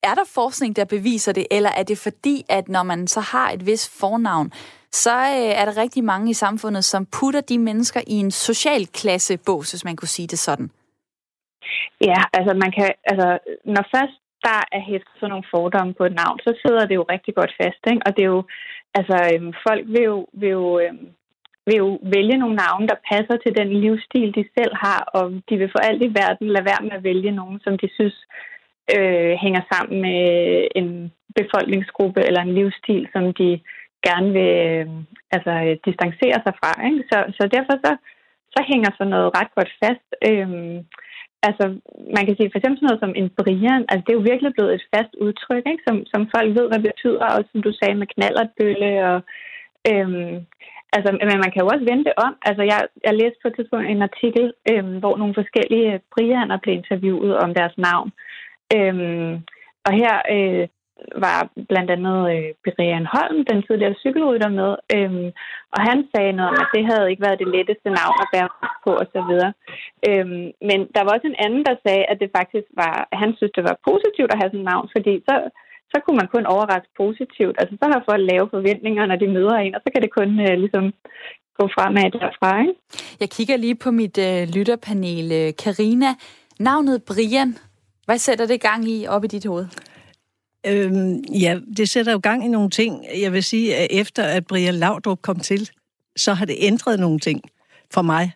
er 0.09 0.15
der 0.15 0.33
forskning, 0.39 0.75
der 0.75 0.85
beviser 0.85 1.33
det, 1.33 1.45
eller 1.51 1.69
er 1.69 1.83
det 1.83 1.97
fordi, 1.97 2.45
at 2.49 2.69
når 2.69 2.83
man 2.83 3.07
så 3.07 3.21
har 3.33 3.49
et 3.51 3.65
vis 3.65 3.99
fornavn, 4.01 4.51
så 4.91 5.15
øh, 5.39 5.51
er 5.59 5.65
der 5.65 5.81
rigtig 5.83 6.03
mange 6.03 6.29
i 6.29 6.33
samfundet, 6.33 6.83
som 6.83 7.07
putter 7.19 7.41
de 7.41 7.57
mennesker 7.57 8.01
i 8.07 8.15
en 8.25 8.31
social 8.31 8.83
klassebås, 8.99 9.71
hvis 9.71 9.85
man 9.85 9.95
kunne 9.95 10.15
sige 10.17 10.27
det 10.27 10.39
sådan. 10.39 10.69
Ja, 12.01 12.21
altså 12.33 12.53
man 12.63 12.71
kan, 12.77 12.91
altså 13.11 13.39
når 13.65 13.83
først 13.95 14.17
der 14.47 14.59
er 14.77 14.81
hæftet 14.89 15.15
sådan 15.19 15.29
nogle 15.33 15.51
fordomme 15.53 15.93
på 15.93 16.03
et 16.05 16.15
navn, 16.23 16.37
så 16.45 16.51
sidder 16.63 16.85
det 16.85 16.95
jo 16.95 17.05
rigtig 17.13 17.33
godt 17.35 17.53
fast, 17.61 17.81
ikke? 17.91 18.05
Og 18.05 18.11
det 18.15 18.23
er 18.23 18.31
jo, 18.37 18.43
altså 18.99 19.17
øhm, 19.33 19.53
folk 19.67 19.83
vil 19.93 20.03
jo, 20.11 20.17
vil 20.41 20.49
jo, 20.49 20.79
øhm, 20.83 21.07
vil 21.67 21.77
jo 21.83 21.89
vælge 22.15 22.37
nogle 22.37 22.55
navne, 22.63 22.87
der 22.91 23.05
passer 23.11 23.37
til 23.39 23.53
den 23.59 23.69
livsstil, 23.83 24.29
de 24.37 24.43
selv 24.57 24.73
har, 24.85 25.01
og 25.17 25.23
de 25.49 25.55
vil 25.57 25.73
for 25.73 25.81
alt 25.87 26.01
i 26.03 26.15
verden 26.21 26.47
lade 26.55 26.65
være 26.71 26.83
med 26.87 26.95
at 26.97 27.03
vælge 27.09 27.31
nogen, 27.31 27.59
som 27.65 27.73
de 27.81 27.89
synes 27.97 28.17
øh, 28.95 29.33
hænger 29.43 29.61
sammen 29.71 30.01
med 30.01 30.21
en 30.79 31.11
befolkningsgruppe 31.39 32.21
eller 32.27 32.41
en 32.41 32.55
livsstil, 32.57 33.07
som 33.13 33.23
de 33.39 33.49
gerne 34.07 34.29
vil 34.37 34.53
øh, 34.69 34.87
altså, 35.35 35.53
øh, 35.65 35.75
distancere 35.87 36.37
sig 36.45 36.53
fra. 36.61 36.71
Ikke? 36.87 37.01
Så, 37.11 37.17
så 37.37 37.43
derfor 37.55 37.75
så, 37.85 37.91
så 38.53 38.59
hænger 38.71 38.89
sådan 38.91 39.13
noget 39.15 39.35
ret 39.37 39.51
godt 39.57 39.71
fast. 39.81 40.07
Øh, 40.29 40.49
altså, 41.47 41.65
man 42.15 42.23
kan 42.25 42.35
sige 42.35 42.49
for 42.49 42.57
eksempel 42.57 42.79
sådan 42.79 42.89
noget 42.89 43.03
som 43.03 43.13
en 43.21 43.29
Brian, 43.37 43.83
altså 43.89 44.03
det 44.03 44.11
er 44.11 44.19
jo 44.19 44.29
virkelig 44.31 44.51
blevet 44.53 44.73
et 44.73 44.85
fast 44.93 45.13
udtryk, 45.25 45.63
ikke? 45.71 45.83
Som, 45.87 45.95
som 46.11 46.21
folk 46.35 46.49
ved, 46.57 46.65
hvad 46.67 46.79
det 46.79 46.91
betyder, 46.91 47.25
og 47.35 47.39
som 47.51 47.59
du 47.67 47.71
sagde 47.79 47.95
med 48.01 48.07
knallertbølle 48.13 48.91
og 49.11 49.17
øhm, 49.91 50.35
Altså, 50.95 51.09
men 51.11 51.39
man 51.43 51.51
kan 51.51 51.61
jo 51.63 51.67
også 51.73 51.85
vente 51.93 52.11
om. 52.25 52.33
Altså, 52.49 52.63
jeg, 52.71 52.79
jeg 53.07 53.13
læste 53.13 53.39
på 53.41 53.47
et 53.47 53.55
tidspunkt 53.55 53.85
en 53.87 54.07
artikel, 54.09 54.45
øhm, 54.71 54.95
hvor 55.01 55.17
nogle 55.17 55.33
forskellige 55.33 56.01
Brianer 56.13 56.57
blev 56.57 56.73
interviewet 56.75 57.33
om 57.43 57.53
deres 57.53 57.75
navn. 57.77 58.09
Øhm, 58.75 59.33
og 59.85 59.91
her 60.01 60.15
øh, 60.35 60.67
var 61.25 61.39
blandt 61.71 61.89
andet 61.95 62.19
øh, 62.33 62.49
Berian 62.65 63.07
Holm, 63.13 63.37
den 63.51 63.59
tidligere 63.67 63.99
cykelrytter 64.03 64.49
med, 64.59 64.71
øhm, 64.95 65.29
og 65.73 65.79
han 65.89 65.99
sagde 66.11 66.37
noget 66.37 66.49
om, 66.51 66.57
at 66.63 66.69
det 66.75 66.83
havde 66.89 67.09
ikke 67.09 67.25
været 67.27 67.41
det 67.41 67.53
letteste 67.55 67.89
navn 67.99 68.17
at 68.23 68.29
bære 68.33 68.49
på 68.85 68.91
osv. 69.01 69.33
Øhm, 70.09 70.45
men 70.69 70.79
der 70.95 71.01
var 71.03 71.11
også 71.15 71.27
en 71.29 71.41
anden, 71.45 71.63
der 71.69 71.75
sagde, 71.85 72.03
at 72.11 72.17
det 72.21 72.29
faktisk 72.39 72.67
var, 72.83 72.95
at 73.11 73.17
han 73.23 73.31
synes, 73.37 73.53
det 73.57 73.63
var 73.69 73.83
positivt 73.89 74.31
at 74.31 74.39
have 74.39 74.49
sådan 74.49 74.63
et 74.65 74.71
navn, 74.73 74.87
fordi 74.95 75.13
så, 75.27 75.35
så 75.91 75.97
kunne 76.01 76.19
man 76.21 76.31
kun 76.35 76.45
overraske 76.53 76.93
positivt. 77.03 77.55
Altså 77.61 77.73
så 77.81 77.85
har 77.93 78.07
folk 78.09 78.23
lave 78.31 78.47
forventninger, 78.55 79.03
når 79.05 79.17
de 79.23 79.33
møder 79.37 79.57
en, 79.57 79.75
og 79.75 79.81
så 79.83 79.89
kan 79.91 80.01
det 80.03 80.11
kun 80.19 80.29
øh, 80.45 80.55
ligesom 80.63 80.85
gå 81.59 81.63
fremad 81.75 82.09
derfra. 82.11 82.51
Ikke? 82.61 82.73
Jeg 83.21 83.29
kigger 83.35 83.57
lige 83.57 83.77
på 83.83 83.89
mit 83.91 84.17
øh, 84.27 84.41
lytterpanel. 84.55 85.25
Øh, 85.39 85.49
Karina, 85.63 86.09
navnet 86.59 87.03
Brian, 87.09 87.51
hvad 88.07 88.17
sætter 88.17 88.45
det 88.45 88.61
gang 88.61 88.89
i 88.89 89.07
op 89.07 89.23
i 89.23 89.27
dit 89.27 89.45
hoved? 89.45 89.67
Øhm, 90.65 91.23
ja, 91.23 91.59
det 91.77 91.89
sætter 91.89 92.11
jo 92.11 92.19
gang 92.23 92.45
i 92.45 92.47
nogle 92.47 92.69
ting. 92.69 93.05
Jeg 93.21 93.33
vil 93.33 93.43
sige, 93.43 93.75
at 93.75 93.87
efter 93.91 94.23
at 94.23 94.47
Brian 94.47 94.75
Laudrup 94.75 95.21
kom 95.21 95.39
til, 95.39 95.69
så 96.15 96.33
har 96.33 96.45
det 96.45 96.55
ændret 96.59 96.99
nogle 96.99 97.19
ting 97.19 97.41
for 97.91 98.01
mig. 98.01 98.31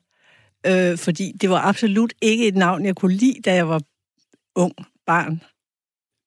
Øh, 0.68 0.98
fordi 0.98 1.32
det 1.42 1.50
var 1.50 1.62
absolut 1.62 2.14
ikke 2.22 2.48
et 2.48 2.56
navn, 2.56 2.86
jeg 2.86 2.96
kunne 2.96 3.16
lide, 3.16 3.42
da 3.46 3.54
jeg 3.54 3.70
var 3.70 3.82
ung 4.56 4.74
barn. 5.06 5.42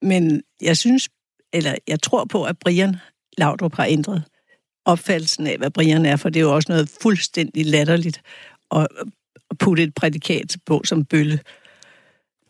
Men 0.03 0.43
jeg 0.61 0.77
synes, 0.77 1.09
eller 1.53 1.75
jeg 1.89 2.03
tror 2.03 2.25
på, 2.25 2.45
at 2.45 2.59
Brian 2.59 2.97
Laudrup 3.39 3.75
har 3.75 3.87
ændret 3.87 4.23
opfattelsen 4.85 5.47
af, 5.47 5.59
hvad 5.59 5.71
Brian 5.71 6.07
er, 6.07 6.17
for 6.17 6.29
det 6.29 6.41
er 6.41 6.45
jo 6.45 6.55
også 6.55 6.73
noget 6.73 6.89
fuldstændig 7.03 7.67
latterligt 7.67 8.21
at 8.71 8.87
putte 9.59 9.83
et 9.83 9.95
prædikat 9.95 10.57
på 10.67 10.83
som 10.85 11.05
bølle. 11.05 11.41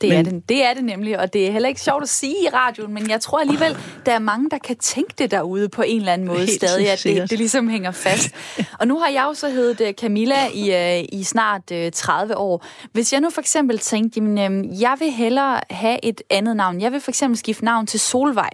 Det, 0.01 0.09
men, 0.09 0.19
er 0.19 0.23
det, 0.23 0.49
det 0.49 0.65
er 0.65 0.75
det 0.75 0.85
nemlig, 0.85 1.19
og 1.19 1.33
det 1.33 1.47
er 1.47 1.53
heller 1.53 1.69
ikke 1.69 1.81
sjovt 1.81 2.03
at 2.03 2.09
sige 2.09 2.35
i 2.45 2.49
radioen, 2.49 2.95
men 2.95 3.11
jeg 3.11 3.21
tror 3.21 3.41
alligevel, 3.41 3.77
der 4.07 4.13
er 4.13 4.19
mange, 4.19 4.51
der 4.51 4.59
kan 4.59 4.77
tænke 4.77 5.15
det 5.19 5.31
derude 5.31 5.69
på 5.69 5.83
en 5.83 5.99
eller 5.99 6.13
anden 6.13 6.29
måde 6.29 6.47
stadig, 6.47 6.91
at 6.91 7.01
det, 7.05 7.31
det 7.31 7.39
ligesom 7.39 7.69
hænger 7.69 7.91
fast. 7.91 8.35
Og 8.81 8.89
nu 8.89 8.99
har 8.99 9.09
jeg 9.09 9.25
jo 9.29 9.35
så 9.35 9.49
heddet 9.49 9.89
øh, 9.89 9.95
Camilla 9.95 10.47
i, 10.55 10.99
øh, 10.99 11.05
i 11.13 11.23
snart 11.23 11.73
30 11.93 12.33
øh, 12.33 12.41
år. 12.41 12.65
Hvis 12.93 13.13
jeg 13.13 13.21
nu 13.21 13.31
for 13.31 13.41
eksempel 13.41 13.79
tænkte, 13.79 14.21
jamen, 14.21 14.81
jeg 14.81 14.97
vil 14.99 15.11
hellere 15.11 15.61
have 15.71 16.05
et 16.05 16.23
andet 16.31 16.57
navn. 16.57 16.81
Jeg 16.81 16.93
vil 16.93 17.01
for 17.01 17.11
eksempel 17.11 17.39
skifte 17.39 17.65
navn 17.65 17.87
til 17.87 18.01
Solvej. 18.01 18.51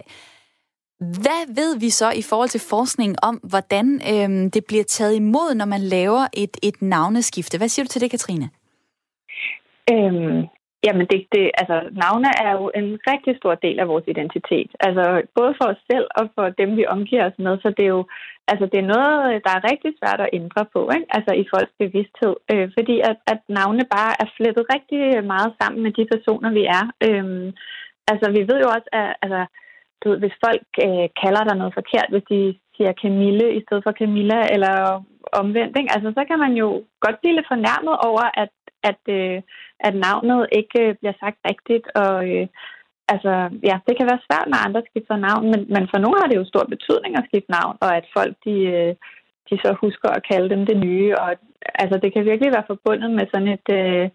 Hvad 0.99 1.55
ved 1.55 1.77
vi 1.77 1.89
så 1.89 2.11
i 2.11 2.21
forhold 2.21 2.49
til 2.49 2.59
forskning 2.59 3.15
om, 3.23 3.35
hvordan 3.35 4.01
øhm, 4.09 4.51
det 4.51 4.65
bliver 4.65 4.83
taget 4.83 5.15
imod, 5.15 5.55
når 5.55 5.65
man 5.65 5.81
laver 5.81 6.27
et, 6.33 6.57
et 6.63 6.81
navneskifte? 6.81 7.57
Hvad 7.57 7.69
siger 7.69 7.83
du 7.85 7.89
til 7.89 8.01
det, 8.01 8.11
Katrine? 8.11 8.49
Øhm, 9.91 10.47
Jamen, 10.85 11.05
det, 11.11 11.19
det, 11.35 11.45
altså, 11.61 11.77
navne 12.03 12.29
er 12.45 12.51
jo 12.59 12.65
en 12.79 12.87
rigtig 13.11 13.33
stor 13.37 13.55
del 13.65 13.77
af 13.79 13.87
vores 13.87 14.05
identitet. 14.13 14.69
Altså, 14.87 15.03
både 15.37 15.53
for 15.57 15.65
os 15.73 15.81
selv 15.91 16.07
og 16.19 16.25
for 16.35 16.45
dem, 16.61 16.69
vi 16.77 16.91
omgiver 16.95 17.25
os 17.29 17.39
med. 17.45 17.53
Så 17.63 17.69
det 17.77 17.83
er 17.85 17.93
jo 17.97 18.03
altså, 18.51 18.65
det 18.71 18.79
er 18.79 18.91
noget, 18.93 19.11
der 19.45 19.51
er 19.55 19.67
rigtig 19.71 19.91
svært 19.99 20.21
at 20.21 20.33
ændre 20.39 20.63
på, 20.73 20.81
ikke? 20.95 21.07
Altså, 21.17 21.31
i 21.41 21.45
folks 21.51 21.73
bevidsthed. 21.83 22.35
Øh, 22.51 22.67
fordi 22.77 22.95
at, 23.09 23.17
at 23.33 23.39
navne 23.57 23.83
bare 23.95 24.11
er 24.23 24.27
flettet 24.37 24.65
rigtig 24.75 25.01
meget 25.33 25.49
sammen 25.59 25.79
med 25.85 25.91
de 25.97 26.05
personer, 26.13 26.49
vi 26.59 26.63
er. 26.79 26.83
Øh, 27.07 27.25
altså, 28.11 28.25
vi 28.35 28.41
ved 28.49 28.57
jo 28.63 28.67
også, 28.75 28.89
at 29.01 29.09
altså, 29.23 29.41
du 30.01 30.05
ved, 30.09 30.17
hvis 30.23 30.41
folk 30.45 30.67
øh, 30.85 31.07
kalder 31.21 31.43
dig 31.45 31.55
noget 31.57 31.77
forkert, 31.79 32.09
hvis 32.11 32.27
de 32.33 32.39
siger 32.75 32.93
Camille 33.01 33.47
i 33.57 33.61
stedet 33.65 33.83
for 33.85 33.93
Camilla, 33.99 34.39
eller 34.55 34.75
omvendt, 35.41 35.77
ikke? 35.77 35.93
Altså, 35.95 36.09
så 36.17 36.21
kan 36.29 36.39
man 36.45 36.53
jo 36.61 36.67
godt 37.05 37.17
blive 37.21 37.35
lidt 37.35 37.51
fornærmet 37.53 37.95
over, 38.09 38.25
at 38.43 38.53
at, 38.89 39.01
øh, 39.17 39.41
at 39.87 39.95
navnet 40.07 40.41
ikke 40.59 40.79
øh, 40.83 40.95
bliver 40.99 41.15
sagt 41.19 41.37
rigtigt. 41.49 41.85
Og 42.03 42.15
øh, 42.33 42.47
altså, 43.13 43.33
ja, 43.69 43.75
det 43.87 43.93
kan 43.97 44.09
være 44.11 44.25
svært, 44.27 44.47
når 44.49 44.65
andre 44.67 44.81
skifter 44.89 45.17
navn, 45.27 45.45
men, 45.51 45.61
men 45.75 45.83
for 45.91 45.99
nogle 45.99 46.19
har 46.21 46.27
det 46.29 46.39
jo 46.41 46.51
stor 46.51 46.65
betydning 46.73 47.13
at 47.15 47.27
skifte 47.27 47.51
navn, 47.51 47.75
og 47.85 47.91
at 47.99 48.05
folk 48.17 48.33
de, 48.45 48.55
øh, 48.77 48.93
de 49.49 49.55
så 49.63 49.71
husker 49.83 50.09
at 50.09 50.25
kalde 50.31 50.49
dem 50.53 50.65
det 50.65 50.77
nye. 50.87 51.11
Og 51.21 51.29
altså, 51.83 51.95
det 52.03 52.13
kan 52.13 52.25
virkelig 52.25 52.51
være 52.53 52.69
forbundet 52.71 53.11
med 53.17 53.25
sådan 53.31 53.51
et, 53.57 53.67
øh, 53.79 54.05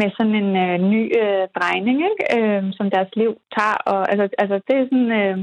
med 0.00 0.08
sådan 0.16 0.36
en 0.42 0.50
øh, 0.64 0.76
ny 0.92 1.02
øh, 1.22 1.44
drejning, 1.56 1.98
ikke? 2.10 2.24
Øh, 2.38 2.62
som 2.76 2.86
deres 2.90 3.10
liv 3.20 3.32
tager. 3.56 3.78
Og, 3.92 4.00
altså, 4.12 4.24
altså, 4.42 4.56
det 4.66 4.74
er 4.76 4.84
sådan... 4.90 5.12
Øh, 5.22 5.38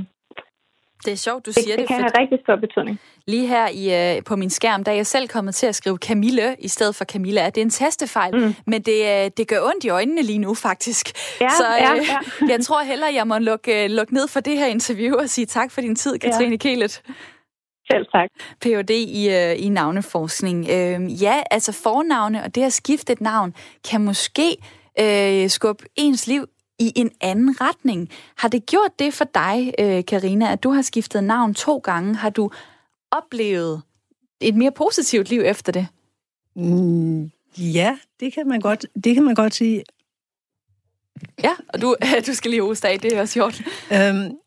det 1.05 1.11
er 1.11 1.17
sjovt, 1.17 1.45
du 1.45 1.51
det, 1.51 1.63
siger 1.63 1.75
det. 1.75 1.79
Det 1.79 1.87
kan 1.87 1.95
have 1.95 2.11
rigtig 2.19 2.39
stor 2.43 2.55
betydning. 2.55 2.99
Lige 3.27 3.47
her 3.47 3.67
i, 3.67 4.15
øh, 4.17 4.23
på 4.23 4.35
min 4.35 4.49
skærm, 4.49 4.83
der 4.83 4.91
er 4.91 4.95
jeg 4.95 5.07
selv 5.07 5.27
kommet 5.27 5.55
til 5.55 5.67
at 5.67 5.75
skrive 5.75 5.97
Camille 5.97 6.55
i 6.59 6.67
stedet 6.67 6.95
for 6.95 7.05
Camilla. 7.05 7.45
Det 7.45 7.57
er 7.57 7.61
en 7.61 7.69
tastefejl, 7.69 8.35
mm. 8.35 8.55
men 8.65 8.81
det, 8.81 9.25
øh, 9.25 9.31
det 9.37 9.47
gør 9.47 9.61
ondt 9.61 9.83
i 9.83 9.89
øjnene 9.89 10.21
lige 10.21 10.39
nu, 10.39 10.53
faktisk. 10.53 11.05
Ja, 11.41 11.49
Så 11.49 11.63
øh, 11.67 11.81
ja, 11.81 11.93
ja. 11.93 12.47
jeg 12.53 12.61
tror 12.61 12.83
hellere, 12.83 13.13
jeg 13.13 13.27
må 13.27 13.37
lukke, 13.37 13.83
øh, 13.83 13.89
lukke 13.89 14.13
ned 14.13 14.27
for 14.27 14.39
det 14.39 14.57
her 14.57 14.65
interview 14.65 15.17
og 15.17 15.29
sige 15.29 15.45
tak 15.45 15.71
for 15.71 15.81
din 15.81 15.95
tid, 15.95 16.19
Katrine 16.19 16.51
ja. 16.51 16.57
Kælet. 16.57 17.01
Selv 17.91 18.05
tak. 18.11 18.29
Ph.D. 18.61 18.89
i, 18.89 19.29
øh, 19.29 19.65
i 19.65 19.69
navneforskning. 19.69 20.67
Øh, 20.69 21.23
ja, 21.23 21.43
altså 21.51 21.71
fornavne 21.83 22.43
og 22.43 22.55
det 22.55 22.63
at 22.63 22.73
skifte 22.73 23.13
et 23.13 23.21
navn 23.21 23.53
kan 23.89 24.01
måske 24.01 24.57
øh, 24.99 25.49
skubbe 25.49 25.85
ens 25.95 26.27
liv 26.27 26.45
i 26.79 26.93
en 26.95 27.11
anden 27.21 27.61
retning. 27.61 28.09
Har 28.35 28.47
det 28.47 28.65
gjort 28.65 28.99
det 28.99 29.13
for 29.13 29.25
dig, 29.33 29.73
øh, 29.79 30.05
Karina, 30.05 30.51
at 30.51 30.63
du 30.63 30.69
har 30.69 30.81
skiftet 30.81 31.23
navn 31.23 31.53
to 31.53 31.77
gange? 31.77 32.15
Har 32.15 32.29
du 32.29 32.51
oplevet 33.11 33.81
et 34.39 34.55
mere 34.55 34.71
positivt 34.71 35.29
liv 35.29 35.41
efter 35.45 35.71
det? 35.71 35.87
Mm, 36.55 37.31
ja, 37.57 37.97
det 38.19 38.33
kan 38.33 38.47
man 38.47 38.59
godt, 38.59 38.85
det 39.03 39.15
kan 39.15 39.23
man 39.23 39.35
godt 39.35 39.55
sige. 39.55 39.83
Ja, 41.43 41.51
og 41.69 41.81
du, 41.81 41.95
du 42.27 42.33
skal 42.33 42.51
lige 42.51 42.61
hoste 42.61 42.87
af, 42.87 42.99
det 42.99 43.13
er 43.13 43.21
også 43.21 43.33
sjovt. 43.33 43.61
Øhm, 43.93 44.37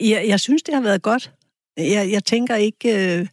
jeg, 0.00 0.24
jeg 0.28 0.40
synes, 0.40 0.62
det 0.62 0.74
har 0.74 0.82
været 0.82 1.02
godt. 1.02 1.32
Jeg, 1.76 2.10
jeg 2.10 2.24
tænker 2.24 2.54
ikke 2.56 3.18
øh, 3.18 3.26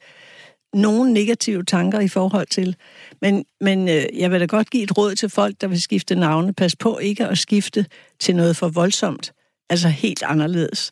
nogen 0.73 1.13
negative 1.13 1.63
tanker 1.63 1.99
i 1.99 2.07
forhold 2.07 2.47
til. 2.47 2.75
Men, 3.21 3.45
men 3.61 3.89
øh, 3.89 4.05
jeg 4.13 4.31
vil 4.31 4.39
da 4.39 4.45
godt 4.45 4.69
give 4.69 4.83
et 4.83 4.97
råd 4.97 5.15
til 5.15 5.29
folk, 5.29 5.55
der 5.61 5.67
vil 5.67 5.81
skifte 5.81 6.15
navne. 6.15 6.53
Pas 6.53 6.75
på 6.75 6.97
ikke 6.97 7.25
at 7.27 7.37
skifte 7.37 7.85
til 8.19 8.35
noget 8.35 8.55
for 8.57 8.67
voldsomt. 8.69 9.33
Altså 9.69 9.89
helt 9.89 10.23
anderledes. 10.23 10.91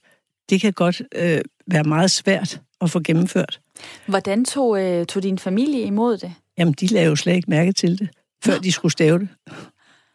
Det 0.49 0.61
kan 0.61 0.73
godt 0.73 1.01
øh, 1.15 1.41
være 1.67 1.83
meget 1.83 2.11
svært 2.11 2.61
at 2.81 2.89
få 2.89 2.99
gennemført. 2.99 3.59
Hvordan 4.05 4.45
tog, 4.45 4.83
øh, 4.83 5.05
tog 5.05 5.23
din 5.23 5.39
familie 5.39 5.81
imod 5.81 6.17
det? 6.17 6.33
Jamen, 6.57 6.73
de 6.73 6.87
lavede 6.87 7.09
jo 7.09 7.15
slet 7.15 7.35
ikke 7.35 7.49
mærke 7.49 7.71
til 7.71 7.99
det, 7.99 8.09
før 8.43 8.53
Nå. 8.53 8.59
de 8.59 8.71
skulle 8.71 8.91
stave 8.91 9.19
det. 9.19 9.29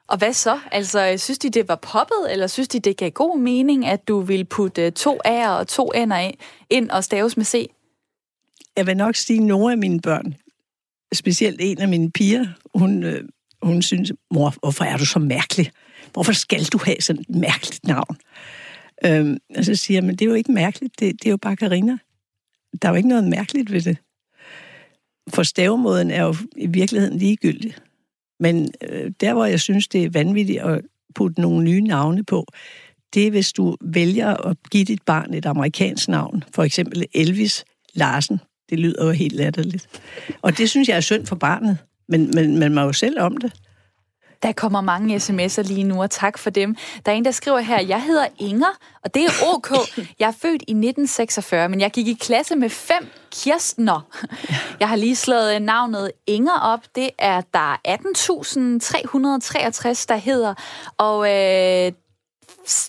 Og 0.09 0.19
hvad 0.19 0.33
så? 0.33 0.59
Altså, 0.73 1.15
synes 1.19 1.39
de, 1.39 1.51
det 1.51 1.69
var 1.69 1.77
poppet, 1.77 2.33
eller 2.33 2.47
synes 2.47 2.69
de, 2.69 2.81
det 2.81 2.97
gav 2.97 3.11
god 3.11 3.39
mening, 3.39 3.87
at 3.87 4.09
du 4.09 4.21
ville 4.21 4.45
putte 4.45 4.91
to 4.91 5.19
A'er 5.27 5.49
og 5.49 5.69
to 5.69 5.93
N'er 5.95 6.33
ind 6.71 6.91
og 6.91 7.05
staves 7.05 7.37
med 7.37 7.45
C? 7.45 7.71
Jeg 8.77 8.87
vil 8.87 8.97
nok 8.97 9.17
sige, 9.17 9.39
at 9.39 9.45
nogle 9.45 9.73
af 9.73 9.79
mine 9.79 10.01
børn, 10.01 10.35
specielt 11.13 11.61
en 11.61 11.81
af 11.81 11.89
mine 11.89 12.11
piger, 12.11 12.47
hun, 12.75 13.03
øh, 13.03 13.25
hun 13.63 13.83
synes, 13.83 14.13
mor, 14.31 14.55
hvorfor 14.61 14.85
er 14.85 14.97
du 14.97 15.05
så 15.05 15.19
mærkelig? 15.19 15.71
Hvorfor 16.13 16.33
skal 16.33 16.65
du 16.65 16.79
have 16.85 17.01
sådan 17.01 17.23
et 17.23 17.37
mærkeligt 17.37 17.87
navn? 17.87 18.17
Øhm, 19.05 19.39
og 19.57 19.65
så 19.65 19.75
siger 19.75 19.97
jeg, 19.97 20.05
men 20.05 20.17
det 20.17 20.25
er 20.25 20.29
jo 20.29 20.35
ikke 20.35 20.53
mærkeligt, 20.53 21.01
det, 21.01 21.13
det 21.13 21.27
er 21.27 21.31
jo 21.31 21.37
bare 21.37 21.57
Karina. 21.57 21.99
Der 22.83 22.89
er 22.89 22.93
jo 22.93 22.97
ikke 22.97 23.09
noget 23.09 23.25
mærkeligt 23.25 23.73
ved 23.73 23.83
det. 23.83 23.97
For 25.35 25.43
stavemåden 25.43 26.11
er 26.11 26.23
jo 26.23 26.35
i 26.57 26.67
virkeligheden 26.67 27.19
ligegyldig. 27.19 27.75
Men 28.41 28.75
øh, 28.89 29.13
der, 29.21 29.35
hvor 29.35 29.45
jeg 29.45 29.61
synes, 29.61 29.89
det 29.89 30.05
er 30.05 30.11
vanvittigt 30.11 30.61
at 30.61 30.81
putte 31.15 31.41
nogle 31.41 31.65
nye 31.65 31.81
navne 31.81 32.25
på, 32.25 32.47
det 33.15 33.27
er, 33.27 33.31
hvis 33.31 33.53
du 33.53 33.77
vælger 33.81 34.37
at 34.37 34.57
give 34.71 34.85
dit 34.85 35.03
barn 35.03 35.35
et 35.35 35.47
amerikansk 35.47 36.09
navn. 36.09 36.45
For 36.55 36.63
eksempel 36.63 37.07
Elvis 37.15 37.65
Larsen. 37.95 38.41
Det 38.73 38.81
lyder 38.81 39.05
jo 39.05 39.11
helt 39.11 39.33
latterligt. 39.33 39.89
Og 40.43 40.59
det 40.59 40.71
synes 40.71 40.89
jeg 40.89 40.97
er 40.97 41.01
synd 41.01 41.27
for 41.27 41.37
barnet. 41.37 41.79
Men, 42.09 42.31
men 42.35 42.59
man 42.59 42.75
må 42.75 42.81
jo 42.81 42.93
selv 42.93 43.21
om 43.21 43.37
det. 43.37 43.53
Der 44.43 44.53
kommer 44.53 44.81
mange 44.81 45.17
sms'er 45.17 45.63
lige 45.63 45.85
nu, 45.85 46.03
og 46.03 46.11
tak 46.11 46.39
for 46.39 46.51
dem. 46.51 46.77
Der 47.07 47.13
er 47.13 47.17
en, 47.17 47.25
der 47.25 47.31
skriver 47.31 47.59
her, 47.59 47.81
jeg 47.81 48.03
hedder 48.03 48.27
Inger, 48.39 48.79
og 49.05 49.15
det 49.15 49.25
er 49.25 49.31
OK. 49.55 49.71
Jeg 50.19 50.29
er 50.29 50.33
født 50.33 50.63
i 50.63 50.73
1946, 50.73 51.69
men 51.69 51.81
jeg 51.81 51.91
gik 51.91 52.09
i 52.09 52.17
klasse 52.21 52.57
med 52.57 52.71
fem 52.71 53.07
Kirstner. 53.33 54.01
Jeg 54.81 54.89
har 54.89 54.97
lige 54.97 55.17
slået 55.17 55.55
øh, 55.55 55.61
navnet 55.61 56.13
Inger 56.27 56.61
op. 56.61 56.81
Det 56.95 57.11
er 57.19 57.41
der 57.55 57.81
18.363, 57.89 60.05
der 60.09 60.17
hedder. 60.17 60.55
Og 60.99 61.27
øh, 61.27 61.93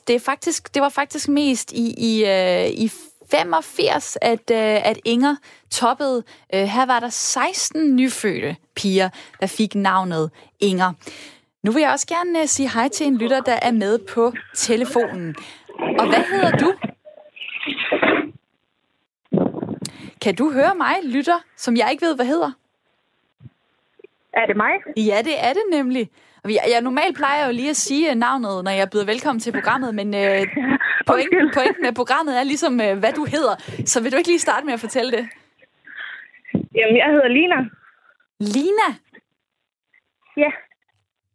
det, 0.07 0.15
er 0.15 0.19
faktisk, 0.19 0.73
det 0.73 0.81
var 0.81 0.89
faktisk 0.89 1.27
mest 1.27 1.71
i, 1.71 1.93
i, 1.97 2.25
øh, 2.25 2.69
i 2.69 2.91
85, 3.33 4.17
at, 4.21 4.51
øh, 4.51 4.89
at 4.89 4.99
Inger 5.05 5.35
toppede. 5.69 6.23
Øh, 6.53 6.63
her 6.63 6.85
var 6.85 6.99
der 6.99 7.09
16 7.09 7.95
nyfødte 7.95 8.55
piger, 8.75 9.09
der 9.39 9.47
fik 9.47 9.75
navnet 9.75 10.31
Inger. 10.59 10.93
Nu 11.63 11.71
vil 11.71 11.81
jeg 11.81 11.91
også 11.91 12.07
gerne 12.07 12.39
uh, 12.39 12.45
sige 12.45 12.69
hej 12.69 12.87
til 12.87 13.07
en 13.07 13.17
lytter, 13.17 13.41
der 13.41 13.59
er 13.61 13.71
med 13.71 13.99
på 14.13 14.33
telefonen. 14.55 15.35
Og 15.99 16.07
hvad 16.07 16.23
hedder 16.31 16.51
du? 16.57 16.73
Kan 20.21 20.35
du 20.35 20.51
høre 20.51 20.75
mig, 20.75 20.95
lytter, 21.03 21.39
som 21.57 21.77
jeg 21.77 21.87
ikke 21.91 22.05
ved, 22.05 22.15
hvad 22.15 22.25
hedder? 22.25 22.51
Er 24.33 24.45
det 24.45 24.57
mig? 24.57 24.71
Ja, 24.97 25.21
det 25.25 25.45
er 25.45 25.53
det 25.53 25.63
nemlig. 25.71 26.09
Jeg, 26.45 26.63
jeg 26.71 26.81
normalt 26.81 27.17
plejer 27.17 27.45
jo 27.45 27.51
lige 27.51 27.69
at 27.69 27.75
sige 27.75 28.15
navnet, 28.15 28.63
når 28.63 28.71
jeg 28.71 28.89
byder 28.89 29.05
velkommen 29.05 29.39
til 29.39 29.51
programmet, 29.51 29.95
men 29.95 30.15
øh, 30.15 30.47
pointen, 31.11 31.51
pointen 31.53 31.81
med 31.81 31.93
programmet 31.93 32.39
er 32.39 32.43
ligesom, 32.43 32.81
øh, 32.81 32.97
hvad 32.99 33.13
du 33.13 33.25
hedder. 33.25 33.55
Så 33.85 34.03
vil 34.03 34.11
du 34.11 34.17
ikke 34.17 34.29
lige 34.29 34.39
starte 34.39 34.65
med 34.65 34.73
at 34.73 34.79
fortælle 34.79 35.11
det? 35.11 35.25
Jamen, 36.75 36.97
jeg 36.97 37.07
hedder 37.13 37.27
Lina. 37.27 37.59
Lina? 38.39 38.89
Ja. 40.37 40.51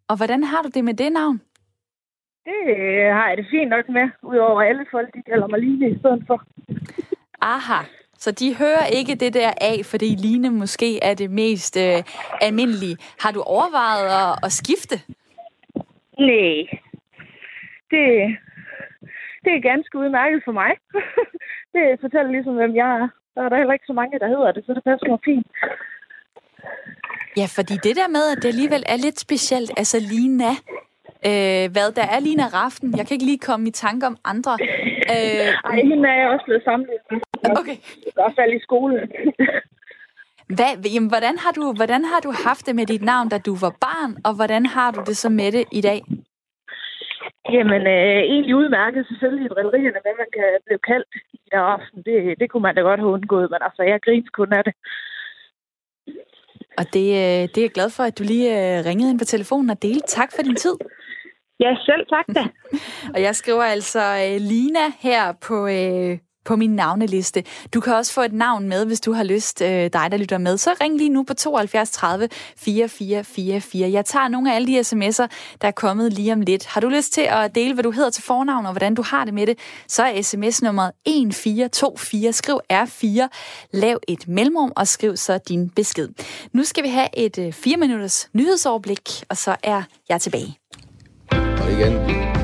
Og 0.09 0.17
hvordan 0.17 0.45
har 0.45 0.63
du 0.63 0.69
det 0.75 0.85
med 0.85 0.95
det 0.95 1.13
navn? 1.13 1.41
Det 2.45 2.61
øh, 2.77 3.15
har 3.15 3.29
jeg 3.29 3.37
det 3.37 3.47
fint 3.51 3.69
nok 3.69 3.89
med, 3.89 4.07
udover 4.23 4.63
alle 4.63 4.87
folk, 4.91 5.15
de 5.15 5.23
kalder 5.23 5.47
mig 5.47 5.61
Line 5.61 5.91
i 5.91 5.99
stedet 5.99 6.25
for. 6.27 6.43
Aha, 7.41 7.83
så 8.19 8.31
de 8.31 8.57
hører 8.57 8.87
ikke 8.87 9.15
det 9.15 9.35
der 9.35 9.53
af, 9.61 9.81
fordi 9.85 10.07
Line 10.07 10.51
måske 10.51 10.99
er 11.03 11.15
det 11.15 11.31
mest 11.31 11.77
øh, 11.77 12.03
almindelige. 12.41 12.97
Har 13.21 13.31
du 13.33 13.41
overvejet 13.41 14.07
at, 14.23 14.39
at 14.45 14.53
skifte? 14.53 14.97
Nej. 16.19 16.59
Det, 17.91 18.37
det 19.45 19.53
er 19.55 19.69
ganske 19.71 19.99
udmærket 19.99 20.41
for 20.45 20.53
mig. 20.61 20.71
det 21.75 22.01
fortæller 22.01 22.31
ligesom, 22.33 22.55
hvem 22.55 22.75
jeg 22.83 22.91
er. 23.01 23.09
Der 23.35 23.41
er 23.45 23.49
der 23.49 23.57
heller 23.57 23.77
ikke 23.77 23.91
så 23.91 23.97
mange, 24.01 24.19
der 24.19 24.29
hedder 24.35 24.53
det, 24.53 24.63
så 24.67 24.75
det 24.75 24.85
passer 24.85 25.07
mig 25.09 25.19
fint. 25.25 25.47
Ja, 27.41 27.47
fordi 27.57 27.75
det 27.87 27.95
der 28.01 28.09
med, 28.17 28.25
at 28.33 28.43
det 28.43 28.49
alligevel 28.49 28.83
er 28.87 28.97
lidt 28.97 29.19
specielt, 29.21 29.71
altså 29.77 29.99
Lina, 30.13 30.53
øh, 31.29 31.65
hvad 31.75 31.89
der 31.99 32.07
er 32.15 32.21
Lina 32.21 32.47
Raften, 32.59 32.89
jeg 32.99 33.07
kan 33.07 33.15
ikke 33.15 33.31
lige 33.31 33.47
komme 33.51 33.69
i 33.69 33.71
tanke 33.71 34.07
om 34.07 34.17
andre. 34.25 34.55
Øh, 35.15 35.49
Ej, 35.71 35.77
hende 35.91 36.09
er 36.09 36.19
jeg 36.23 36.29
også 36.29 36.45
blevet 36.45 36.65
samlet 36.65 36.99
med. 37.11 37.21
Okay. 37.61 37.77
I 38.11 38.13
hvert 38.15 38.33
fald 38.39 38.53
i 38.53 38.61
skolen. 38.63 39.01
Hvad, 40.57 40.73
jamen, 40.95 41.09
hvordan, 41.09 41.39
har 41.39 41.53
du, 41.53 41.73
hvordan 41.73 42.05
har 42.05 42.21
du 42.21 42.33
haft 42.47 42.67
det 42.67 42.75
med 42.77 42.87
dit 42.87 43.03
navn, 43.03 43.29
da 43.29 43.39
du 43.39 43.55
var 43.55 43.75
barn, 43.81 44.17
og 44.25 44.35
hvordan 44.35 44.67
har 44.67 44.91
du 44.91 45.01
det 45.07 45.17
så 45.17 45.29
med 45.29 45.53
det 45.53 45.65
i 45.73 45.81
dag? 45.81 46.03
Jamen, 47.53 47.83
øh, 47.87 48.21
egentlig 48.33 48.57
udmærket 48.57 49.07
selvfølgelig 49.07 49.45
i 49.47 49.53
drillerierne, 49.55 50.01
hvad 50.05 50.15
man 50.23 50.31
kan 50.37 50.49
blive 50.67 50.83
kaldt 50.91 51.13
i 51.33 51.39
der 51.53 51.61
aften. 51.61 52.03
Det, 52.09 52.17
det 52.41 52.51
kunne 52.51 52.67
man 52.67 52.75
da 52.75 52.81
godt 52.81 53.01
have 53.01 53.15
undgået, 53.17 53.51
men 53.51 53.61
altså, 53.63 53.83
jeg 53.83 54.01
griner 54.05 54.31
kun 54.33 54.53
af 54.53 54.65
det. 54.65 54.75
Og 56.79 56.85
det, 56.95 57.07
øh, 57.23 57.43
det 57.51 57.59
er 57.59 57.69
jeg 57.69 57.77
glad 57.79 57.91
for, 57.97 58.03
at 58.03 58.19
du 58.19 58.25
lige 58.25 58.49
øh, 58.59 58.85
ringede 58.89 59.11
ind 59.11 59.19
på 59.19 59.25
telefonen 59.25 59.71
og 59.71 59.83
delte. 59.83 60.07
Tak 60.07 60.31
for 60.35 60.43
din 60.43 60.57
tid. 60.57 60.77
Ja, 61.61 61.77
selv 61.87 62.07
tak 62.15 62.27
da. 62.37 62.45
og 63.15 63.21
jeg 63.23 63.35
skriver 63.37 63.63
altså 63.63 64.03
øh, 64.25 64.37
Lina 64.51 64.87
her 65.01 65.23
på, 65.47 65.57
øh, 65.67 66.19
på 66.45 66.57
min 66.57 66.71
navneliste. 66.71 67.45
Du 67.75 67.81
kan 67.81 67.95
også 67.95 68.13
få 68.13 68.23
et 68.23 68.33
navn 68.33 68.69
med, 68.69 68.85
hvis 68.87 69.01
du 69.01 69.13
har 69.13 69.25
lyst, 69.25 69.63
øh, 69.63 69.69
dig 69.69 70.09
der 70.11 70.17
lytter 70.17 70.39
med. 70.39 70.59
Så 70.59 70.75
ring 70.81 70.97
lige 70.97 71.11
nu 71.11 71.23
på 71.23 71.35
72 71.35 71.91
30 71.91 72.29
4444. 72.57 73.91
Jeg 73.91 74.05
tager 74.05 74.29
nogle 74.29 74.53
af 74.53 74.57
alle 74.57 74.67
de 74.67 74.81
sms'er, 74.81 75.27
der 75.61 75.69
er 75.69 75.71
kommet 75.71 76.13
lige 76.13 76.33
om 76.33 76.41
lidt. 76.41 76.67
Har 76.67 76.81
du 76.81 76.89
lyst 76.89 77.13
til 77.13 77.21
at 77.21 77.55
dele, 77.55 77.75
hvad 77.75 77.85
du 77.85 77.91
hedder 77.91 78.11
til 78.11 78.23
fornavn, 78.23 78.67
og 78.67 78.73
hvordan 78.73 78.95
du 78.95 79.03
har 79.03 79.25
det 79.25 79.35
med 79.35 79.47
det, 79.47 79.59
så 79.89 80.03
er 80.03 80.23
sms 80.23 80.63
nummeret 80.63 80.93
1424. 81.07 82.33
Skriv 82.33 82.61
R4, 82.73 83.29
lav 83.73 83.99
et 84.09 84.29
mellemrum 84.29 84.73
og 84.77 84.89
skriv 84.89 85.17
så 85.17 85.39
din 85.49 85.71
besked. 85.71 86.09
Nu 86.53 86.65
skal 86.65 86.85
vi 86.85 86.89
have 86.89 87.09
et 87.17 87.39
øh, 87.39 87.53
4 87.53 87.77
minutters 87.77 88.29
nyhedsoverblik, 88.33 89.25
og 89.29 89.37
så 89.37 89.57
er 89.63 89.83
jeg 90.09 90.21
tilbage. 90.21 90.59
Og 91.33 91.73
igen, 91.73 92.38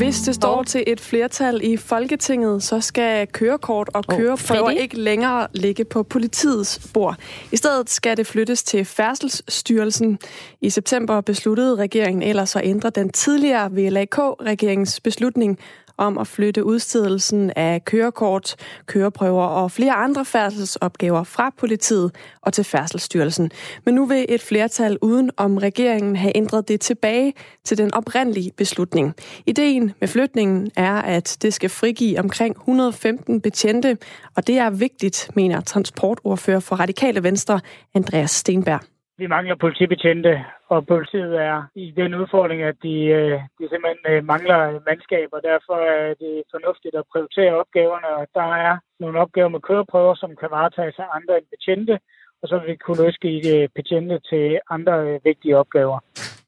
hvis 0.00 0.20
det 0.20 0.34
står 0.34 0.62
til 0.62 0.84
et 0.86 1.00
flertal 1.00 1.60
i 1.62 1.76
Folketinget, 1.76 2.62
så 2.62 2.80
skal 2.80 3.26
kørekort 3.26 3.90
og 3.94 4.04
køreprøver 4.04 4.66
oh, 4.66 4.72
ikke 4.72 5.00
længere 5.00 5.46
ligge 5.52 5.84
på 5.84 6.02
politiets 6.02 6.88
bord. 6.94 7.16
I 7.52 7.56
stedet 7.56 7.90
skal 7.90 8.16
det 8.16 8.26
flyttes 8.26 8.62
til 8.62 8.84
Færdselsstyrelsen. 8.84 10.18
I 10.60 10.70
september 10.70 11.20
besluttede 11.20 11.76
regeringen 11.76 12.22
ellers 12.22 12.56
at 12.56 12.62
ændre 12.64 12.90
den 12.90 13.10
tidligere 13.10 13.72
VLAK-regeringens 13.72 15.00
beslutning 15.00 15.58
om 16.00 16.18
at 16.18 16.26
flytte 16.26 16.64
udstedelsen 16.64 17.52
af 17.56 17.84
kørekort, 17.84 18.56
køreprøver 18.86 19.44
og 19.44 19.70
flere 19.70 19.92
andre 19.92 20.24
færdselsopgaver 20.24 21.24
fra 21.24 21.50
politiet 21.58 22.12
og 22.42 22.52
til 22.52 22.64
Færdselsstyrelsen. 22.64 23.50
Men 23.84 23.94
nu 23.94 24.06
vil 24.06 24.26
et 24.28 24.42
flertal 24.42 24.98
uden 25.02 25.30
om 25.36 25.56
regeringen 25.56 26.16
have 26.16 26.36
ændret 26.36 26.68
det 26.68 26.80
tilbage 26.80 27.34
til 27.64 27.78
den 27.78 27.94
oprindelige 27.94 28.52
beslutning. 28.56 29.14
Ideen 29.46 29.92
med 30.00 30.08
flytningen 30.08 30.70
er, 30.76 30.94
at 30.94 31.36
det 31.42 31.54
skal 31.54 31.70
frigive 31.70 32.18
omkring 32.18 32.56
115 32.56 33.40
betjente, 33.40 33.98
og 34.36 34.46
det 34.46 34.58
er 34.58 34.70
vigtigt, 34.70 35.30
mener 35.36 35.60
transportordfører 35.60 36.60
for 36.60 36.76
Radikale 36.76 37.22
Venstre, 37.22 37.60
Andreas 37.94 38.30
Stenberg. 38.30 38.99
Vi 39.20 39.26
mangler 39.26 39.54
politibetjente, 39.54 40.44
og 40.68 40.86
politiet 40.86 41.34
er 41.50 41.62
i 41.74 41.92
den 41.96 42.14
udfordring, 42.14 42.62
at 42.62 42.76
de, 42.82 42.96
øh, 43.18 43.40
de 43.58 43.64
simpelthen 43.68 44.02
øh, 44.12 44.24
mangler 44.24 44.80
mandskab, 44.88 45.28
og 45.32 45.40
derfor 45.50 45.76
er 45.94 46.14
det 46.22 46.34
fornuftigt 46.50 46.94
at 46.94 47.08
prioritere 47.12 47.58
opgaverne, 47.62 48.08
og 48.18 48.26
der 48.34 48.48
er 48.66 48.74
nogle 49.00 49.20
opgaver 49.20 49.48
med 49.48 49.60
køreprøver, 49.60 50.14
som 50.14 50.36
kan 50.40 50.50
varetages 50.50 50.98
af 50.98 51.08
andre 51.16 51.36
end 51.38 51.46
betjente, 51.54 51.98
og 52.42 52.48
så 52.48 52.58
vil 52.58 52.68
vi 52.68 52.76
kunne 52.76 53.02
løske 53.04 53.28
øh, 53.54 53.68
betjente 53.74 54.20
til 54.30 54.60
andre 54.70 55.18
vigtige 55.24 55.58
opgaver. 55.62 55.98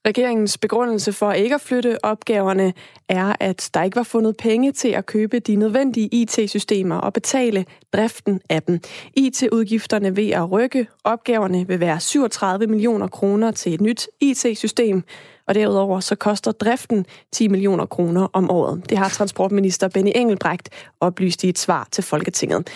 Regeringens 0.06 0.58
begrundelse 0.58 1.12
for 1.12 1.32
ikke 1.32 1.54
at 1.54 1.60
flytte 1.60 2.04
opgaverne 2.04 2.72
er, 3.08 3.36
at 3.40 3.70
der 3.74 3.82
ikke 3.82 3.96
var 3.96 4.02
fundet 4.02 4.36
penge 4.36 4.72
til 4.72 4.88
at 4.88 5.06
købe 5.06 5.38
de 5.38 5.56
nødvendige 5.56 6.08
IT-systemer 6.12 6.96
og 6.96 7.12
betale 7.12 7.64
driften 7.92 8.40
af 8.48 8.62
dem. 8.62 8.80
IT-udgifterne 9.16 10.16
ved 10.16 10.30
at 10.30 10.50
rykke 10.52 10.86
opgaverne 11.04 11.68
vil 11.68 11.80
være 11.80 12.00
37 12.00 12.66
millioner 12.66 13.08
kroner 13.08 13.50
til 13.50 13.74
et 13.74 13.80
nyt 13.80 14.08
IT-system, 14.20 15.02
og 15.46 15.54
derudover 15.54 16.00
så 16.00 16.14
koster 16.14 16.52
driften 16.52 17.06
10 17.32 17.48
millioner 17.48 17.86
kroner 17.86 18.28
om 18.32 18.50
året. 18.50 18.90
Det 18.90 18.98
har 18.98 19.08
transportminister 19.08 19.88
Benny 19.88 20.12
Engelbrecht 20.14 20.68
oplyst 21.00 21.44
i 21.44 21.48
et 21.48 21.58
svar 21.58 21.88
til 21.92 22.04
Folketinget. 22.04 22.68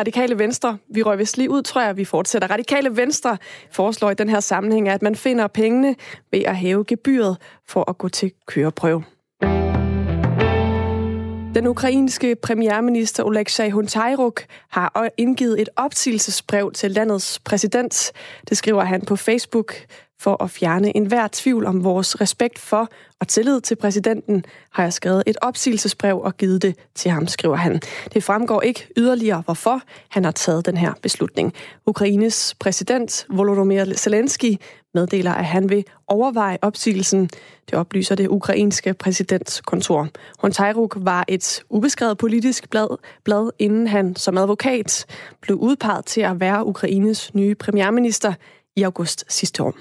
Radikale 0.00 0.38
Venstre, 0.38 0.78
vi 0.88 1.02
røg 1.02 1.18
vist 1.18 1.36
lige 1.36 1.50
ud, 1.50 1.62
tror 1.62 1.80
jeg, 1.82 1.96
vi 1.96 2.04
fortsætter. 2.04 2.50
Radikale 2.50 2.96
Venstre 2.96 3.38
foreslår 3.70 4.10
i 4.10 4.14
den 4.14 4.28
her 4.28 4.40
sammenhæng, 4.40 4.88
at 4.88 5.02
man 5.02 5.16
finder 5.16 5.46
pengene 5.46 5.94
ved 6.30 6.40
at 6.40 6.56
hæve 6.56 6.84
gebyret 6.84 7.36
for 7.68 7.90
at 7.90 7.98
gå 7.98 8.08
til 8.08 8.32
køreprøve. 8.46 9.04
Den 11.54 11.66
ukrainske 11.66 12.36
premierminister 12.36 13.24
Oleksiy 13.24 13.70
Huntayruk 13.70 14.42
har 14.68 15.10
indgivet 15.16 15.60
et 15.60 15.68
opsigelsesbrev 15.76 16.72
til 16.72 16.90
landets 16.90 17.38
præsident. 17.38 18.12
Det 18.48 18.56
skriver 18.56 18.84
han 18.84 19.00
på 19.00 19.16
Facebook. 19.16 19.74
For 20.20 20.42
at 20.42 20.50
fjerne 20.50 20.96
enhver 20.96 21.28
tvivl 21.32 21.66
om 21.66 21.84
vores 21.84 22.20
respekt 22.20 22.58
for 22.58 22.88
og 23.20 23.28
tillid 23.28 23.60
til 23.60 23.76
præsidenten, 23.76 24.44
har 24.72 24.82
jeg 24.82 24.92
skrevet 24.92 25.22
et 25.26 25.36
opsigelsesbrev 25.42 26.20
og 26.20 26.36
givet 26.36 26.62
det 26.62 26.76
til 26.94 27.10
ham, 27.10 27.26
skriver 27.26 27.56
han. 27.56 27.80
Det 28.14 28.24
fremgår 28.24 28.62
ikke 28.62 28.88
yderligere, 28.96 29.42
hvorfor 29.44 29.80
han 30.08 30.24
har 30.24 30.32
taget 30.32 30.66
den 30.66 30.76
her 30.76 30.92
beslutning. 31.02 31.54
Ukraines 31.86 32.54
præsident 32.60 33.26
Volodymyr 33.28 33.84
Zelensky 33.84 34.56
meddeler, 34.94 35.32
at 35.32 35.44
han 35.44 35.70
vil 35.70 35.84
overveje 36.06 36.58
opsigelsen. 36.62 37.30
Det 37.70 37.74
oplyser 37.78 38.14
det 38.14 38.28
ukrainske 38.28 38.94
præsidentskontor. 38.94 40.08
Hontajruk 40.38 40.96
var 41.00 41.24
et 41.28 41.62
ubeskrevet 41.70 42.18
politisk 42.18 42.70
blad, 42.70 42.98
blad, 43.24 43.50
inden 43.58 43.86
han 43.86 44.16
som 44.16 44.38
advokat 44.38 45.06
blev 45.40 45.56
udpeget 45.56 46.04
til 46.04 46.20
at 46.20 46.40
være 46.40 46.66
Ukraines 46.66 47.34
nye 47.34 47.54
premierminister 47.54 48.32
i 48.76 48.82
august 48.82 49.24
sidste 49.28 49.62
år. 49.62 49.74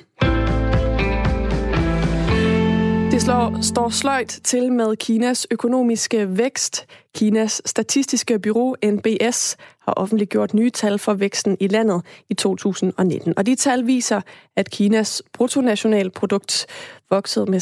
Det 3.12 3.22
slår, 3.22 3.62
står 3.62 3.89
sløjt 3.89 4.39
til 4.43 4.72
med 4.72 4.95
Kinas 4.95 5.48
økonomiske 5.52 6.38
vækst. 6.38 6.86
Kinas 7.15 7.62
statistiske 7.65 8.39
bureau 8.39 8.76
NBS 8.86 9.58
har 9.89 9.93
offentliggjort 10.04 10.54
nye 10.54 10.69
tal 10.69 10.99
for 10.99 11.13
væksten 11.13 11.58
i 11.60 11.67
landet 11.67 11.99
i 12.30 12.34
2019. 12.34 13.34
Og 13.38 13.45
de 13.45 13.56
tal 13.56 13.88
viser, 13.88 14.21
at 14.56 14.69
Kinas 14.69 15.23
bruttonationalprodukt 15.34 16.65
voksede 17.10 17.52
med 17.52 17.60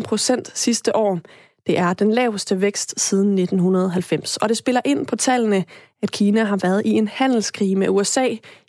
6,1 0.00 0.08
procent 0.08 0.58
sidste 0.58 0.96
år. 0.96 1.18
Det 1.66 1.78
er 1.78 1.92
den 1.92 2.10
laveste 2.10 2.60
vækst 2.60 3.00
siden 3.00 3.38
1990. 3.38 4.36
Og 4.36 4.48
det 4.48 4.56
spiller 4.56 4.80
ind 4.84 5.06
på 5.06 5.16
tallene, 5.16 5.64
at 6.02 6.10
Kina 6.12 6.44
har 6.44 6.58
været 6.62 6.82
i 6.86 6.90
en 6.90 7.08
handelskrig 7.08 7.78
med 7.78 7.88
USA 7.88 8.26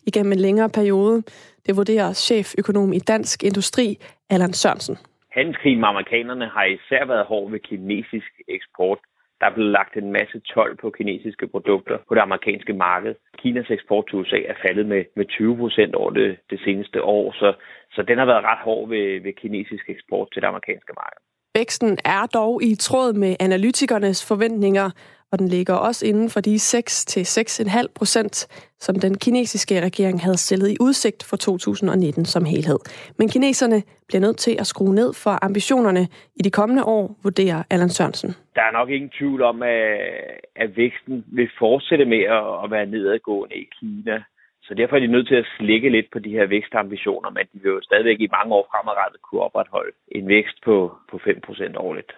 igennem 0.08 0.32
en 0.32 0.39
længere 0.39 0.70
periode. 0.70 1.24
Det 1.65 1.78
vurderer 1.78 2.13
cheføkonom 2.13 2.94
i 2.94 3.00
Dansk 3.00 3.44
Industri, 3.44 3.98
Allan 4.30 4.54
Sørensen. 4.54 4.98
Handelskrigen 5.32 5.80
med 5.80 5.88
amerikanerne 5.88 6.48
har 6.56 6.65
især 6.65 7.06
været 7.06 7.26
hård 7.26 7.52
ved 7.52 7.60
kinesisk 7.60 8.32
eksport. 8.48 9.00
Der 9.39 9.45
er 9.47 9.54
blevet 9.54 9.71
lagt 9.71 9.97
en 9.97 10.12
masse 10.12 10.39
tolv 10.39 10.78
på 10.78 10.89
kinesiske 10.97 11.47
produkter 11.47 11.97
på 12.08 12.15
det 12.15 12.21
amerikanske 12.21 12.73
marked. 12.73 13.15
Kinas 13.38 13.69
eksport 13.69 14.06
til 14.08 14.19
USA 14.19 14.39
er 14.52 14.58
faldet 14.65 14.86
med, 14.86 15.04
med 15.15 15.25
20 15.25 15.58
procent 15.58 15.95
over 15.95 16.12
det, 16.12 16.38
det 16.49 16.60
seneste 16.65 17.04
år, 17.04 17.32
så, 17.32 17.54
så 17.91 18.02
den 18.02 18.17
har 18.17 18.25
været 18.25 18.43
ret 18.43 18.63
hård 18.67 18.89
ved, 18.89 19.21
ved 19.21 19.34
kinesisk 19.34 19.89
eksport 19.89 20.28
til 20.32 20.41
det 20.41 20.47
amerikanske 20.47 20.93
marked. 21.02 21.21
Væksten 21.56 21.97
er 22.06 22.25
dog 22.25 22.63
i 22.63 22.75
tråd 22.75 23.13
med 23.13 23.36
analytikernes 23.39 24.28
forventninger, 24.28 24.89
og 25.32 25.39
den 25.39 25.48
ligger 25.48 25.74
også 25.74 26.06
inden 26.06 26.30
for 26.30 26.42
de 26.42 26.56
6-6,5 26.56 27.86
procent, 27.96 28.36
som 28.80 28.96
den 28.96 29.18
kinesiske 29.18 29.82
regering 29.82 30.22
havde 30.22 30.38
stillet 30.38 30.70
i 30.72 30.78
udsigt 30.80 31.24
for 31.30 31.38
2019 31.38 32.26
som 32.26 32.46
helhed. 32.46 32.80
Men 33.20 33.30
kineserne 33.30 33.84
bliver 34.08 34.22
nødt 34.22 34.38
til 34.38 34.56
at 34.60 34.68
skrue 34.68 34.96
ned 34.96 35.13
for 35.24 35.46
ambitionerne 35.46 36.08
i 36.39 36.42
de 36.44 36.52
kommende 36.52 36.84
år, 36.84 37.15
vurderer 37.24 37.63
Allan 37.70 37.89
Sørensen. 37.89 38.30
Der 38.56 38.62
er 38.62 38.72
nok 38.72 38.89
ingen 38.89 39.12
tvivl 39.20 39.42
om, 39.42 39.63
at, 39.63 40.00
at 40.56 40.78
væksten 40.78 41.26
vil 41.28 41.50
fortsætte 41.60 42.06
med 42.06 42.24
at 42.63 42.72
være 42.72 42.86
nedadgående 42.86 43.56
i 43.56 43.68
Kina. 43.80 44.24
Så 44.70 44.74
derfor 44.74 44.96
er 44.96 45.00
de 45.00 45.08
nødt 45.08 45.28
til 45.28 45.36
at 45.36 45.48
slække 45.58 45.89
lidt 45.89 46.12
på 46.13 46.20
de 46.20 46.32
her 46.32 46.46
vækstambitioner, 46.46 47.30
men 47.30 47.46
de 47.54 47.60
vil 47.63 47.70
jo 47.70 47.82
stadigvæk 47.82 48.20
i 48.22 48.36
mange 48.38 48.56
år 48.56 48.68
fremadrettet 48.72 49.22
kunne 49.22 49.42
opretholde 49.42 49.92
en 50.12 50.28
vækst 50.28 50.58
på, 50.65 50.76
på 51.12 51.18
5% 51.18 51.78
årligt. 51.78 52.12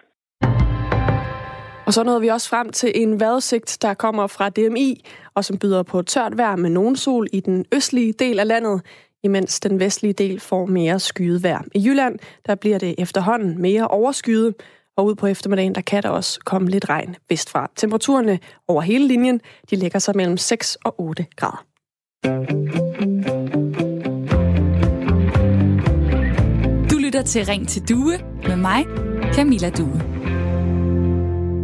Og 1.86 1.94
så 1.94 2.02
nåede 2.02 2.20
vi 2.20 2.28
også 2.28 2.48
frem 2.48 2.72
til 2.72 2.92
en 2.94 3.20
vejrudsigt, 3.20 3.78
der 3.82 3.94
kommer 3.94 4.26
fra 4.26 4.48
DMI, 4.48 5.04
og 5.34 5.44
som 5.44 5.58
byder 5.58 5.82
på 5.82 6.02
tørt 6.02 6.36
vejr 6.36 6.56
med 6.56 6.70
nogen 6.70 6.96
sol 6.96 7.28
i 7.32 7.40
den 7.40 7.64
østlige 7.74 8.12
del 8.12 8.38
af 8.38 8.46
landet, 8.46 8.80
imens 9.22 9.60
den 9.60 9.80
vestlige 9.80 10.12
del 10.12 10.40
får 10.40 10.66
mere 10.66 11.00
skyet 11.00 11.42
vejr. 11.42 11.62
I 11.74 11.86
Jylland, 11.86 12.18
der 12.46 12.54
bliver 12.54 12.78
det 12.78 12.94
efterhånden 12.98 13.62
mere 13.62 13.88
overskyet, 13.88 14.54
og 14.96 15.06
ud 15.06 15.14
på 15.14 15.26
eftermiddagen, 15.26 15.74
der 15.74 15.80
kan 15.80 16.02
der 16.02 16.08
også 16.08 16.40
komme 16.44 16.68
lidt 16.68 16.88
regn 16.88 17.16
vestfra. 17.28 17.70
Temperaturerne 17.76 18.38
over 18.68 18.82
hele 18.82 19.06
linjen, 19.06 19.40
de 19.70 19.76
ligger 19.76 19.98
sig 19.98 20.16
mellem 20.16 20.36
6 20.36 20.78
og 20.84 20.94
8 21.00 21.26
grader. 21.36 21.64
Du 26.90 26.96
lytter 26.98 27.22
til 27.22 27.46
Ring 27.46 27.68
til 27.68 27.88
Due 27.88 28.18
med 28.48 28.56
mig, 28.56 28.86
Camilla 29.34 29.70
Due. 29.70 30.11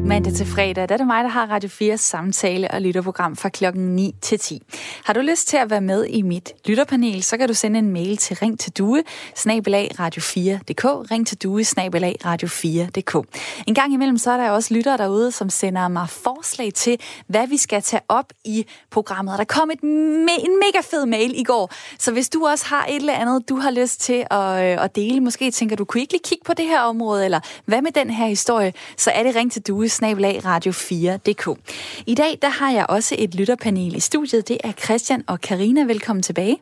Mandag 0.08 0.32
til 0.34 0.46
fredag, 0.46 0.88
der 0.88 0.94
er 0.94 0.96
det 0.96 1.06
mig, 1.06 1.24
der 1.24 1.30
har 1.30 1.46
Radio 1.46 1.68
4 1.68 1.98
samtale- 1.98 2.70
og 2.70 2.80
lytterprogram 2.82 3.36
fra 3.36 3.48
klokken 3.48 3.96
9 3.96 4.14
til 4.22 4.38
10. 4.38 4.62
Har 5.04 5.12
du 5.12 5.20
lyst 5.20 5.48
til 5.48 5.56
at 5.56 5.70
være 5.70 5.80
med 5.80 6.04
i 6.04 6.22
mit 6.22 6.52
lytterpanel, 6.66 7.22
så 7.22 7.36
kan 7.36 7.48
du 7.48 7.54
sende 7.54 7.78
en 7.78 7.92
mail 7.92 8.16
til 8.16 8.36
ring 8.36 8.60
til 8.60 8.72
due, 8.72 9.02
snabelag 9.36 9.90
radio4.dk, 9.98 10.84
ring 11.10 11.26
til 11.26 11.42
due, 11.42 11.64
snabelag 11.64 12.16
radio4.dk. 12.24 13.26
En 13.66 13.74
gang 13.74 13.92
imellem, 13.92 14.18
så 14.18 14.30
er 14.30 14.36
der 14.36 14.50
også 14.50 14.74
lyttere 14.74 14.96
derude, 14.96 15.32
som 15.32 15.50
sender 15.50 15.88
mig 15.88 16.08
forslag 16.08 16.74
til, 16.74 17.00
hvad 17.26 17.46
vi 17.46 17.56
skal 17.56 17.82
tage 17.82 18.02
op 18.08 18.32
i 18.44 18.66
programmet. 18.90 19.38
der 19.38 19.44
kom 19.44 19.70
et 19.70 19.78
me- 19.82 20.44
en 20.44 20.58
mega 20.64 20.80
fed 20.90 21.06
mail 21.06 21.40
i 21.40 21.42
går, 21.44 21.72
så 21.98 22.12
hvis 22.12 22.28
du 22.28 22.46
også 22.46 22.66
har 22.66 22.86
et 22.86 22.96
eller 22.96 23.14
andet, 23.14 23.48
du 23.48 23.56
har 23.56 23.70
lyst 23.70 24.00
til 24.00 24.24
at, 24.30 24.64
øh, 24.64 24.84
at 24.84 24.96
dele, 24.96 25.20
måske 25.20 25.50
tænker 25.50 25.76
du, 25.76 25.84
kunne 25.84 26.00
ikke 26.00 26.12
lige 26.12 26.22
kigge 26.24 26.44
på 26.46 26.54
det 26.54 26.64
her 26.64 26.80
område, 26.80 27.24
eller 27.24 27.40
hvad 27.64 27.82
med 27.82 27.92
den 27.92 28.10
her 28.10 28.26
historie, 28.26 28.72
så 28.96 29.10
er 29.10 29.22
det 29.22 29.34
ring 29.36 29.52
til 29.52 29.62
due, 29.62 29.88
radio4.dk. 30.02 31.58
I 32.06 32.14
dag 32.14 32.38
der 32.42 32.48
har 32.48 32.70
jeg 32.70 32.86
også 32.88 33.16
et 33.18 33.34
lytterpanel 33.34 33.96
i 33.96 34.00
studiet. 34.00 34.48
Det 34.48 34.58
er 34.64 34.72
Christian 34.72 35.24
og 35.26 35.40
Karina. 35.40 35.82
Velkommen 35.82 36.22
tilbage. 36.22 36.58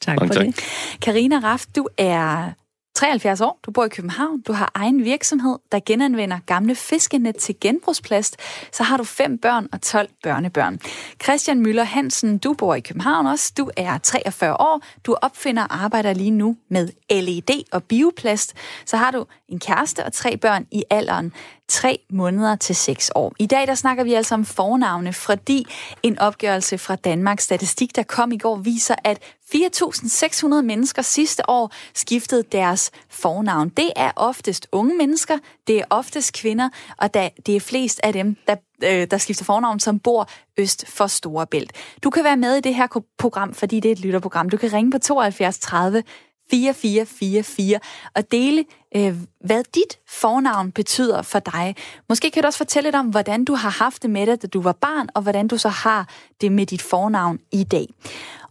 Tak 0.00 0.18
for 0.20 0.26
tak. 0.26 0.46
det. 0.46 0.60
Karina 1.02 1.38
Raft, 1.38 1.76
du 1.76 1.88
er 1.98 2.52
73 3.00 3.40
år, 3.40 3.58
du 3.66 3.70
bor 3.70 3.84
i 3.84 3.88
København, 3.88 4.40
du 4.40 4.52
har 4.52 4.72
egen 4.74 5.04
virksomhed, 5.04 5.58
der 5.72 5.80
genanvender 5.86 6.38
gamle 6.46 6.74
fiskenet 6.74 7.36
til 7.36 7.54
genbrugsplast, 7.60 8.36
så 8.72 8.82
har 8.82 8.96
du 8.96 9.04
fem 9.04 9.38
børn 9.38 9.68
og 9.72 9.82
12 9.82 10.08
børnebørn. 10.22 10.80
Christian 11.22 11.60
Møller 11.60 11.84
Hansen, 11.84 12.38
du 12.38 12.52
bor 12.52 12.74
i 12.74 12.80
København 12.80 13.26
også, 13.26 13.52
du 13.58 13.70
er 13.76 13.98
43 13.98 14.60
år, 14.60 14.82
du 15.06 15.16
opfinder 15.22 15.62
og 15.62 15.82
arbejder 15.82 16.12
lige 16.12 16.30
nu 16.30 16.56
med 16.68 16.88
LED 17.10 17.64
og 17.72 17.84
bioplast, 17.84 18.54
så 18.86 18.96
har 18.96 19.10
du 19.10 19.26
en 19.50 19.58
kæreste 19.58 20.04
og 20.04 20.12
tre 20.12 20.36
børn 20.36 20.66
i 20.70 20.84
alderen 20.90 21.32
3 21.70 21.98
måneder 22.10 22.56
til 22.56 22.76
6 22.76 23.10
år. 23.14 23.32
I 23.38 23.46
dag 23.46 23.66
der 23.66 23.74
snakker 23.74 24.04
vi 24.04 24.14
altså 24.14 24.34
om 24.34 24.44
fornavne, 24.44 25.12
fordi 25.12 25.66
en 26.02 26.18
opgørelse 26.18 26.78
fra 26.78 26.96
Danmarks 26.96 27.44
Statistik, 27.44 27.96
der 27.96 28.02
kom 28.02 28.32
i 28.32 28.38
går, 28.38 28.56
viser, 28.56 28.94
at 29.04 29.18
4.600 29.54 30.48
mennesker 30.62 31.02
sidste 31.02 31.50
år 31.50 31.72
skiftede 31.94 32.42
deres 32.52 32.90
fornavn. 33.08 33.68
Det 33.68 33.92
er 33.96 34.10
oftest 34.16 34.66
unge 34.72 34.96
mennesker, 34.96 35.38
det 35.66 35.78
er 35.78 35.84
oftest 35.90 36.32
kvinder, 36.32 36.68
og 36.98 37.14
det 37.46 37.56
er 37.56 37.60
flest 37.60 38.00
af 38.02 38.12
dem, 38.12 38.36
der, 38.46 38.56
øh, 38.84 39.06
der 39.10 39.18
skifter 39.18 39.44
fornavn, 39.44 39.80
som 39.80 39.98
bor 39.98 40.28
øst 40.56 40.84
for 40.88 41.06
Storebælt. 41.06 41.72
Du 42.02 42.10
kan 42.10 42.24
være 42.24 42.36
med 42.36 42.56
i 42.56 42.60
det 42.60 42.74
her 42.74 42.86
program, 43.18 43.54
fordi 43.54 43.80
det 43.80 43.88
er 43.88 43.92
et 43.92 44.00
lytterprogram. 44.00 44.50
Du 44.50 44.56
kan 44.56 44.72
ringe 44.72 44.90
på 44.90 44.98
72 44.98 45.58
30 45.58 46.02
4444 46.50 47.80
og 48.16 48.32
dele, 48.32 48.64
øh, 48.96 49.14
hvad 49.40 49.64
dit 49.64 49.98
fornavn 50.08 50.72
betyder 50.72 51.22
for 51.22 51.38
dig. 51.38 51.74
Måske 52.08 52.30
kan 52.30 52.42
du 52.42 52.46
også 52.46 52.58
fortælle 52.58 52.86
lidt 52.86 52.96
om, 52.96 53.06
hvordan 53.06 53.44
du 53.44 53.54
har 53.54 53.84
haft 53.84 54.02
det 54.02 54.10
med 54.10 54.26
det, 54.26 54.42
da 54.42 54.46
du 54.46 54.60
var 54.60 54.72
barn, 54.72 55.08
og 55.14 55.22
hvordan 55.22 55.48
du 55.48 55.56
så 55.58 55.68
har 55.68 56.08
det 56.40 56.52
med 56.52 56.66
dit 56.66 56.82
fornavn 56.82 57.38
i 57.52 57.64
dag. 57.64 57.86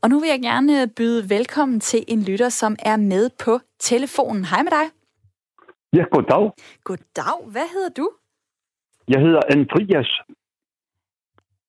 Og 0.02 0.10
nu 0.10 0.20
vil 0.20 0.30
jeg 0.30 0.42
gerne 0.42 0.88
byde 0.88 1.30
velkommen 1.30 1.80
til 1.80 2.04
en 2.08 2.24
lytter, 2.24 2.50
som 2.50 2.76
er 2.80 2.98
med 2.98 3.30
på 3.44 3.60
telefonen. 3.80 4.46
Hej 4.46 4.64
med 4.64 4.72
dig. 4.72 4.86
Ja, 5.94 6.04
goddag. 6.12 6.52
Goddag. 6.84 7.52
Hvad 7.52 7.68
hedder 7.74 7.90
du? 7.90 8.12
Jeg 9.08 9.20
hedder 9.22 9.42
Andreas. 9.56 10.10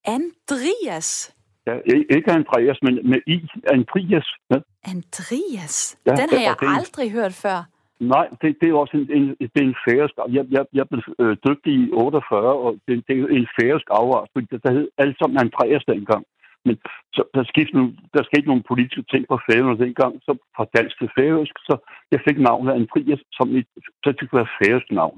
Andreas? 0.05 1.35
Ja, 1.67 1.75
ikke 2.15 2.31
Andreas, 2.31 2.77
men 2.81 2.93
med 3.11 3.19
I. 3.27 3.37
Andreas. 3.77 4.27
Ja. 4.51 4.59
Andreas? 4.93 5.97
Ja, 6.05 6.11
Den 6.11 6.29
har 6.33 6.41
jeg 6.49 6.55
det, 6.59 6.67
aldrig 6.77 7.11
hørt 7.11 7.33
før. 7.33 7.59
Nej, 7.99 8.27
det, 8.41 8.57
det 8.61 8.69
er 8.69 8.73
også 8.73 8.97
en, 8.97 9.07
en, 9.17 9.27
det 9.53 9.59
er 9.61 9.67
en 9.71 9.81
færøsk... 9.87 10.13
Jeg, 10.37 10.45
jeg, 10.55 10.65
jeg 10.73 10.85
blev 10.89 11.03
øh, 11.19 11.37
dygtig 11.47 11.73
i 11.73 11.91
48, 11.93 12.53
og 12.65 12.71
det, 12.87 12.93
det 13.07 13.13
er 13.19 13.27
en 13.41 13.49
færøsk 13.59 13.87
afart, 13.99 14.27
fordi 14.33 14.47
der 14.63 14.71
hed 14.71 14.87
alt 14.97 15.15
sammen 15.17 15.37
Andreas 15.45 15.83
dengang. 15.93 16.23
Men 16.65 16.75
så, 17.15 17.21
der, 17.33 17.43
skete 17.43 17.71
nogle, 17.77 17.91
der 18.13 18.23
skete 18.23 18.47
nogle 18.47 18.63
politiske 18.71 19.03
ting 19.11 19.23
på 19.27 19.37
færøerne 19.47 19.83
dengang, 19.85 20.13
så 20.25 20.31
fra 20.55 20.65
dansk 20.77 20.95
til 20.99 21.09
færøsk, 21.17 21.55
så 21.67 21.75
jeg 22.11 22.19
fik 22.27 22.37
navnet 22.39 22.71
Andreas, 22.79 23.21
som 23.37 23.47
et, 23.57 23.67
så 24.03 24.09
det 24.19 24.29
være 24.33 24.53
færøsk 24.59 24.91
navn. 24.91 25.17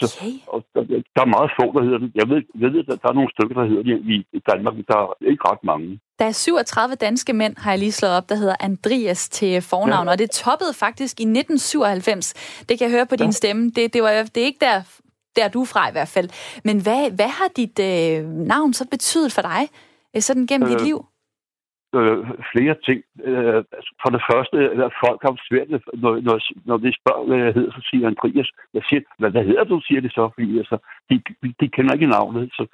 Så, 0.00 0.06
okay. 0.20 0.32
og 0.46 0.64
der, 0.74 0.82
der 1.16 1.22
er 1.26 1.34
meget 1.36 1.50
få, 1.58 1.64
der 1.76 1.82
hedder 1.84 1.98
det. 1.98 2.10
Jeg 2.14 2.28
ved, 2.28 2.42
ved 2.54 2.84
at 2.94 3.02
der 3.02 3.08
er 3.08 3.12
nogle 3.12 3.30
stykker, 3.34 3.54
der 3.60 3.68
hedder 3.70 3.82
det 3.82 4.24
i 4.38 4.40
Danmark, 4.50 4.74
men 4.74 4.84
der 4.88 4.98
er 5.02 5.30
ikke 5.30 5.44
ret 5.50 5.64
mange. 5.64 6.00
Der 6.18 6.24
er 6.24 6.32
37 6.32 6.94
danske 6.94 7.32
mænd, 7.32 7.54
har 7.58 7.70
jeg 7.70 7.78
lige 7.78 7.92
slået 7.92 8.16
op, 8.16 8.28
der 8.28 8.34
hedder 8.34 8.56
Andreas 8.60 9.28
til 9.28 9.62
fornavn, 9.62 10.06
ja. 10.06 10.12
og 10.12 10.18
det 10.18 10.30
toppede 10.30 10.74
faktisk 10.74 11.20
i 11.20 11.22
1997. 11.22 12.34
Det 12.68 12.78
kan 12.78 12.84
jeg 12.86 12.96
høre 12.96 13.06
på 13.06 13.16
din 13.16 13.26
ja. 13.26 13.30
stemme. 13.30 13.70
Det, 13.70 13.92
det, 13.94 14.02
var, 14.02 14.10
det 14.10 14.36
er 14.36 14.44
ikke 14.44 14.64
der, 14.68 14.82
der 15.36 15.48
du 15.48 15.60
er 15.62 15.66
fra 15.66 15.88
i 15.88 15.92
hvert 15.92 16.08
fald. 16.08 16.28
Men 16.64 16.82
hvad, 16.82 17.10
hvad 17.10 17.28
har 17.28 17.48
dit 17.56 17.78
øh, 17.78 18.24
navn 18.28 18.74
så 18.74 18.86
betydet 18.90 19.32
for 19.32 19.42
dig, 19.42 19.68
øh, 20.16 20.22
sådan 20.22 20.46
gennem 20.46 20.68
øh, 20.68 20.78
dit 20.78 20.86
liv? 20.86 21.04
Øh, 21.98 22.18
flere 22.52 22.76
ting. 22.86 23.00
Øh, 23.28 23.60
altså, 23.76 23.90
for 24.02 24.10
det 24.14 24.22
første, 24.30 24.56
at 24.86 24.92
folk 25.04 25.20
har 25.22 25.32
svært, 25.48 25.68
når, 26.02 26.12
når, 26.26 26.36
når 26.68 26.76
de 26.84 26.90
spørger, 27.00 27.26
hvad 27.26 27.38
jeg 27.44 27.54
hedder, 27.54 27.72
så 27.72 27.82
siger 27.90 28.06
Andreas, 28.06 28.50
jeg 28.74 28.82
siger, 28.88 29.00
hvad, 29.18 29.30
hvad 29.30 29.44
hedder 29.44 29.64
du, 29.64 29.80
siger 29.80 30.00
det 30.00 30.12
så, 30.12 30.24
fordi 30.34 30.58
altså, 30.62 30.76
de, 31.10 31.14
de 31.60 31.68
kender 31.68 31.94
ikke 31.94 32.14
navnet. 32.16 32.52
Så, 32.58 32.64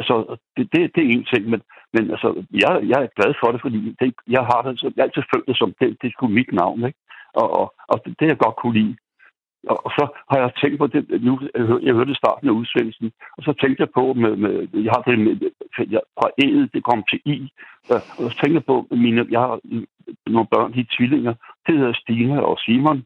altså, 0.00 0.14
det, 0.56 0.64
det, 0.72 0.80
det 0.94 1.02
er 1.04 1.10
en 1.16 1.26
ting, 1.32 1.42
men, 1.52 1.60
men 1.94 2.10
altså, 2.14 2.28
jeg, 2.62 2.72
jeg 2.92 2.98
er 3.02 3.16
glad 3.18 3.32
for 3.40 3.48
det, 3.52 3.60
fordi 3.60 3.78
det, 4.00 4.14
jeg 4.36 4.42
har 4.50 4.60
det, 4.62 4.80
så, 4.80 4.92
jeg 4.96 5.04
altid 5.04 5.22
følt 5.34 5.48
det 5.48 5.56
som, 5.58 5.74
det, 5.80 5.86
det 6.00 6.06
er 6.06 6.14
sgu 6.14 6.26
mit 6.28 6.52
navn, 6.52 6.84
ikke? 6.88 6.98
Og, 7.40 7.48
og, 7.60 7.66
og 7.92 7.96
det, 8.04 8.20
det 8.20 8.26
jeg 8.26 8.38
godt 8.38 8.56
kunne 8.56 8.78
lide. 8.80 8.96
Og 9.68 9.90
så 9.98 10.04
har 10.30 10.38
jeg 10.38 10.50
tænkt 10.60 10.78
på 10.78 10.86
det, 10.86 11.22
nu, 11.22 11.40
jeg 11.82 11.94
hørte 11.94 12.14
starten 12.14 12.48
af 12.48 12.52
udsendelsen, 12.52 13.12
og 13.36 13.42
så 13.42 13.52
tænkte 13.52 13.80
jeg 13.80 13.90
på, 13.94 14.12
med, 14.12 14.36
med 14.36 14.68
jeg 14.86 14.92
har 14.96 15.02
det 15.02 15.18
med, 15.18 15.34
jeg, 15.90 16.00
fra 16.18 16.28
E'et, 16.42 16.68
det 16.74 16.84
kom 16.84 17.04
til 17.10 17.20
I, 17.24 17.52
og 17.88 18.30
så 18.30 18.38
tænkte 18.40 18.54
jeg 18.54 18.64
på, 18.64 18.86
mine, 18.90 19.26
jeg 19.30 19.40
har 19.40 19.60
nogle 20.26 20.48
børn, 20.54 20.72
de 20.72 20.80
er 20.80 20.94
tvillinger, 20.96 21.34
det 21.66 21.78
hedder 21.78 21.92
Stine 21.92 22.44
og 22.44 22.58
Simon, 22.58 23.04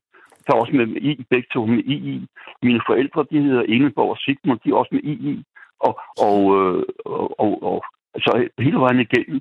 der 0.48 0.54
er 0.54 0.60
også 0.60 0.76
med, 0.76 0.86
med 0.86 1.02
I, 1.02 1.24
begge 1.30 1.48
to 1.52 1.66
med 1.66 1.78
I. 1.78 2.26
Mine 2.62 2.80
forældre, 2.86 3.26
de 3.30 3.42
hedder 3.42 3.62
Ingeborg 3.62 4.10
og 4.10 4.18
Sigmund, 4.18 4.60
de 4.64 4.70
er 4.70 4.74
også 4.74 4.94
med 4.94 5.02
I 5.02 5.12
i. 5.32 5.44
Og, 5.80 6.00
og, 6.28 6.38
øh, 6.58 6.82
og, 7.04 7.40
og, 7.40 7.62
og 7.62 7.84
så 8.16 8.48
hele 8.58 8.78
vejen 8.78 9.00
igennem, 9.00 9.40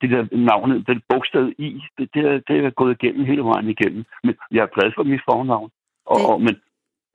det 0.00 0.10
der 0.10 0.36
navnet, 0.36 0.86
den 0.86 1.00
bogstav 1.08 1.48
I, 1.58 1.82
det, 1.98 2.08
det, 2.14 2.48
det 2.48 2.64
er 2.64 2.70
gået 2.70 2.96
igennem 3.02 3.24
hele 3.24 3.42
vejen 3.42 3.68
igennem. 3.68 4.04
Men 4.24 4.34
jeg 4.50 4.62
er 4.62 4.74
glad 4.74 4.92
for 4.94 5.02
mit 5.02 5.20
fornavn. 5.30 5.70
Og, 6.06 6.18
det, 6.18 6.26
og, 6.26 6.40
men, 6.40 6.54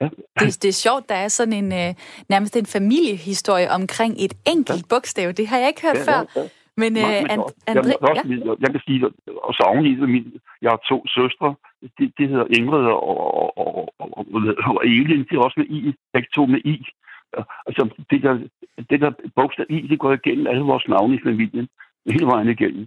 ja. 0.00 0.08
det, 0.40 0.62
det 0.62 0.68
er 0.68 0.78
sjovt, 0.86 1.08
der 1.08 1.14
er 1.14 1.28
sådan 1.28 1.52
en 1.52 1.72
øh, 1.72 1.94
nærmest 2.28 2.56
en 2.56 2.66
familiehistorie 2.66 3.70
omkring 3.70 4.14
et 4.18 4.34
enkelt 4.46 4.84
ja. 4.84 4.94
bogstav. 4.94 5.32
Det 5.32 5.46
har 5.48 5.58
jeg 5.58 5.68
ikke 5.68 5.82
hørt 5.82 5.98
ja, 5.98 6.10
før. 6.10 6.20
Ja, 6.36 6.40
ja. 6.40 6.48
Men, 6.76 6.96
øh, 6.96 7.32
and, 7.32 7.40
André, 7.70 7.88
jeg, 7.88 8.08
også, 8.10 8.24
ja. 8.28 8.54
jeg, 8.60 8.70
kan 8.72 8.80
sige, 8.86 9.00
og 9.46 9.52
så 9.54 9.62
oveni, 9.72 9.90
min, 9.94 10.26
jeg 10.62 10.70
har 10.70 10.80
to 10.90 10.98
søstre, 11.06 11.54
de, 11.98 12.12
de 12.18 12.26
hedder 12.26 12.46
Ingrid 12.58 12.84
og, 12.84 13.02
og, 13.08 13.58
og, 13.58 13.88
og, 13.98 14.26
og 14.66 14.86
Elin, 14.86 15.26
de 15.28 15.34
er 15.34 15.44
også 15.46 15.60
med 15.60 15.66
I, 15.66 15.94
begge 16.12 16.28
to 16.34 16.46
med 16.46 16.60
I. 16.64 16.76
Altså, 17.66 17.82
det 18.10 18.22
der, 18.22 18.34
det 18.90 19.00
der 19.00 19.10
bogstav 19.36 19.66
I, 19.68 19.88
det 19.88 19.98
går 19.98 20.12
igennem 20.12 20.46
alle 20.46 20.62
vores 20.62 20.88
navne 20.88 21.14
i 21.14 21.24
familien, 21.26 21.68
hele 22.10 22.26
vejen 22.26 22.48
igennem. 22.48 22.86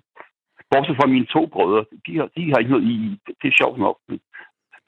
Bortset 0.72 0.98
fra 1.00 1.08
mine 1.08 1.26
to 1.26 1.46
brødre, 1.46 1.86
de 2.08 2.18
har, 2.18 2.28
de 2.38 2.50
har 2.52 2.58
ikke 2.58 2.72
noget 2.72 2.88
I. 2.94 3.20
Det 3.42 3.48
er 3.48 3.60
sjovt 3.62 3.80
nok. 3.80 3.98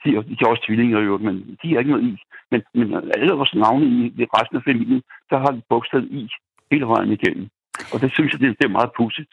De 0.04 0.08
er, 0.16 0.22
de 0.22 0.36
er 0.40 0.48
også 0.48 0.64
tvillinger 0.66 1.00
jo, 1.00 1.18
men 1.18 1.58
de 1.62 1.72
har 1.72 1.78
ikke 1.78 1.90
noget 1.90 2.04
i. 2.04 2.14
Men, 2.50 2.60
men 2.74 2.94
alle 3.14 3.32
vores 3.32 3.54
navne 3.54 3.86
i 3.86 4.24
resten 4.36 4.56
af 4.56 4.62
familien, 4.62 5.02
der 5.30 5.38
har 5.38 5.50
de 5.50 5.62
bogstav 5.68 6.00
i 6.00 6.28
hele 6.70 6.86
vejen 6.86 7.12
igennem. 7.12 7.48
Og 7.92 8.00
det 8.00 8.12
synes 8.12 8.32
jeg, 8.32 8.40
det, 8.40 8.58
det 8.58 8.64
er 8.64 8.76
meget 8.78 8.90
pudsigt. 8.96 9.32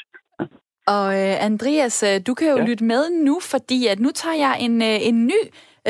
Og 0.88 1.06
øh, 1.22 1.46
Andreas, 1.50 2.04
øh, 2.04 2.22
du 2.28 2.34
kan 2.34 2.48
jo 2.54 2.58
ja. 2.58 2.66
lytte 2.66 2.84
med 2.84 3.04
nu, 3.28 3.40
fordi 3.54 3.88
at 3.88 4.00
nu 4.00 4.10
tager 4.22 4.38
jeg 4.46 4.54
en, 4.66 4.82
øh, 4.82 5.08
en 5.10 5.18
ny 5.32 5.40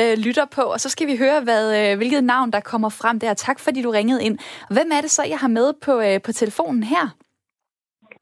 øh, 0.00 0.14
lytter 0.26 0.46
på, 0.56 0.62
og 0.74 0.80
så 0.80 0.88
skal 0.90 1.06
vi 1.06 1.16
høre, 1.24 1.38
hvad, 1.46 1.64
øh, 1.78 1.96
hvilket 1.96 2.24
navn, 2.24 2.50
der 2.50 2.60
kommer 2.60 2.88
frem 2.88 3.20
der. 3.20 3.34
Tak, 3.34 3.58
fordi 3.60 3.82
du 3.82 3.90
ringede 3.90 4.24
ind. 4.24 4.38
Hvem 4.70 4.88
er 4.96 5.00
det 5.00 5.10
så, 5.10 5.22
jeg 5.28 5.38
har 5.38 5.48
med 5.48 5.68
på, 5.86 5.92
øh, 6.06 6.16
på 6.26 6.32
telefonen 6.32 6.82
her? 6.82 7.04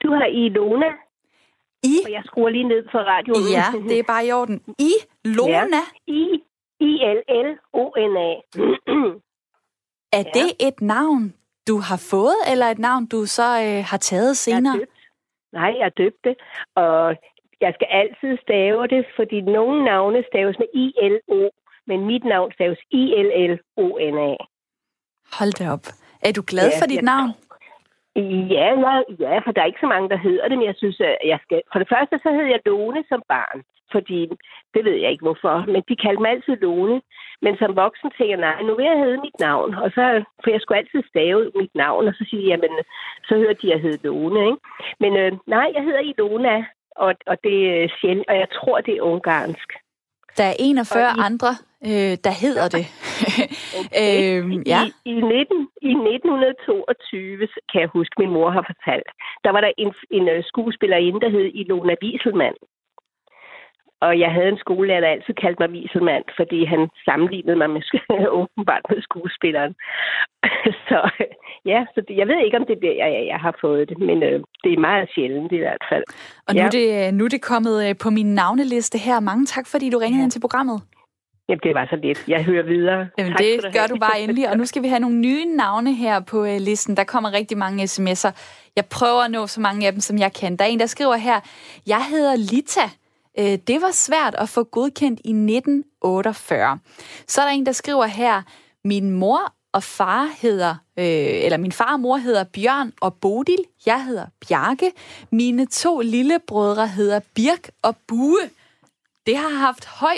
Du 0.03 0.09
har 0.17 0.25
Ilona. 0.25 0.89
I? 1.83 1.95
Og 2.05 2.11
jeg 2.11 2.21
skruer 2.25 2.49
lige 2.49 2.67
ned 2.67 2.83
for 2.91 2.99
radioen. 2.99 3.41
Ja, 3.51 3.65
det 3.89 3.99
er 3.99 4.03
bare 4.03 4.25
i 4.25 4.31
orden. 4.31 4.61
I 4.79 4.91
Lona? 5.25 5.83
Ja. 6.07 6.13
I 6.13 6.43
I-L-L-O-N-A. 6.79 8.31
er 10.19 10.23
ja. 10.25 10.31
det 10.33 10.67
et 10.67 10.81
navn, 10.81 11.33
du 11.67 11.79
har 11.79 12.07
fået, 12.11 12.39
eller 12.51 12.65
et 12.65 12.79
navn, 12.79 13.05
du 13.05 13.25
så 13.25 13.47
øh, 13.65 13.83
har 13.91 13.97
taget 13.97 14.37
senere? 14.37 14.73
Jeg 14.73 14.87
Nej, 15.53 15.71
jeg 15.79 15.97
døbt 15.97 16.21
det. 16.23 16.35
Og 16.75 17.15
jeg 17.61 17.71
skal 17.75 17.87
altid 18.01 18.37
stave 18.45 18.87
det, 18.87 19.05
fordi 19.15 19.41
nogle 19.41 19.83
navne 19.83 20.23
staves 20.31 20.55
med 20.59 20.67
I-L-O, 20.73 21.49
men 21.87 22.05
mit 22.05 22.23
navn 22.23 22.51
staves 22.51 22.79
I-L-L-O-N-A. 22.91 24.33
Hold 25.37 25.53
da 25.59 25.71
op. 25.71 25.85
Er 26.21 26.31
du 26.31 26.41
glad 26.47 26.69
ja, 26.71 26.79
for 26.81 26.85
dit 26.85 27.01
navn? 27.01 27.29
Ja, 28.55 28.75
nej, 28.75 29.03
ja, 29.19 29.39
for 29.39 29.51
der 29.51 29.61
er 29.61 29.65
ikke 29.65 29.85
så 29.85 29.87
mange, 29.87 30.09
der 30.09 30.17
hedder 30.17 30.47
det, 30.47 30.57
men 30.57 30.67
jeg 30.67 30.75
synes, 30.77 30.99
at 30.99 31.17
jeg 31.25 31.39
skal... 31.43 31.61
For 31.71 31.79
det 31.79 31.89
første, 31.93 32.15
så 32.23 32.29
hed 32.31 32.45
jeg 32.53 32.59
Lone 32.65 33.03
som 33.09 33.21
barn, 33.27 33.59
fordi 33.91 34.19
det 34.73 34.85
ved 34.85 34.95
jeg 35.01 35.11
ikke 35.11 35.25
hvorfor, 35.27 35.55
men 35.73 35.81
de 35.89 35.95
kaldte 36.03 36.21
mig 36.21 36.31
altid 36.31 36.55
Lone. 36.65 37.01
Men 37.41 37.53
som 37.57 37.75
voksen 37.75 38.09
tænker 38.11 38.33
jeg, 38.35 38.45
nej, 38.47 38.61
nu 38.61 38.75
vil 38.75 38.85
jeg 38.85 38.99
hedde 39.03 39.25
mit 39.27 39.39
navn. 39.39 39.73
Og 39.83 39.89
så, 39.95 40.23
for 40.43 40.49
jeg 40.51 40.61
skulle 40.61 40.77
altid 40.77 41.01
stave 41.09 41.51
mit 41.55 41.75
navn, 41.75 42.07
og 42.07 42.13
så 42.13 42.23
siger 42.29 42.43
jeg, 42.43 42.49
jamen, 42.49 42.73
så 43.27 43.33
hører 43.41 43.57
de, 43.61 43.67
at 43.67 43.73
jeg 43.73 43.81
hedder 43.81 44.07
Lone, 44.07 44.41
ikke? 44.49 44.61
Men 44.99 45.11
øh, 45.21 45.31
nej, 45.47 45.67
jeg 45.75 45.83
hedder 45.83 46.03
Ilona, 46.09 46.65
og, 46.95 47.11
og 47.27 47.37
det 47.43 47.57
er 47.83 47.87
sjældent, 47.99 48.29
og 48.29 48.35
jeg 48.35 48.49
tror, 48.57 48.81
det 48.81 48.93
er 48.97 49.01
ungarsk. 49.01 49.69
Der 50.37 50.43
er 50.43 50.55
41 50.59 51.01
i, 51.01 51.19
andre, 51.27 51.51
øh, 51.89 52.13
der 52.25 52.33
hedder 52.43 52.67
det. 52.75 52.85
okay. 53.79 53.97
øhm, 53.99 54.61
ja. 54.73 54.81
I, 55.05 55.11
i, 55.11 55.13
19, 55.21 55.67
I 55.81 55.91
1922, 55.91 57.47
kan 57.71 57.81
jeg 57.81 57.89
huske, 57.97 58.15
min 58.19 58.35
mor 58.35 58.49
har 58.49 58.65
fortalt, 58.71 59.09
der 59.43 59.51
var 59.55 59.61
der 59.61 59.71
en, 59.77 59.93
en 60.17 60.29
øh, 60.29 60.43
skuespillerinde, 60.51 61.21
der 61.21 61.29
hed 61.29 61.47
Ilona 61.61 61.95
Wieselmann. 62.03 62.57
Og 64.05 64.19
jeg 64.19 64.31
havde 64.31 64.49
en 64.49 64.63
skolelærer, 64.65 65.01
der 65.01 65.07
altid 65.07 65.33
kaldte 65.33 65.61
mig 65.61 65.69
Wieselmann, 65.69 66.23
fordi 66.39 66.65
han 66.65 66.81
sammenlignede 67.05 67.57
mig 67.61 67.69
med 67.69 67.81
åbenbart 68.39 68.85
med 68.89 69.01
skuespilleren. 69.01 69.73
så 70.87 70.99
ja, 71.65 71.79
så 71.93 71.99
det, 72.07 72.17
jeg 72.17 72.27
ved 72.27 72.39
ikke, 72.45 72.57
om 72.57 72.65
det 72.65 72.75
er 72.75 72.85
der, 72.87 72.95
jeg, 73.03 73.11
jeg 73.33 73.39
har 73.45 73.57
fået 73.61 73.89
det, 73.89 73.97
men 74.09 74.23
øh, 74.23 74.39
det 74.63 74.71
er 74.73 74.79
meget 74.89 75.09
sjældent 75.15 75.51
i 75.51 75.57
hvert 75.57 75.83
fald. 75.89 76.03
Og 76.47 76.53
nu, 76.53 76.59
ja. 76.59 76.65
er 76.65 76.71
det, 76.77 77.13
nu 77.13 77.23
er 77.25 77.29
det 77.29 77.41
kommet 77.41 77.89
øh, 77.89 77.95
på 78.03 78.09
min 78.09 78.29
navneliste 78.35 78.97
her. 78.97 79.19
Mange 79.19 79.45
tak, 79.45 79.65
fordi 79.67 79.89
du 79.89 79.97
ringede 79.97 80.21
ja. 80.21 80.23
ind 80.23 80.31
til 80.31 80.45
programmet. 80.45 80.81
Jamen, 81.49 81.59
det 81.63 81.73
var 81.75 81.87
så 81.89 81.95
lidt. 81.95 82.23
Jeg 82.27 82.43
hører 82.43 82.63
videre. 82.63 83.07
Jamen, 83.17 83.31
tak, 83.31 83.39
det 83.39 83.73
gør 83.73 83.87
du 83.87 83.95
bare 83.99 84.21
endelig. 84.21 84.49
Og 84.49 84.57
nu 84.57 84.65
skal 84.65 84.83
vi 84.83 84.87
have 84.87 84.99
nogle 84.99 85.17
nye 85.17 85.45
navne 85.45 85.93
her 85.93 86.19
på 86.19 86.45
øh, 86.45 86.57
listen. 86.59 86.97
Der 86.97 87.03
kommer 87.03 87.33
rigtig 87.33 87.57
mange 87.57 87.83
sms'er. 87.83 88.31
Jeg 88.75 88.85
prøver 88.85 89.21
at 89.21 89.31
nå 89.31 89.47
så 89.47 89.61
mange 89.61 89.87
af 89.87 89.91
dem, 89.91 90.01
som 90.01 90.17
jeg 90.17 90.33
kan. 90.33 90.55
Der 90.55 90.65
er 90.65 90.69
en, 90.69 90.79
der 90.79 90.85
skriver 90.85 91.15
her, 91.15 91.39
jeg 91.87 92.05
hedder 92.09 92.35
Lita. 92.35 92.89
Øh, 93.39 93.57
det 93.67 93.81
var 93.81 93.91
svært 93.91 94.35
at 94.35 94.49
få 94.49 94.63
godkendt 94.63 95.19
i 95.23 95.29
1948. 95.29 96.79
Så 97.27 97.41
er 97.41 97.45
der 97.45 97.51
en, 97.51 97.65
der 97.65 97.71
skriver 97.71 98.05
her, 98.05 98.41
min 98.83 99.11
mor 99.11 99.53
og 99.73 99.83
far 99.83 100.29
hedder, 100.41 100.75
øh, 100.99 101.05
eller 101.45 101.57
min 101.57 101.71
far 101.71 101.93
og 101.93 101.99
mor 101.99 102.17
hedder 102.17 102.43
Bjørn 102.43 102.93
og 103.01 103.13
Bodil. 103.13 103.63
Jeg 103.85 104.05
hedder 104.05 104.25
Bjarke. 104.47 104.91
Mine 105.31 105.65
to 105.65 105.99
lillebrødre 105.99 106.87
hedder 106.87 107.19
Birk 107.35 107.69
og 107.81 107.95
Bue. 108.07 108.39
Det 109.25 109.37
har 109.37 109.49
haft 109.49 109.85
høj 109.85 110.15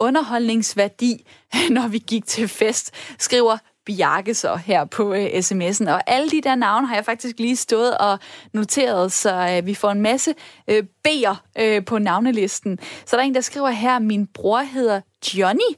underholdningsværdi, 0.00 1.26
når 1.76 1.88
vi 1.88 1.98
gik 1.98 2.26
til 2.26 2.48
fest, 2.48 2.94
skriver 3.18 3.58
Bjarke 3.86 4.34
så 4.34 4.56
her 4.56 4.84
på 4.84 5.14
øh, 5.14 5.26
sms'en. 5.26 5.90
Og 5.90 6.02
alle 6.06 6.30
de 6.30 6.40
der 6.40 6.54
navne 6.54 6.86
har 6.86 6.94
jeg 6.94 7.04
faktisk 7.04 7.38
lige 7.38 7.56
stået 7.56 7.98
og 7.98 8.18
noteret, 8.52 9.12
så 9.12 9.48
øh, 9.50 9.66
vi 9.66 9.74
får 9.74 9.90
en 9.90 10.00
masse 10.00 10.34
øh, 10.68 10.84
B'er 11.08 11.34
øh, 11.58 11.84
på 11.84 11.98
navnelisten. 11.98 12.78
Så 13.06 13.16
der 13.16 13.22
er 13.22 13.26
en, 13.26 13.34
der 13.34 13.40
skriver 13.40 13.70
her, 13.70 13.98
min 13.98 14.26
bror 14.26 14.60
hedder 14.60 15.00
Johnny, 15.34 15.76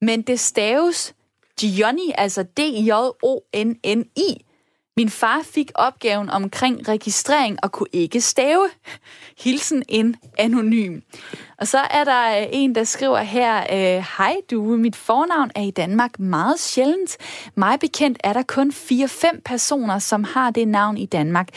men 0.00 0.22
det 0.22 0.40
staves 0.40 1.14
Johnny, 1.62 2.10
altså 2.14 2.42
D-J-O-N-N-I. 2.42 4.44
Min 5.00 5.10
far 5.10 5.42
fik 5.42 5.70
opgaven 5.74 6.30
omkring 6.30 6.88
registrering 6.88 7.58
og 7.62 7.72
kunne 7.72 7.88
ikke 7.92 8.20
stave. 8.20 8.68
Hilsen 9.38 9.82
en 9.88 10.16
anonym. 10.38 11.00
Og 11.58 11.68
så 11.68 11.78
er 11.78 12.04
der 12.04 12.40
øh, 12.40 12.46
en, 12.52 12.74
der 12.74 12.84
skriver 12.84 13.18
her, 13.18 13.60
øh, 13.60 14.04
Hej 14.18 14.36
du, 14.50 14.62
mit 14.62 14.96
fornavn 14.96 15.50
er 15.54 15.62
i 15.62 15.70
Danmark 15.70 16.18
meget 16.18 16.60
sjældent. 16.60 17.16
Mig 17.54 17.80
bekendt 17.80 18.18
er 18.24 18.32
der 18.32 18.42
kun 18.42 18.70
4-5 18.70 19.40
personer, 19.44 19.98
som 19.98 20.24
har 20.24 20.50
det 20.50 20.68
navn 20.68 20.96
i 20.96 21.06
Danmark. 21.06 21.48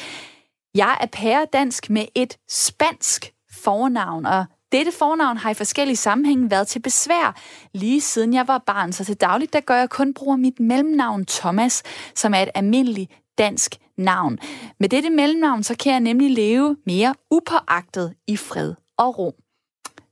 Jeg 0.75 0.97
er 1.01 1.07
pæredansk 1.07 1.89
med 1.89 2.05
et 2.15 2.37
spansk 2.49 3.33
fornavn, 3.63 4.25
og 4.25 4.45
dette 4.74 4.91
fornavn 4.91 5.38
har 5.38 5.49
i 5.49 5.53
forskellige 5.53 5.97
sammenhænge 5.97 6.51
været 6.51 6.67
til 6.67 6.80
besvær, 6.80 7.36
lige 7.74 8.01
siden 8.01 8.34
jeg 8.34 8.47
var 8.47 8.57
barn, 8.57 8.93
så 8.93 9.05
til 9.05 9.15
dagligt 9.15 9.53
der 9.53 9.59
gør 9.59 9.76
jeg 9.76 9.89
kun 9.89 10.13
brug 10.13 10.32
af 10.32 10.39
mit 10.39 10.59
mellemnavn 10.59 11.26
Thomas, 11.26 11.84
som 12.15 12.34
er 12.34 12.39
et 12.39 12.49
almindeligt 12.55 13.11
dansk 13.38 13.76
navn. 13.97 14.39
Med 14.80 14.89
dette 14.89 15.09
mellemnavn, 15.09 15.63
så 15.63 15.76
kan 15.78 15.91
jeg 15.91 15.99
nemlig 15.99 16.32
leve 16.32 16.78
mere 16.86 17.15
upåagtet 17.32 18.13
i 18.28 18.38
fred 18.38 18.74
og 18.97 19.17
ro. 19.17 19.36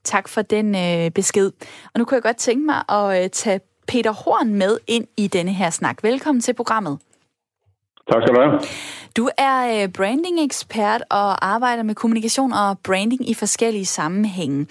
Tak 0.04 0.28
for 0.28 0.42
den 0.42 0.76
øh, 0.76 1.12
besked. 1.12 1.52
Og 1.94 2.00
nu 2.00 2.06
kunne 2.06 2.16
jeg 2.16 2.24
godt 2.24 2.38
tænke 2.38 2.66
mig 2.66 2.84
at 2.90 3.24
øh, 3.24 3.30
tage 3.30 3.60
Peter 3.88 4.12
Horn 4.12 4.54
med 4.54 4.78
ind 4.88 5.08
i 5.18 5.28
denne 5.28 5.54
her 5.54 5.70
snak. 5.70 6.04
Velkommen 6.04 6.42
til 6.42 6.54
programmet. 6.54 7.00
Tak 8.12 8.22
skal 8.24 8.36
du 8.36 8.42
have. 8.42 8.60
Du 9.18 9.30
er 9.38 9.84
øh, 9.84 9.90
branding-ekspert 9.90 11.04
og 11.10 11.48
arbejder 11.48 11.84
med 11.84 11.96
kommunikation 11.96 12.54
og 12.54 12.80
branding 12.80 13.30
i 13.30 13.34
forskellige 13.34 13.86
sammenhænge. 13.86 14.68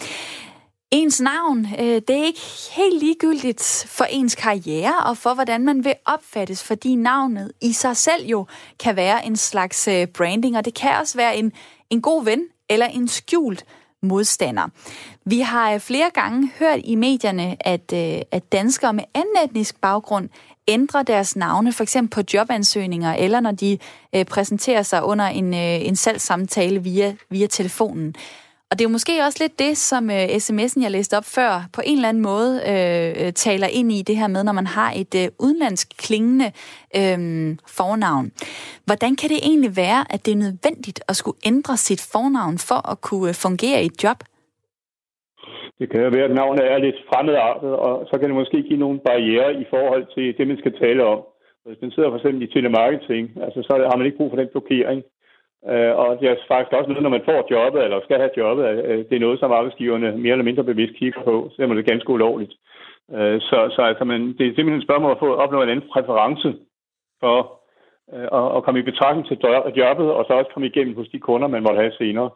Ens 0.90 1.20
navn, 1.20 1.66
øh, 1.78 1.84
det 2.08 2.10
er 2.10 2.24
ikke 2.24 2.40
helt 2.76 3.02
ligegyldigt 3.02 3.86
for 3.88 4.04
ens 4.04 4.34
karriere 4.34 4.94
og 5.06 5.16
for, 5.16 5.34
hvordan 5.34 5.64
man 5.64 5.84
vil 5.84 5.94
opfattes, 6.06 6.64
fordi 6.64 6.94
navnet 6.94 7.52
i 7.62 7.72
sig 7.72 7.96
selv 7.96 8.26
jo 8.26 8.46
kan 8.78 8.96
være 8.96 9.26
en 9.26 9.36
slags 9.36 9.88
øh, 9.88 10.06
branding, 10.06 10.56
og 10.56 10.64
det 10.64 10.74
kan 10.74 10.90
også 11.00 11.16
være 11.16 11.36
en, 11.36 11.52
en 11.90 12.02
god 12.02 12.24
ven 12.24 12.42
eller 12.68 12.86
en 12.86 13.08
skjult 13.08 13.64
modstander. 14.02 14.68
Vi 15.24 15.40
har 15.40 15.78
flere 15.78 16.10
gange 16.14 16.50
hørt 16.58 16.80
i 16.84 16.94
medierne, 16.94 17.56
at, 17.60 17.92
at 18.32 18.52
danskere 18.52 18.92
med 18.92 19.04
anden 19.14 19.34
etnisk 19.44 19.80
baggrund 19.80 20.28
ændre 20.70 21.02
deres 21.02 21.36
navne, 21.36 21.72
for 21.72 21.82
eksempel 21.82 22.10
på 22.10 22.22
jobansøgninger, 22.34 23.14
eller 23.14 23.40
når 23.40 23.50
de 23.50 23.78
øh, 24.14 24.24
præsenterer 24.24 24.82
sig 24.82 25.04
under 25.04 25.24
en, 25.24 25.54
øh, 25.54 25.86
en 25.86 25.96
salgssamtale 25.96 26.82
via, 26.82 27.14
via 27.30 27.46
telefonen. 27.46 28.14
Og 28.70 28.78
det 28.78 28.84
er 28.84 28.88
jo 28.88 28.92
måske 28.92 29.24
også 29.24 29.38
lidt 29.40 29.58
det, 29.58 29.78
som 29.78 30.10
øh, 30.10 30.24
sms'en, 30.24 30.82
jeg 30.82 30.90
læste 30.90 31.16
op 31.16 31.24
før, 31.24 31.64
på 31.72 31.82
en 31.84 31.96
eller 31.96 32.08
anden 32.08 32.22
måde 32.22 32.62
øh, 32.66 33.26
øh, 33.26 33.32
taler 33.32 33.66
ind 33.66 33.92
i 33.92 34.02
det 34.02 34.16
her 34.16 34.26
med, 34.26 34.44
når 34.44 34.52
man 34.52 34.66
har 34.66 34.92
et 34.96 35.14
øh, 35.14 35.28
udenlandsk 35.38 35.88
klingende 35.96 36.52
øh, 36.96 37.56
fornavn. 37.66 38.32
Hvordan 38.84 39.16
kan 39.16 39.30
det 39.30 39.38
egentlig 39.42 39.76
være, 39.76 40.12
at 40.12 40.26
det 40.26 40.32
er 40.32 40.36
nødvendigt 40.36 41.00
at 41.08 41.16
skulle 41.16 41.38
ændre 41.44 41.76
sit 41.76 42.00
fornavn 42.00 42.58
for 42.58 42.88
at 42.90 43.00
kunne 43.00 43.28
øh, 43.28 43.34
fungere 43.34 43.82
i 43.82 43.86
et 43.86 44.04
job? 44.04 44.24
Det 45.80 45.90
kan 45.90 46.02
jo 46.02 46.08
være, 46.08 46.30
at 46.30 46.38
navnet 46.40 46.64
er 46.72 46.78
lidt 46.78 47.04
fremmedartet, 47.08 47.72
og 47.86 48.06
så 48.10 48.18
kan 48.18 48.28
det 48.28 48.40
måske 48.40 48.62
give 48.62 48.78
nogle 48.78 49.00
barriere 49.08 49.60
i 49.62 49.64
forhold 49.70 50.04
til 50.14 50.38
det, 50.38 50.48
man 50.48 50.58
skal 50.58 50.78
tale 50.78 51.04
om. 51.04 51.20
Hvis 51.66 51.82
man 51.82 51.90
sidder 51.90 52.10
for 52.10 52.16
eksempel 52.16 52.42
i 52.42 52.52
telemarketing, 52.52 53.24
altså, 53.44 53.62
så 53.62 53.72
har 53.90 53.96
man 53.96 54.06
ikke 54.06 54.18
brug 54.18 54.30
for 54.30 54.36
den 54.36 54.48
blokering. 54.52 55.02
Uh, 55.62 55.92
og 56.02 56.08
det 56.20 56.26
er 56.28 56.36
faktisk 56.48 56.72
også 56.72 56.88
noget, 56.88 57.02
når 57.02 57.16
man 57.16 57.28
får 57.28 57.40
jobbet, 57.50 57.84
eller 57.84 58.00
skal 58.00 58.16
have 58.16 58.36
jobbet, 58.36 58.64
at 58.64 58.76
øh, 58.90 58.98
det 59.08 59.14
er 59.16 59.26
noget, 59.26 59.40
som 59.40 59.52
arbejdsgiverne 59.52 60.18
mere 60.22 60.32
eller 60.32 60.48
mindre 60.48 60.64
bevidst 60.64 60.94
kigger 60.98 61.22
på, 61.22 61.50
selvom 61.54 61.76
det 61.76 61.82
er 61.82 61.92
ganske 61.92 62.10
ulovligt. 62.10 62.54
Uh, 63.08 63.36
så, 63.48 63.58
så 63.76 63.82
altså, 63.90 64.04
man, 64.04 64.20
det 64.38 64.44
er 64.44 64.54
simpelthen 64.54 64.82
et 64.82 64.88
spørgsmål 64.88 65.10
at 65.12 65.22
få 65.24 65.34
opnå 65.34 65.62
en 65.62 65.68
anden 65.68 65.90
præference 65.92 66.48
for 67.20 67.38
at, 68.38 68.56
at 68.56 68.64
komme 68.64 68.80
i 68.80 68.90
betragtning 68.90 69.26
til 69.26 69.38
jobbet, 69.82 70.08
og 70.16 70.24
så 70.24 70.32
også 70.32 70.50
komme 70.52 70.68
igennem 70.68 70.96
hos 70.96 71.08
de 71.08 71.18
kunder, 71.18 71.48
man 71.48 71.62
måtte 71.62 71.80
have 71.80 71.92
senere. 71.92 72.30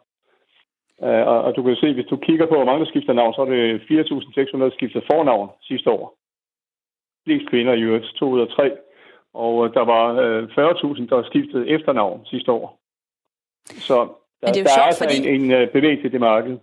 Uh, 0.97 1.07
og, 1.31 1.41
og 1.43 1.55
du 1.55 1.63
kan 1.63 1.75
se, 1.75 1.93
hvis 1.93 2.05
du 2.05 2.17
kigger 2.17 2.45
på, 2.45 2.55
hvor 2.55 2.65
mange 2.65 2.85
der 2.85 2.91
skifter 2.91 3.13
navn, 3.13 3.33
så 3.33 3.41
er 3.41 3.45
det 3.45 3.79
4.600 3.79 4.75
skiftet 4.75 5.03
fornavn 5.11 5.49
sidste 5.61 5.89
år. 5.89 6.17
Flest 7.25 7.49
kvinder 7.49 7.73
i 7.73 7.81
øvrigt, 7.81 8.05
to 8.05 8.25
ud 8.29 8.41
af 8.41 8.47
tre. 8.47 8.77
Og 9.33 9.73
der 9.73 9.85
var 9.93 10.05
uh, 10.11 10.43
40.000, 10.97 11.07
der 11.09 11.23
skiftede 11.23 11.67
efternavn 11.69 12.25
sidste 12.25 12.51
år. 12.51 12.79
Så 13.65 13.95
der, 14.41 14.47
det 14.47 14.57
er, 14.57 14.61
jo 14.61 14.63
der 14.63 14.69
sjovt, 14.69 14.83
er 14.83 14.87
altså 14.91 15.03
fordi... 15.03 15.29
en, 15.35 15.51
en 15.51 15.69
bevægelse 15.73 16.07
i 16.07 16.11
det 16.11 16.19
marked. 16.19 16.57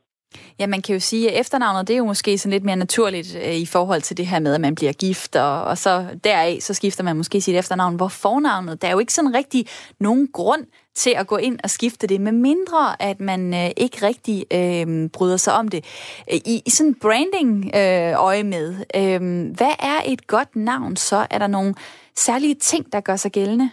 Ja, 0.59 0.66
man 0.66 0.83
kan 0.83 0.95
jo 0.95 1.01
sige, 1.01 1.30
at 1.30 1.41
efternavnet 1.41 1.89
det 1.89 1.95
er 1.95 1.99
jo 1.99 2.05
måske 2.05 2.39
sådan 2.39 2.53
lidt 2.53 2.64
mere 2.64 2.76
naturligt 2.76 3.37
øh, 3.45 3.55
i 3.55 3.66
forhold 3.66 4.03
til 4.03 4.16
det 4.16 4.26
her 4.26 4.39
med, 4.39 4.55
at 4.55 4.61
man 4.61 4.74
bliver 4.74 4.93
gift, 4.93 5.37
og, 5.37 5.64
og 5.64 5.78
så 5.78 6.07
deraf 6.24 6.59
så 6.61 6.74
skifter 6.74 7.05
man 7.05 7.16
måske 7.16 7.41
sit 7.41 7.57
efternavn. 7.57 7.97
Hvor 7.97 8.09
fornavnet, 8.09 8.83
der 8.83 8.89
er 8.89 8.93
jo 8.93 8.99
ikke 8.99 9.14
sådan 9.14 9.35
rigtig 9.35 9.66
nogen 10.01 10.28
grund 10.33 10.66
til 10.95 11.11
at 11.16 11.26
gå 11.26 11.37
ind 11.37 11.59
og 11.64 11.70
skifte 11.70 12.07
det, 12.07 12.20
med 12.20 12.33
mindre 12.33 13.03
at 13.03 13.20
man 13.20 13.55
øh, 13.55 13.70
ikke 13.76 14.07
rigtig 14.07 14.47
øh, 14.53 15.11
bryder 15.11 15.37
sig 15.37 15.53
om 15.53 15.68
det. 15.68 15.85
Øh, 16.33 16.41
I, 16.45 16.62
i 16.66 16.70
sådan 16.70 16.95
branding-øje 16.95 18.39
øh, 18.39 18.47
med, 18.47 18.74
øh, 18.97 19.57
hvad 19.57 19.72
er 19.78 20.01
et 20.07 20.26
godt 20.26 20.57
navn 20.57 20.97
så? 20.97 21.26
Er 21.30 21.39
der 21.39 21.47
nogle 21.47 21.74
særlige 22.16 22.55
ting, 22.55 22.93
der 22.93 23.01
gør 23.01 23.16
sig 23.16 23.33
gældende? 23.33 23.70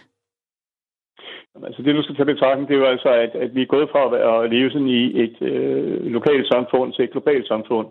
Altså 1.66 1.82
det, 1.82 1.94
du 1.94 2.02
skal 2.02 2.16
tage 2.16 2.32
betragtning, 2.34 2.68
det 2.68 2.74
er 2.74 2.78
jo 2.78 2.92
altså, 2.94 3.08
at, 3.08 3.32
at 3.44 3.54
vi 3.54 3.62
er 3.62 3.74
gået 3.74 3.88
fra 3.92 4.02
at 4.44 4.50
leve 4.50 4.70
sådan 4.70 4.88
i 4.88 5.22
et 5.24 5.36
øh, 5.42 6.06
lokalt 6.06 6.46
samfund 6.46 6.92
til 6.92 7.04
et 7.04 7.10
globalt 7.10 7.46
samfund, 7.48 7.88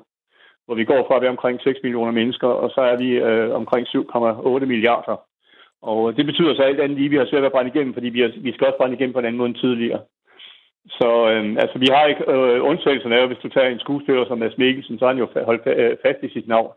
hvor 0.66 0.76
vi 0.76 0.86
går 0.86 1.06
fra 1.08 1.16
at 1.16 1.22
være 1.22 1.36
omkring 1.38 1.62
6 1.62 1.80
millioner 1.84 2.12
mennesker, 2.12 2.48
og 2.48 2.70
så 2.70 2.82
er 2.82 2.98
vi 2.98 3.10
øh, 3.12 3.56
omkring 3.56 3.88
7,8 3.88 4.66
milliarder. 4.66 5.18
Og 5.82 6.18
det 6.18 6.26
betyder 6.26 6.56
så 6.56 6.62
alt 6.62 6.80
andet 6.80 6.98
lige, 6.98 7.06
at 7.06 7.12
vi 7.12 7.18
har 7.18 7.26
svært 7.26 7.44
at 7.44 7.52
brænde 7.52 7.72
igennem, 7.74 7.94
fordi 7.94 8.10
vi, 8.10 8.22
har, 8.22 8.32
vi 8.38 8.52
skal 8.52 8.68
også 8.68 8.78
brænde 8.78 8.96
igennem 8.96 9.14
på 9.14 9.20
en 9.20 9.26
anden 9.26 9.38
måde 9.38 9.50
end 9.50 9.58
tidligere. 9.58 10.02
Så 10.90 11.10
øh, 11.32 11.56
altså, 11.64 11.78
vi 11.80 11.88
har 11.92 12.06
ikke 12.06 12.24
øh, 12.34 12.64
undtagelserne 12.70 13.20
af, 13.20 13.28
hvis 13.28 13.44
du 13.44 13.50
tager 13.50 13.70
en 13.70 13.80
skuespiller 13.80 14.26
som 14.26 14.38
Mads 14.38 14.58
Mikkelsen, 14.58 15.00
så 15.00 15.06
har 15.06 15.14
han 15.14 15.24
jo 15.24 15.28
holdt 15.46 15.68
øh, 15.68 15.98
fast 16.06 16.20
i 16.24 16.34
sit 16.34 16.48
navn. 16.48 16.72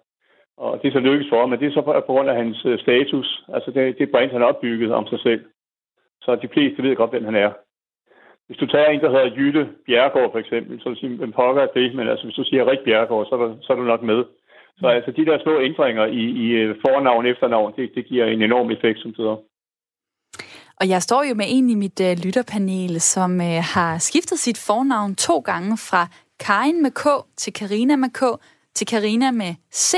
Og 0.57 0.81
det 0.83 0.89
er 0.89 0.93
så 0.93 1.01
lykkedes 1.01 1.31
for 1.31 1.41
ham, 1.41 1.49
men 1.49 1.61
det 1.61 1.67
er 1.67 1.73
så 1.73 1.81
på, 1.81 1.93
på 1.93 2.13
grund 2.13 2.31
af 2.31 2.37
hans 2.37 2.65
øh, 2.65 2.79
status. 2.79 3.45
Altså 3.55 3.71
det, 3.71 3.99
det 3.99 4.11
brand, 4.11 4.31
han 4.31 4.41
har 4.41 4.49
opbygget 4.49 4.93
om 4.93 5.07
sig 5.07 5.21
selv. 5.21 5.45
Så 6.23 6.37
de 6.43 6.53
fleste 6.55 6.83
ved 6.83 6.97
godt, 6.97 7.11
hvem 7.11 7.25
han 7.25 7.35
er. 7.35 7.51
Hvis 8.47 8.59
du 8.59 8.67
tager 8.67 8.89
en, 8.89 9.01
der 9.01 9.11
hedder 9.11 9.35
Jytte 9.37 9.69
Bjergård 9.87 10.33
for 10.33 10.39
eksempel, 10.39 10.81
så 10.81 10.85
vil 10.89 10.95
du 10.95 11.01
sige, 11.01 11.17
hvem 11.17 11.33
pokker 11.33 11.63
er 11.63 11.73
det? 11.79 11.95
Men 11.95 12.09
altså, 12.09 12.25
hvis 12.25 12.37
du 12.41 12.45
siger 12.45 12.71
Rik 12.71 12.85
Bjergård, 12.85 13.27
så 13.27 13.35
er, 13.35 13.57
så 13.63 13.73
er 13.73 13.77
du 13.77 13.83
nok 13.83 14.03
med. 14.03 14.25
Så 14.79 14.87
altså, 14.87 15.11
de 15.11 15.27
der 15.27 15.39
små 15.43 15.61
ændringer 15.61 16.07
i, 16.07 16.25
i 16.45 16.47
øh, 16.63 16.77
fornavn 16.87 17.25
og 17.27 17.31
efternavn, 17.31 17.73
det, 17.77 17.91
det 17.95 18.07
giver 18.07 18.27
en 18.27 18.43
enorm 18.43 18.71
effekt, 18.71 18.99
som 19.01 19.15
det 19.15 19.39
og 20.83 20.89
jeg 20.89 21.03
står 21.03 21.23
jo 21.23 21.35
med 21.35 21.47
en 21.49 21.71
i 21.71 21.75
mit 21.75 22.01
uh, 22.01 22.25
lytterpanel, 22.25 23.01
som 23.01 23.31
uh, 23.41 23.63
har 23.75 23.99
skiftet 23.99 24.39
sit 24.39 24.59
fornavn 24.59 25.15
to 25.15 25.39
gange 25.39 25.77
fra 25.77 26.07
Karin 26.41 26.83
med 26.83 26.91
K 26.91 27.05
til 27.37 27.53
Karina 27.53 27.97
med 27.97 28.09
K 28.09 28.23
til 28.75 28.87
Karina 28.87 29.31
med 29.31 29.55
C. 29.75 29.95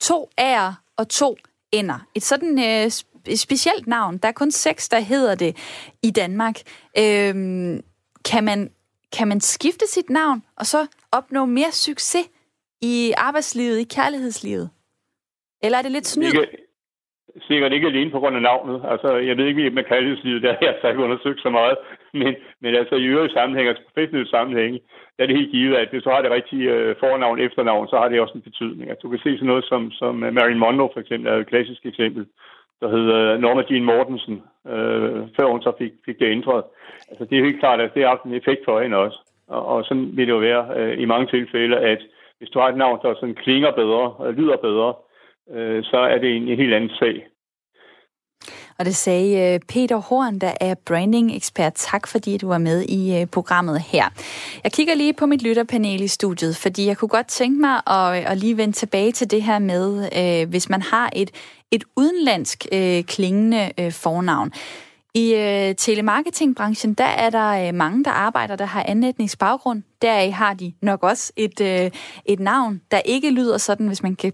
To 0.00 0.30
A'er 0.40 0.72
og 0.96 1.08
to 1.08 1.36
N'er. 1.76 2.12
Et 2.14 2.22
sådan 2.22 2.58
et 2.58 3.04
specielt 3.36 3.86
navn. 3.86 4.18
Der 4.18 4.28
er 4.28 4.32
kun 4.32 4.50
seks, 4.50 4.88
der 4.88 5.00
hedder 5.00 5.34
det 5.34 5.56
i 6.02 6.10
Danmark. 6.10 6.54
Øhm, 6.98 7.80
kan, 8.24 8.44
man, 8.44 8.70
kan 9.16 9.28
man 9.28 9.40
skifte 9.40 9.86
sit 9.86 10.10
navn 10.10 10.42
og 10.56 10.66
så 10.66 10.86
opnå 11.12 11.44
mere 11.44 11.72
succes 11.72 12.30
i 12.82 13.12
arbejdslivet, 13.16 13.78
i 13.78 13.84
kærlighedslivet? 13.84 14.70
Eller 15.62 15.78
er 15.78 15.82
det 15.82 15.92
lidt 15.92 16.06
snyd? 16.06 16.26
Ikke, 16.26 16.46
sikkert 17.48 17.72
ikke 17.72 17.86
alene 17.86 18.10
på 18.10 18.20
grund 18.20 18.36
af 18.36 18.42
navnet. 18.42 18.82
Altså, 18.92 19.16
jeg 19.16 19.36
ved 19.36 19.46
ikke, 19.46 19.70
med 19.70 19.84
kærlighedslivet, 19.84 20.42
der 20.42 20.52
har 20.52 20.58
jeg 20.82 20.90
ikke 20.90 21.06
undersøgt 21.06 21.40
så 21.40 21.50
meget. 21.50 21.76
Men, 22.20 22.34
men 22.62 22.74
altså 22.74 22.94
i 22.94 23.04
øvrigt 23.04 23.32
sammenhæng, 23.32 23.68
altså 23.68 23.84
professionelle 23.88 24.30
sammenhæng, 24.30 24.74
der 25.16 25.22
er 25.22 25.26
det 25.26 25.36
helt 25.36 25.50
givet, 25.50 25.74
at 25.76 25.88
hvis 25.90 26.02
du 26.02 26.10
har 26.10 26.22
det 26.22 26.30
rigtige 26.30 26.70
øh, 26.74 26.96
fornavn, 27.00 27.38
efternavn, 27.38 27.88
så 27.88 27.96
har 27.98 28.08
det 28.08 28.20
også 28.20 28.34
en 28.34 28.48
betydning. 28.48 28.90
Altså, 28.90 29.02
du 29.02 29.10
kan 29.10 29.18
se 29.22 29.36
sådan 29.36 29.46
noget 29.46 29.64
som, 29.64 29.90
som 29.90 30.24
øh, 30.24 30.32
Marilyn 30.34 30.58
Monroe 30.64 30.90
for 30.92 31.00
eksempel, 31.00 31.26
er 31.30 31.36
et 31.36 31.52
klassisk 31.52 31.86
eksempel 31.86 32.26
der 32.80 32.88
hedder 32.88 33.36
Norma 33.36 33.62
Jean 33.70 33.84
Mortensen, 33.84 34.42
øh, 34.66 35.20
før 35.36 35.46
hun 35.50 35.62
så 35.62 35.72
fik, 35.78 35.92
fik 36.06 36.18
det 36.18 36.30
ændret. 36.30 36.64
Altså 37.10 37.24
det 37.24 37.38
er 37.38 37.44
helt 37.44 37.60
klart, 37.60 37.80
at 37.80 37.94
det 37.94 38.02
har 38.02 38.08
haft 38.08 38.24
en 38.24 38.34
effekt 38.34 38.60
for 38.64 38.80
hende 38.80 38.96
også. 38.96 39.18
Og, 39.48 39.66
og 39.66 39.84
sådan 39.84 40.16
vil 40.16 40.26
det 40.26 40.32
jo 40.32 40.38
være 40.38 40.64
øh, 40.76 41.00
i 41.02 41.04
mange 41.04 41.26
tilfælde, 41.26 41.76
at 41.76 42.00
hvis 42.38 42.50
du 42.50 42.58
har 42.58 42.68
et 42.68 42.76
navn, 42.76 42.98
der 43.02 43.14
sådan 43.14 43.34
klinger 43.34 43.70
bedre, 43.70 44.14
øh, 44.26 44.36
lyder 44.38 44.56
bedre, 44.56 44.94
øh, 45.50 45.84
så 45.84 45.96
er 45.96 46.18
det 46.18 46.36
en, 46.36 46.48
en 46.48 46.56
helt 46.56 46.74
anden 46.74 46.90
sag. 46.90 47.26
Og 48.80 48.86
det 48.86 48.96
sagde 48.96 49.54
øh, 49.54 49.60
Peter 49.68 49.96
Horn, 49.96 50.38
der 50.38 50.52
er 50.60 50.74
branding-ekspert. 50.74 51.72
Tak 51.74 52.06
fordi 52.06 52.36
du 52.36 52.48
var 52.48 52.58
med 52.58 52.82
i 52.82 53.20
øh, 53.20 53.26
programmet 53.26 53.80
her. 53.80 54.04
Jeg 54.64 54.72
kigger 54.72 54.94
lige 54.94 55.12
på 55.12 55.26
mit 55.26 55.42
lytterpanel 55.42 56.00
i 56.00 56.08
studiet, 56.08 56.56
fordi 56.56 56.86
jeg 56.86 56.96
kunne 56.96 57.08
godt 57.08 57.26
tænke 57.26 57.60
mig 57.60 57.80
at, 57.86 58.24
at 58.24 58.38
lige 58.38 58.56
vende 58.56 58.72
tilbage 58.72 59.12
til 59.12 59.30
det 59.30 59.42
her 59.42 59.58
med, 59.58 60.08
øh, 60.16 60.48
hvis 60.48 60.68
man 60.68 60.82
har 60.82 61.10
et, 61.12 61.30
et 61.70 61.84
udenlandsk 61.96 62.66
øh, 62.72 63.04
klingende 63.04 63.72
øh, 63.78 63.92
fornavn. 63.92 64.52
I 65.14 65.34
øh, 65.34 65.74
telemarketingbranchen, 65.74 66.94
der 66.94 67.04
er 67.04 67.30
der 67.30 67.68
øh, 67.68 67.74
mange, 67.74 68.04
der 68.04 68.10
arbejder, 68.10 68.56
der 68.56 68.66
har 68.66 68.82
anden 68.82 69.04
etnisk 69.04 69.38
baggrund. 69.38 69.82
Der 70.02 70.30
har 70.30 70.54
de 70.54 70.72
nok 70.82 71.02
også 71.02 71.32
et, 71.36 71.60
øh, 71.60 71.90
et 72.24 72.40
navn, 72.40 72.80
der 72.90 72.98
ikke 73.04 73.30
lyder 73.30 73.58
sådan, 73.58 73.86
hvis 73.86 74.02
man 74.02 74.16
kan 74.16 74.32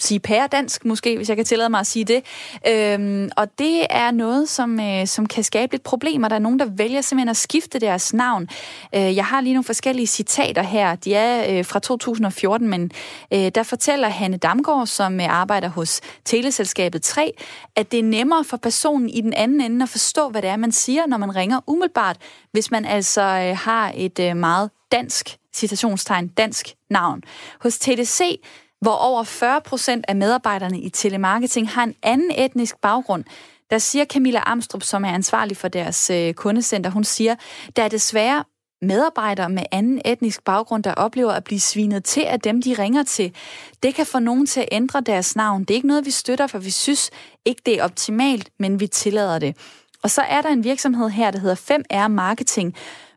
sige 0.00 0.20
pæredansk 0.20 0.84
måske, 0.84 1.16
hvis 1.16 1.28
jeg 1.28 1.36
kan 1.36 1.46
tillade 1.46 1.70
mig 1.70 1.80
at 1.80 1.86
sige 1.86 2.04
det. 2.04 2.24
Øhm, 2.68 3.30
og 3.36 3.58
det 3.58 3.86
er 3.90 4.10
noget, 4.10 4.48
som, 4.48 4.80
øh, 4.80 5.06
som 5.06 5.26
kan 5.26 5.44
skabe 5.44 5.72
lidt 5.72 5.82
problemer. 5.82 6.28
Der 6.28 6.36
er 6.36 6.40
nogen, 6.40 6.58
der 6.58 6.64
vælger 6.64 7.00
simpelthen 7.00 7.28
at 7.28 7.36
skifte 7.36 7.78
deres 7.78 8.14
navn. 8.14 8.48
Øh, 8.94 9.16
jeg 9.16 9.24
har 9.24 9.40
lige 9.40 9.54
nogle 9.54 9.64
forskellige 9.64 10.06
citater 10.06 10.62
her. 10.62 10.94
De 10.94 11.14
er 11.14 11.58
øh, 11.58 11.64
fra 11.64 11.78
2014, 11.78 12.68
men 12.68 12.90
øh, 13.32 13.50
der 13.54 13.62
fortæller 13.62 14.08
Hanne 14.08 14.36
Damgaard, 14.36 14.86
som 14.86 15.20
øh, 15.20 15.26
arbejder 15.28 15.68
hos 15.68 16.00
Teleselskabet 16.24 17.02
3, 17.02 17.32
at 17.76 17.92
det 17.92 17.98
er 17.98 18.04
nemmere 18.04 18.44
for 18.44 18.56
personen 18.56 19.08
i 19.08 19.20
den 19.20 19.34
anden 19.34 19.60
ende 19.60 19.82
at 19.82 19.88
forstå, 19.88 20.28
hvad 20.28 20.42
det 20.42 20.50
er, 20.50 20.56
man 20.56 20.72
siger, 20.72 21.06
når 21.06 21.16
man 21.16 21.36
ringer 21.36 21.60
umiddelbart, 21.66 22.16
hvis 22.52 22.70
man 22.70 22.84
altså 22.84 23.22
øh, 23.22 23.56
har 23.56 23.92
et 23.94 24.18
øh, 24.18 24.36
meget 24.36 24.70
dansk 24.92 25.36
citationstegn, 25.54 26.28
dansk 26.28 26.74
navn. 26.90 27.22
Hos 27.60 27.78
TDC 27.78 28.40
hvor 28.80 28.92
over 28.92 29.22
40 29.22 29.60
procent 29.60 30.04
af 30.08 30.16
medarbejderne 30.16 30.80
i 30.80 30.88
telemarketing 30.88 31.68
har 31.68 31.82
en 31.82 31.94
anden 32.02 32.30
etnisk 32.36 32.76
baggrund. 32.82 33.24
Der 33.70 33.78
siger 33.78 34.04
Camilla 34.04 34.42
Amstrup, 34.46 34.82
som 34.82 35.04
er 35.04 35.08
ansvarlig 35.08 35.56
for 35.56 35.68
deres 35.68 36.10
øh, 36.10 36.34
kundecenter, 36.34 36.90
hun 36.90 37.04
siger, 37.04 37.34
der 37.76 37.82
er 37.82 37.88
desværre 37.88 38.44
medarbejdere 38.82 39.48
med 39.48 39.62
anden 39.72 40.00
etnisk 40.04 40.44
baggrund, 40.44 40.82
der 40.84 40.94
oplever 40.94 41.32
at 41.32 41.44
blive 41.44 41.60
svinet 41.60 42.04
til 42.04 42.20
af 42.20 42.40
dem, 42.40 42.62
de 42.62 42.74
ringer 42.78 43.02
til. 43.02 43.34
Det 43.82 43.94
kan 43.94 44.06
få 44.06 44.18
nogen 44.18 44.46
til 44.46 44.60
at 44.60 44.68
ændre 44.72 45.00
deres 45.00 45.36
navn. 45.36 45.60
Det 45.60 45.70
er 45.70 45.74
ikke 45.74 45.86
noget, 45.86 46.06
vi 46.06 46.10
støtter, 46.10 46.46
for 46.46 46.58
vi 46.58 46.70
synes 46.70 47.10
ikke, 47.44 47.62
det 47.66 47.78
er 47.78 47.84
optimalt, 47.84 48.50
men 48.58 48.80
vi 48.80 48.86
tillader 48.86 49.38
det. 49.38 49.56
Og 50.02 50.10
så 50.10 50.22
er 50.22 50.42
der 50.42 50.48
en 50.48 50.64
virksomhed 50.64 51.08
her, 51.08 51.30
der 51.30 51.38
hedder 51.38 51.80
5R 52.04 52.08
Marketing, 52.08 52.74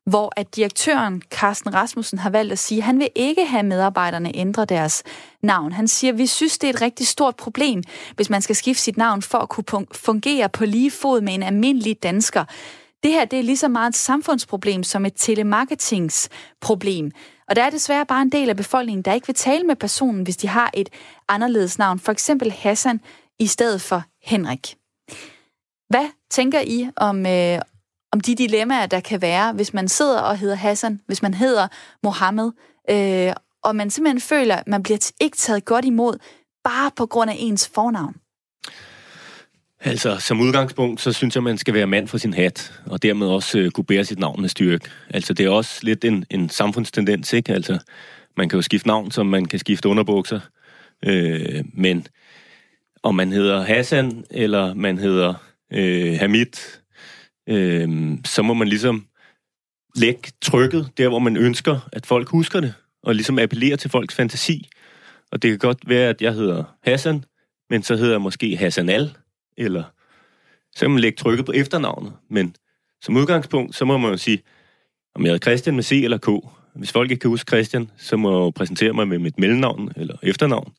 hvor 0.10 0.34
at 0.36 0.55
direktøren 0.55 1.22
Carsten 1.32 1.74
Rasmussen 1.74 2.20
har 2.20 2.30
valgt 2.30 2.51
at 2.51 2.60
sige, 2.60 2.78
at 2.78 2.84
han 2.84 2.99
vil 2.99 3.10
ikke 3.16 3.45
have 3.45 3.64
medarbejderne 3.64 4.36
ændre 4.36 4.66
deres 4.66 5.03
navn. 5.41 5.72
Han 5.72 5.88
siger, 5.88 6.14
at 6.14 6.18
vi 6.18 6.28
synes, 6.28 6.57
det 6.57 6.70
er 6.70 6.74
et 6.74 6.82
rigtig 6.82 7.07
stort 7.07 7.36
problem, 7.36 7.84
hvis 8.16 8.30
man 8.30 8.41
skal 8.41 8.55
skifte 8.55 8.84
sit 8.84 8.97
navn 8.97 9.22
for 9.22 9.38
at 9.38 9.49
kunne 9.49 9.86
fungere 9.91 10.49
på 10.49 10.66
lige 10.66 10.91
fod 10.91 11.22
med 11.22 11.34
en 11.34 11.43
almindelig 11.43 12.03
dansker. 12.03 12.45
Det 13.03 13.12
her 13.12 13.26
det 13.26 13.39
er 13.39 13.43
lige 13.43 13.57
så 13.57 13.68
meget 13.68 13.89
et 13.89 13.95
samfundsproblem 13.95 14.84
som 14.84 15.05
et 15.05 15.14
telemarketingsproblem. 15.16 17.12
Og 17.49 17.55
der 17.55 17.64
er 17.64 17.70
desværre 17.70 18.05
bare 18.05 18.22
en 18.22 18.32
del 18.32 18.49
af 18.49 18.57
befolkningen, 18.57 19.03
der 19.03 19.14
ikke 19.14 19.28
vil 19.28 19.36
tale 19.36 19.64
med 19.64 19.76
personen, 19.76 20.24
hvis 20.24 20.38
de 20.38 20.47
har 20.47 20.72
et 20.74 20.89
anderledes 21.28 21.78
navn. 21.78 21.99
For 21.99 22.12
eksempel 22.12 22.51
Hassan 22.51 23.01
i 23.39 23.47
stedet 23.47 23.82
for 23.82 24.03
Henrik. 24.24 24.76
Hvad 25.89 26.05
tænker 26.30 26.60
I 26.60 26.89
om, 26.95 27.26
øh, 27.26 27.60
om 28.12 28.20
de 28.20 28.36
dilemmaer, 28.36 28.86
der 28.86 28.99
kan 28.99 29.22
være, 29.22 29.53
hvis 29.53 29.74
man 29.74 29.88
sidder 29.88 30.20
og 30.20 30.38
hedder 30.38 30.55
Hassan, 30.55 30.99
hvis 31.07 31.22
man 31.22 31.34
hedder 31.34 31.68
Mohammed, 32.03 32.51
øh, 32.89 33.34
og 33.64 33.76
man 33.76 33.89
simpelthen 33.89 34.22
føler, 34.22 34.55
at 34.55 34.68
man 34.68 34.84
bliver 34.84 35.12
ikke 35.22 35.38
taget 35.38 35.66
godt 35.66 35.86
imod, 35.86 36.18
bare 36.64 36.91
på 36.95 37.05
grund 37.05 37.30
af 37.30 37.36
ens 37.39 37.72
fornavn? 37.74 38.16
Altså, 39.82 40.18
som 40.18 40.41
udgangspunkt, 40.41 41.01
så 41.01 41.14
synes 41.14 41.36
jeg, 41.36 41.43
man 41.43 41.57
skal 41.57 41.74
være 41.74 41.88
mand 41.88 42.07
for 42.07 42.18
sin 42.18 42.34
hat, 42.34 42.74
og 42.86 43.03
dermed 43.03 43.28
også 43.28 43.60
øh, 43.60 43.72
kunne 43.72 43.84
bære 43.86 44.05
sit 44.05 44.20
navn 44.20 44.41
med 44.41 44.49
styrke. 44.49 44.89
Altså, 45.10 45.34
det 45.34 45.45
er 45.45 45.49
også 45.49 45.80
lidt 45.84 46.05
en, 46.05 46.26
en 46.30 46.49
samfundstendens, 46.49 47.34
ikke? 47.34 47.53
Altså, 47.53 47.80
man 48.38 48.49
kan 48.49 48.57
jo 48.57 48.62
skifte 48.62 48.88
navn, 48.88 49.12
som 49.12 49.26
man 49.26 49.45
kan 49.45 49.60
skifte 49.60 49.89
underbukser, 49.89 50.39
øh, 51.05 51.64
men 51.74 52.07
om 53.03 53.16
man 53.16 53.32
hedder 53.32 53.62
Hassan, 53.62 54.26
eller 54.32 54.74
man 54.74 54.97
hedder 54.97 55.34
øh, 55.74 56.20
Hamid, 56.20 56.80
øh, 57.50 58.18
så 58.26 58.41
må 58.41 58.54
man 58.54 58.68
ligesom 58.68 59.08
lægge 59.95 60.32
trykket 60.41 60.91
der, 60.97 61.08
hvor 61.08 61.20
man 61.20 61.38
ønsker, 61.38 61.89
at 61.93 62.06
folk 62.06 62.30
husker 62.30 62.60
det, 62.60 62.74
og 63.04 63.16
ligesom 63.16 63.39
appellere 63.39 63.78
til 63.78 63.89
folks 63.89 64.16
fantasi. 64.16 64.70
Og 65.32 65.41
det 65.41 65.52
kan 65.52 65.60
godt 65.60 65.89
være, 65.89 66.10
at 66.10 66.22
jeg 66.22 66.34
hedder 66.34 66.64
Hassan, 66.84 67.24
men 67.70 67.84
så 67.84 67.95
hedder 67.95 68.12
jeg 68.12 68.22
måske 68.22 68.58
Hassan 68.58 68.89
Al, 68.89 69.18
eller 69.58 69.84
så 70.76 70.80
kan 70.80 70.91
man 70.91 71.00
lægge 71.00 71.16
trykket 71.16 71.45
på 71.45 71.52
efternavnet. 71.52 72.14
Men 72.30 72.56
som 73.02 73.18
udgangspunkt, 73.18 73.76
så 73.76 73.86
må 73.86 73.97
man 73.97 74.12
jo 74.12 74.18
sige, 74.18 74.41
om 75.16 75.24
jeg 75.24 75.30
hedder 75.30 75.43
Christian 75.43 75.76
med 75.76 75.84
C 75.84 75.91
eller 75.91 76.18
K. 76.18 76.28
Hvis 76.76 76.91
folk 76.91 77.12
ikke 77.12 77.22
kan 77.22 77.30
huske 77.30 77.50
Christian, 77.50 77.91
så 77.97 78.18
må 78.18 78.30
jeg 78.30 78.36
jo 78.36 78.50
præsentere 78.50 78.93
mig 78.93 79.08
med 79.08 79.20
mit 79.20 79.39
mellemnavn 79.39 79.91
eller 79.95 80.18
efternavn. 80.24 80.74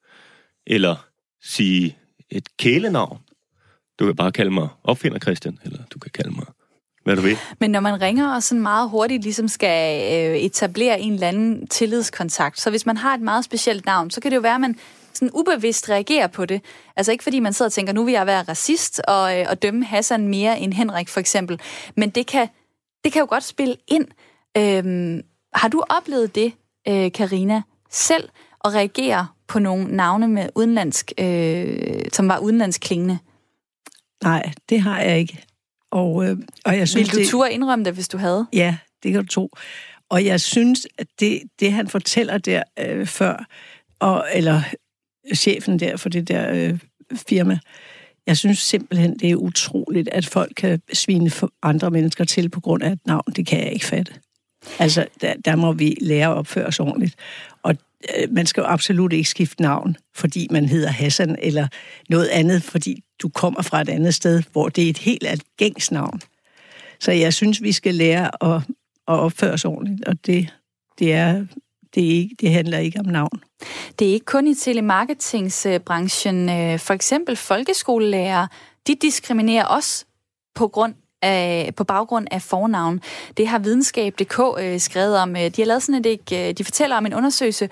Eller 0.66 0.96
sige 1.42 1.96
et 2.30 2.48
kælenavn. 2.58 3.18
Du 3.98 4.06
kan 4.06 4.16
bare 4.16 4.32
kalde 4.32 4.50
mig 4.50 4.68
opfinder 4.84 5.18
Christian, 5.18 5.58
eller 5.64 5.78
du 5.94 5.98
kan 5.98 6.10
kalde 6.10 6.30
mig 6.30 6.46
hvad 7.04 7.16
du 7.16 7.22
ved. 7.22 7.36
Men 7.60 7.70
når 7.70 7.80
man 7.80 8.00
ringer 8.00 8.34
og 8.34 8.42
sådan 8.42 8.62
meget 8.62 8.90
hurtigt 8.90 9.22
ligesom 9.22 9.48
skal 9.48 10.02
øh, 10.12 10.36
etablere 10.36 11.00
en 11.00 11.12
eller 11.12 11.28
anden 11.28 11.66
tillidskontakt, 11.66 12.60
så 12.60 12.70
hvis 12.70 12.86
man 12.86 12.96
har 12.96 13.14
et 13.14 13.20
meget 13.20 13.44
specielt 13.44 13.86
navn, 13.86 14.10
så 14.10 14.20
kan 14.20 14.30
det 14.30 14.36
jo 14.36 14.40
være, 14.40 14.54
at 14.54 14.60
man 14.60 14.78
sådan 15.12 15.30
ubevidst 15.34 15.90
reagerer 15.90 16.26
på 16.26 16.46
det. 16.46 16.62
Altså 16.96 17.12
ikke 17.12 17.24
fordi 17.24 17.40
man 17.40 17.52
sidder 17.52 17.68
og 17.68 17.72
tænker, 17.72 17.92
nu 17.92 18.04
vil 18.04 18.12
jeg 18.12 18.26
være 18.26 18.42
racist 18.42 19.00
og, 19.08 19.38
øh, 19.38 19.46
og 19.50 19.62
dømme 19.62 19.84
Hassan 19.84 20.28
mere 20.28 20.60
end 20.60 20.72
Henrik 20.72 21.08
for 21.08 21.20
eksempel. 21.20 21.60
Men 21.96 22.10
det 22.10 22.26
kan, 22.26 22.48
det 23.04 23.12
kan 23.12 23.20
jo 23.20 23.26
godt 23.30 23.44
spille 23.44 23.76
ind. 23.88 24.06
Øhm, 24.56 25.22
har 25.54 25.68
du 25.68 25.82
oplevet 25.88 26.34
det, 26.34 26.52
øh, 26.88 27.12
Karina 27.12 27.62
selv, 27.90 28.28
at 28.64 28.74
reagere 28.74 29.26
på 29.48 29.58
nogle 29.58 29.96
navne 29.96 30.28
med 30.28 30.48
udenlandsk, 30.54 31.12
øh, 31.18 32.02
som 32.12 32.28
var 32.28 32.38
udenlandsk 32.38 32.80
klingende? 32.80 33.18
Nej, 34.24 34.52
det 34.68 34.80
har 34.80 35.00
jeg 35.00 35.18
ikke. 35.18 35.44
Og, 35.90 36.24
øh, 36.24 36.36
og 36.64 36.78
jeg 36.78 36.88
synes, 36.88 37.16
Vil 37.16 37.24
du 37.24 37.30
turde 37.30 37.52
indrømme 37.52 37.84
det, 37.84 37.94
hvis 37.94 38.08
du 38.08 38.18
havde? 38.18 38.46
Ja, 38.52 38.76
det 39.02 39.12
kan 39.12 39.20
du 39.20 39.26
tro. 39.26 39.50
Og 40.08 40.24
jeg 40.24 40.40
synes, 40.40 40.86
at 40.98 41.06
det, 41.20 41.42
det 41.60 41.72
han 41.72 41.88
fortæller 41.88 42.38
der 42.38 42.62
øh, 42.78 43.06
før, 43.06 43.46
og, 43.98 44.26
eller 44.34 44.62
chefen 45.34 45.78
der 45.78 45.96
for 45.96 46.08
det 46.08 46.28
der 46.28 46.50
øh, 46.52 46.78
firma, 47.28 47.58
jeg 48.26 48.36
synes 48.36 48.58
simpelthen, 48.58 49.18
det 49.18 49.30
er 49.30 49.36
utroligt, 49.36 50.08
at 50.08 50.26
folk 50.26 50.52
kan 50.56 50.82
svine 50.92 51.30
andre 51.62 51.90
mennesker 51.90 52.24
til 52.24 52.48
på 52.48 52.60
grund 52.60 52.82
af 52.82 52.92
et 52.92 53.06
navn. 53.06 53.32
Det 53.36 53.46
kan 53.46 53.60
jeg 53.60 53.72
ikke 53.72 53.86
fatte. 53.86 54.12
Altså, 54.78 55.06
der, 55.20 55.34
der 55.44 55.56
må 55.56 55.72
vi 55.72 55.96
lære 56.00 56.30
at 56.30 56.36
opføre 56.36 56.66
os 56.66 56.80
ordentligt. 56.80 57.14
Og 57.62 57.76
øh, 58.16 58.32
man 58.32 58.46
skal 58.46 58.60
jo 58.60 58.66
absolut 58.66 59.12
ikke 59.12 59.28
skifte 59.28 59.62
navn, 59.62 59.96
fordi 60.14 60.48
man 60.50 60.68
hedder 60.68 60.88
Hassan, 60.88 61.36
eller 61.38 61.68
noget 62.08 62.28
andet, 62.28 62.62
fordi 62.62 63.02
du 63.22 63.28
kommer 63.28 63.62
fra 63.62 63.80
et 63.80 63.88
andet 63.88 64.14
sted, 64.14 64.42
hvor 64.52 64.68
det 64.68 64.84
er 64.84 64.90
et 64.90 64.98
helt 64.98 65.42
gængs 65.56 65.92
navn. 65.92 66.20
Så 67.00 67.12
jeg 67.12 67.34
synes, 67.34 67.62
vi 67.62 67.72
skal 67.72 67.94
lære 67.94 68.44
at, 68.44 68.62
at 69.08 69.14
opføre 69.14 69.52
os 69.52 69.64
ordentligt, 69.64 70.08
og 70.08 70.26
det, 70.26 70.54
det, 70.98 71.12
er, 71.12 71.46
det, 71.94 72.04
er 72.04 72.10
ikke, 72.10 72.36
det 72.40 72.50
handler 72.50 72.78
ikke 72.78 73.00
om 73.00 73.06
navn. 73.06 73.42
Det 73.98 74.08
er 74.08 74.12
ikke 74.12 74.26
kun 74.26 74.46
i 74.46 74.54
telemarketingsbranchen. 74.54 76.48
Øh, 76.48 76.78
for 76.78 76.94
eksempel 76.94 77.36
folkeskolelærer, 77.36 78.46
de 78.86 78.94
diskriminerer 79.02 79.64
også 79.64 80.04
på 80.54 80.68
grund 80.68 80.94
af, 81.22 81.70
på 81.76 81.84
baggrund 81.84 82.26
af 82.30 82.42
fornavn. 82.42 83.00
Det 83.36 83.48
har 83.48 83.58
videnskab.dk 83.58 84.40
øh, 84.60 84.80
skrevet 84.80 85.18
om. 85.18 85.36
Øh, 85.36 85.42
de 85.42 85.52
har 85.62 85.64
lavet 85.64 85.82
sådan 85.82 86.04
et, 86.04 86.32
øh, 86.32 86.52
de 86.58 86.64
fortæller 86.64 86.96
om 86.96 87.06
en 87.06 87.14
undersøgelse, 87.14 87.68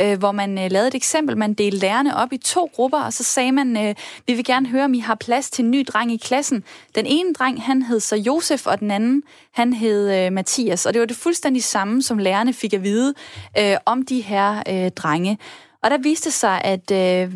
øh, 0.00 0.18
hvor 0.18 0.32
man 0.32 0.58
øh, 0.58 0.70
lavede 0.70 0.88
et 0.88 0.94
eksempel. 0.94 1.36
Man 1.36 1.54
delte 1.54 1.78
lærerne 1.78 2.16
op 2.16 2.32
i 2.32 2.36
to 2.36 2.70
grupper, 2.74 2.98
og 2.98 3.12
så 3.12 3.24
sagde 3.24 3.52
man, 3.52 3.76
øh, 3.76 3.94
vi 4.26 4.34
vil 4.34 4.44
gerne 4.44 4.68
høre, 4.68 4.84
om 4.84 4.94
I 4.94 4.98
har 4.98 5.14
plads 5.14 5.50
til 5.50 5.64
en 5.64 5.70
ny 5.70 5.84
dreng 5.88 6.12
i 6.12 6.16
klassen. 6.16 6.64
Den 6.94 7.06
ene 7.06 7.32
dreng, 7.32 7.62
han 7.62 7.82
hed 7.82 8.00
så 8.00 8.16
Josef, 8.16 8.66
og 8.66 8.80
den 8.80 8.90
anden, 8.90 9.22
han 9.52 9.72
hed 9.72 10.26
øh, 10.26 10.32
Mathias. 10.32 10.86
Og 10.86 10.94
det 10.94 11.00
var 11.00 11.06
det 11.06 11.16
fuldstændig 11.16 11.64
samme, 11.64 12.02
som 12.02 12.18
lærerne 12.18 12.52
fik 12.52 12.74
at 12.74 12.82
vide 12.82 13.14
øh, 13.58 13.76
om 13.86 14.02
de 14.02 14.20
her 14.20 14.62
øh, 14.68 14.90
drenge. 14.90 15.38
Og 15.82 15.90
der 15.90 15.98
viste 15.98 16.30
sig, 16.30 16.60
at 16.64 16.90
øh, 16.90 17.34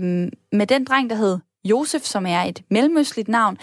med 0.53 0.67
den 0.67 0.85
dreng, 0.85 1.11
der 1.11 1.17
hed 1.17 1.39
Josef, 1.65 2.03
som 2.03 2.27
er 2.27 2.43
et 2.43 2.63
mellemøstligt 2.71 3.29
navn, 3.29 3.59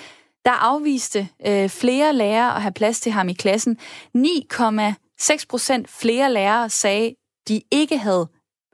der 0.48 0.54
afviste 0.54 1.30
øh, 1.48 1.70
flere 1.70 2.14
lærere 2.14 2.56
at 2.56 2.62
have 2.62 2.74
plads 2.74 3.00
til 3.00 3.12
ham 3.12 3.30
i 3.30 3.34
klassen. 3.34 3.78
9,6 4.18 5.46
procent 5.50 5.90
flere 5.90 6.34
lærere 6.34 6.70
sagde, 6.70 7.16
de 7.48 7.62
ikke 7.72 7.98
havde, 7.98 8.28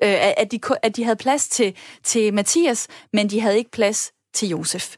øh, 0.03 0.37
at, 0.37 0.51
de, 0.51 0.59
at 0.83 0.95
de 0.95 1.03
havde 1.03 1.15
plads 1.15 1.49
til, 1.49 1.75
til 2.03 2.33
Mathias, 2.33 2.87
men 3.13 3.29
de 3.29 3.41
havde 3.41 3.57
ikke 3.57 3.71
plads 3.71 4.11
til 4.33 4.49
Josef. 4.49 4.95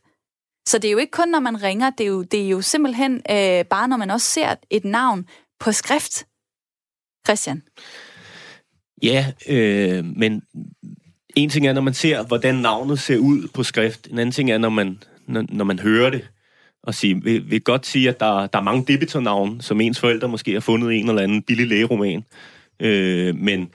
Så 0.67 0.77
det 0.77 0.87
er 0.87 0.91
jo 0.91 0.97
ikke 0.97 1.11
kun, 1.11 1.29
når 1.29 1.39
man 1.39 1.63
ringer, 1.63 1.89
det 1.89 2.03
er 2.03 2.07
jo, 2.07 2.23
det 2.23 2.45
er 2.45 2.49
jo 2.49 2.61
simpelthen 2.61 3.13
øh, 3.15 3.65
bare, 3.65 3.87
når 3.87 3.97
man 3.97 4.11
også 4.11 4.27
ser 4.27 4.55
et 4.69 4.85
navn 4.85 5.25
på 5.59 5.71
skrift. 5.71 6.25
Christian? 7.25 7.63
Ja, 9.03 9.33
øh, 9.47 10.05
men 10.05 10.41
en 11.35 11.49
ting 11.49 11.67
er, 11.67 11.73
når 11.73 11.81
man 11.81 11.93
ser, 11.93 12.23
hvordan 12.23 12.55
navnet 12.55 12.99
ser 12.99 13.17
ud 13.17 13.47
på 13.47 13.63
skrift. 13.63 14.07
En 14.07 14.19
anden 14.19 14.31
ting 14.31 14.51
er, 14.51 14.57
når 14.57 14.69
man, 14.69 15.03
når, 15.27 15.45
når 15.49 15.65
man 15.65 15.79
hører 15.79 16.09
det 16.09 16.27
og 16.85 16.93
sige, 16.93 17.23
vil, 17.23 17.51
vil 17.51 17.61
godt 17.61 17.85
sige, 17.85 18.09
at 18.09 18.19
der, 18.19 18.47
der 18.47 18.59
er 18.59 18.63
mange 18.63 18.85
debitornavne, 18.87 19.61
som 19.61 19.81
ens 19.81 19.99
forældre 19.99 20.27
måske 20.27 20.53
har 20.53 20.59
fundet 20.59 20.99
en 20.99 21.09
eller 21.09 21.21
anden 21.21 21.41
billig 21.41 21.67
lægeroman. 21.67 22.23
Øh, 22.79 23.35
men 23.35 23.69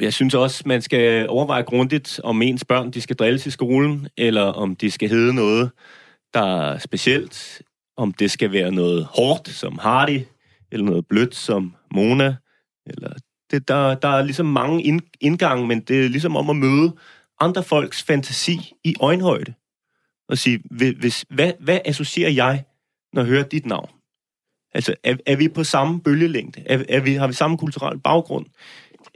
jeg 0.00 0.12
synes 0.12 0.34
også, 0.34 0.62
man 0.66 0.82
skal 0.82 1.28
overveje 1.28 1.62
grundigt, 1.62 2.20
om 2.24 2.42
ens 2.42 2.64
børn 2.64 2.90
de 2.90 3.00
skal 3.00 3.16
drilles 3.16 3.46
i 3.46 3.50
skolen, 3.50 4.08
eller 4.16 4.42
om 4.42 4.76
de 4.76 4.90
skal 4.90 5.08
hedde 5.08 5.34
noget, 5.34 5.70
der 6.34 6.72
er 6.72 6.78
specielt, 6.78 7.62
om 7.96 8.12
det 8.12 8.30
skal 8.30 8.52
være 8.52 8.70
noget 8.70 9.04
hårdt 9.04 9.48
som 9.48 9.78
Hardy, 9.78 10.20
eller 10.72 10.86
noget 10.86 11.06
blødt 11.06 11.34
som 11.34 11.74
Mona. 11.94 12.36
Eller 12.86 13.12
det, 13.50 13.68
der, 13.68 13.94
der 13.94 14.08
er 14.08 14.22
ligesom 14.22 14.46
mange 14.46 15.02
indgange, 15.20 15.66
men 15.66 15.80
det 15.80 16.04
er 16.04 16.08
ligesom 16.08 16.36
om 16.36 16.50
at 16.50 16.56
møde 16.56 16.92
andre 17.40 17.62
folks 17.62 18.02
fantasi 18.02 18.72
i 18.84 18.94
øjenhøjde. 19.00 19.54
Og 20.28 20.38
sige, 20.38 20.62
hvis, 20.70 21.24
hvad, 21.30 21.52
hvad 21.60 21.80
associerer 21.84 22.30
jeg, 22.30 22.64
når 23.12 23.22
jeg 23.22 23.28
hører 23.28 23.42
dit 23.42 23.66
navn? 23.66 23.90
Altså, 24.74 24.94
er, 25.04 25.16
er 25.26 25.36
vi 25.36 25.48
på 25.48 25.64
samme 25.64 26.00
bølgelængde? 26.00 26.62
Er, 26.66 26.84
er 26.88 27.00
vi, 27.00 27.14
har 27.14 27.26
vi 27.26 27.32
samme 27.32 27.58
kulturel 27.58 27.98
baggrund? 27.98 28.46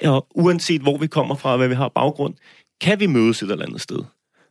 Og 0.05 0.27
uanset 0.35 0.81
hvor 0.81 0.97
vi 0.97 1.07
kommer 1.07 1.35
fra, 1.35 1.51
og 1.51 1.59
hvad 1.59 1.69
vi 1.69 1.75
har 1.75 1.89
baggrund, 1.89 2.35
kan 2.81 3.01
vi 3.01 3.07
mødes 3.07 3.43
et 3.43 3.51
eller 3.51 3.67
andet 3.67 3.81
sted. 3.81 3.99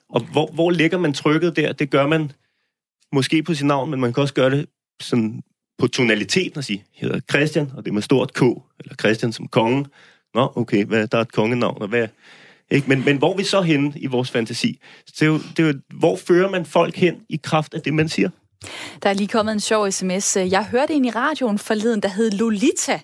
Og 0.09 0.21
hvor, 0.21 0.51
hvor 0.53 0.71
ligger 0.71 0.97
man 0.97 1.13
trykket 1.13 1.55
der? 1.55 1.73
Det 1.73 1.89
gør 1.89 2.07
man 2.07 2.31
måske 3.11 3.43
på 3.43 3.53
sit 3.53 3.65
navn, 3.65 3.89
men 3.89 4.01
man 4.01 4.13
kan 4.13 4.21
også 4.21 4.33
gøre 4.33 4.49
det 4.49 4.65
sådan 5.01 5.41
på 5.77 5.87
tonaliteten 5.87 6.57
og 6.57 6.63
sige, 6.63 6.85
jeg 7.01 7.07
hedder 7.07 7.19
Christian, 7.31 7.71
og 7.75 7.85
det 7.85 7.89
er 7.89 7.93
med 7.93 8.01
stort 8.01 8.33
K, 8.33 8.41
eller 8.41 8.95
Christian 8.99 9.33
som 9.33 9.47
konge. 9.47 9.85
Nå, 10.33 10.51
okay, 10.55 10.85
hvad, 10.85 11.07
der 11.07 11.17
er 11.17 11.21
et 11.21 11.31
kongenavn, 11.31 11.81
og 11.81 11.87
hvad... 11.87 12.07
Ikke? 12.71 12.89
Men, 12.89 13.05
men 13.05 13.17
hvor 13.17 13.33
er 13.33 13.37
vi 13.37 13.43
så 13.43 13.61
henne 13.61 13.93
i 13.95 14.05
vores 14.05 14.31
fantasi? 14.31 14.79
Det 15.05 15.21
er, 15.21 15.25
jo, 15.25 15.37
det 15.57 15.59
er 15.59 15.67
jo, 15.67 15.73
hvor 15.99 16.15
fører 16.27 16.49
man 16.49 16.65
folk 16.65 16.95
hen 16.95 17.15
i 17.29 17.39
kraft 17.43 17.73
af 17.73 17.81
det, 17.81 17.93
man 17.93 18.09
siger? 18.09 18.29
Der 19.03 19.09
er 19.09 19.13
lige 19.13 19.27
kommet 19.27 19.53
en 19.53 19.59
sjov 19.59 19.91
sms. 19.91 20.35
Jeg 20.35 20.65
hørte 20.65 20.93
en 20.93 21.05
i 21.05 21.09
radioen 21.09 21.59
forleden, 21.59 22.01
der 22.01 22.09
hed 22.09 22.31
Lolita. 22.31 22.99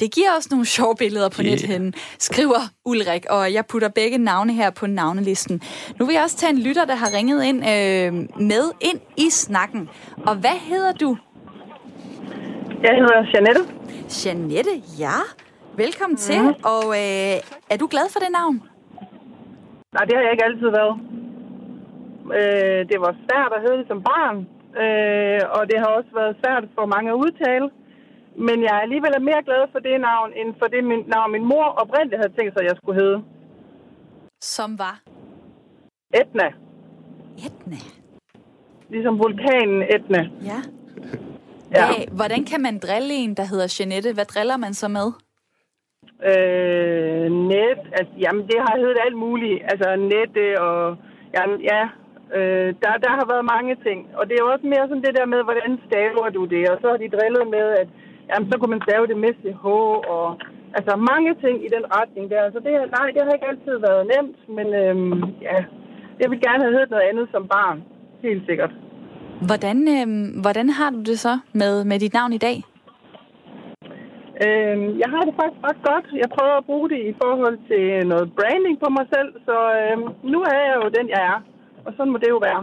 Det 0.00 0.14
giver 0.14 0.32
også 0.36 0.48
nogle 0.50 0.66
sjove 0.66 0.94
billeder 0.98 1.28
på 1.28 1.42
yeah. 1.42 1.50
nethen, 1.50 1.94
skriver 2.18 2.60
Ulrik, 2.84 3.26
og 3.30 3.52
jeg 3.52 3.66
putter 3.66 3.88
begge 3.88 4.18
navne 4.18 4.52
her 4.54 4.70
på 4.70 4.86
navnelisten. 4.86 5.62
Nu 5.98 6.06
vil 6.06 6.12
jeg 6.12 6.22
også 6.22 6.36
tage 6.36 6.50
en 6.50 6.58
lytter, 6.58 6.84
der 6.84 6.94
har 6.94 7.12
ringet 7.14 7.44
ind 7.44 7.56
øh, 7.56 8.42
med 8.42 8.70
ind 8.80 9.00
i 9.16 9.30
snakken. 9.30 9.88
Og 10.26 10.36
hvad 10.36 10.58
hedder 10.68 10.92
du? 10.92 11.16
Jeg 12.82 12.90
hedder 12.94 13.26
Janette. 13.34 13.64
Janette, 14.24 14.82
ja. 14.98 15.18
Velkommen 15.76 16.14
mm. 16.14 16.20
til. 16.20 16.54
Og 16.62 16.84
øh, 16.88 17.40
er 17.70 17.76
du 17.80 17.86
glad 17.90 18.12
for 18.12 18.20
det 18.20 18.28
navn? 18.32 18.62
Nej, 19.94 20.04
det 20.04 20.14
har 20.16 20.22
jeg 20.22 20.32
ikke 20.32 20.48
altid 20.48 20.70
været. 20.80 20.94
Øh, 22.38 22.80
det 22.90 22.98
var 23.04 23.12
svært 23.24 23.52
at 23.56 23.62
hedde 23.64 23.78
det 23.80 23.88
som 23.88 24.02
barn, 24.10 24.36
øh, 24.82 25.40
og 25.56 25.62
det 25.70 25.78
har 25.82 25.90
også 25.98 26.12
været 26.20 26.36
svært 26.42 26.64
for 26.76 26.86
mange 26.94 27.10
at 27.10 27.20
udtale. 27.24 27.68
Men 28.46 28.56
jeg 28.66 28.72
er 28.76 28.82
alligevel 28.86 29.22
mere 29.22 29.42
glad 29.48 29.62
for 29.72 29.78
det 29.78 30.00
navn, 30.00 30.30
end 30.40 30.50
for 30.58 30.66
det 30.66 30.84
min, 30.84 31.02
navn, 31.14 31.32
min 31.32 31.44
mor 31.52 31.64
oprindeligt 31.82 32.20
havde 32.22 32.34
tænkt 32.36 32.52
sig, 32.52 32.60
at 32.62 32.68
jeg 32.70 32.76
skulle 32.76 33.00
hedde. 33.02 33.18
Som 34.40 34.78
var? 34.78 34.96
Etna. 36.20 36.48
Etna? 37.46 37.78
Ligesom 38.88 39.18
vulkanen 39.18 39.82
Etna. 39.82 40.22
Ja. 40.50 40.58
ja. 41.76 41.86
Hey, 41.92 42.08
hvordan 42.12 42.44
kan 42.44 42.60
man 42.62 42.78
drille 42.78 43.14
en, 43.14 43.34
der 43.34 43.44
hedder 43.44 43.76
Jeanette? 43.80 44.12
Hvad 44.12 44.24
driller 44.24 44.56
man 44.56 44.74
så 44.74 44.88
med? 44.88 45.12
Øh, 46.30 47.26
net, 47.52 47.80
altså, 47.98 48.14
jamen 48.24 48.42
det 48.50 48.58
har 48.66 48.74
heddet 48.82 49.04
alt 49.06 49.18
muligt. 49.24 49.62
Altså 49.70 49.88
nette 50.12 50.44
og, 50.66 50.96
jamen 51.34 51.58
ja, 51.70 51.82
øh, 52.36 52.68
der, 52.82 52.92
der 53.04 53.12
har 53.18 53.26
været 53.32 53.50
mange 53.54 53.74
ting. 53.86 53.98
Og 54.18 54.22
det 54.26 54.34
er 54.34 54.44
jo 54.44 54.52
også 54.54 54.66
mere 54.66 54.88
sådan 54.88 55.06
det 55.06 55.18
der 55.18 55.26
med, 55.34 55.40
hvordan 55.48 55.72
staver 55.86 56.28
du 56.36 56.42
det? 56.54 56.62
Og 56.72 56.76
så 56.80 56.86
har 56.92 56.98
de 57.02 57.14
drillet 57.16 57.46
med, 57.56 57.66
at 57.82 57.88
jamen, 58.28 58.50
så 58.50 58.54
kunne 58.58 58.74
man 58.74 58.86
stave 58.88 59.06
det 59.10 59.18
med 59.24 59.32
CH, 59.40 59.64
og 60.16 60.26
altså 60.78 60.92
mange 61.12 61.32
ting 61.44 61.56
i 61.66 61.68
den 61.76 61.84
retning 61.96 62.24
der. 62.32 62.42
Så 62.54 62.58
det, 62.64 62.72
nej, 62.98 63.06
det 63.14 63.20
har 63.24 63.32
ikke 63.36 63.50
altid 63.52 63.76
været 63.88 64.02
nemt, 64.12 64.38
men 64.56 64.66
øhm, 64.82 65.22
ja, 65.48 65.58
jeg 66.20 66.28
vil 66.30 66.40
gerne 66.46 66.62
have 66.64 66.76
hørt 66.78 66.90
noget 66.90 67.08
andet 67.10 67.26
som 67.34 67.48
barn. 67.54 67.78
Helt 68.22 68.42
sikkert. 68.48 68.72
Hvordan, 69.48 69.78
øh, 69.94 70.06
hvordan 70.42 70.68
har 70.70 70.90
du 70.90 71.00
det 71.00 71.18
så 71.18 71.38
med, 71.52 71.84
med 71.84 71.98
dit 71.98 72.14
navn 72.14 72.32
i 72.32 72.38
dag? 72.38 72.56
Øhm, 74.44 74.86
jeg 75.02 75.08
har 75.14 75.22
det 75.26 75.34
faktisk 75.40 75.62
ret 75.68 75.80
godt. 75.90 76.06
Jeg 76.22 76.28
prøver 76.36 76.56
at 76.58 76.66
bruge 76.70 76.88
det 76.92 77.00
i 77.10 77.14
forhold 77.22 77.58
til 77.70 78.08
noget 78.12 78.32
branding 78.38 78.76
på 78.84 78.88
mig 78.96 79.06
selv, 79.14 79.30
så 79.48 79.56
øh, 79.78 79.96
nu 80.32 80.38
er 80.52 80.58
jeg 80.68 80.76
jo 80.82 80.88
den, 80.98 81.06
jeg 81.14 81.22
er. 81.32 81.38
Og 81.86 81.90
sådan 81.96 82.12
må 82.12 82.18
det 82.18 82.30
jo 82.34 82.40
være. 82.48 82.62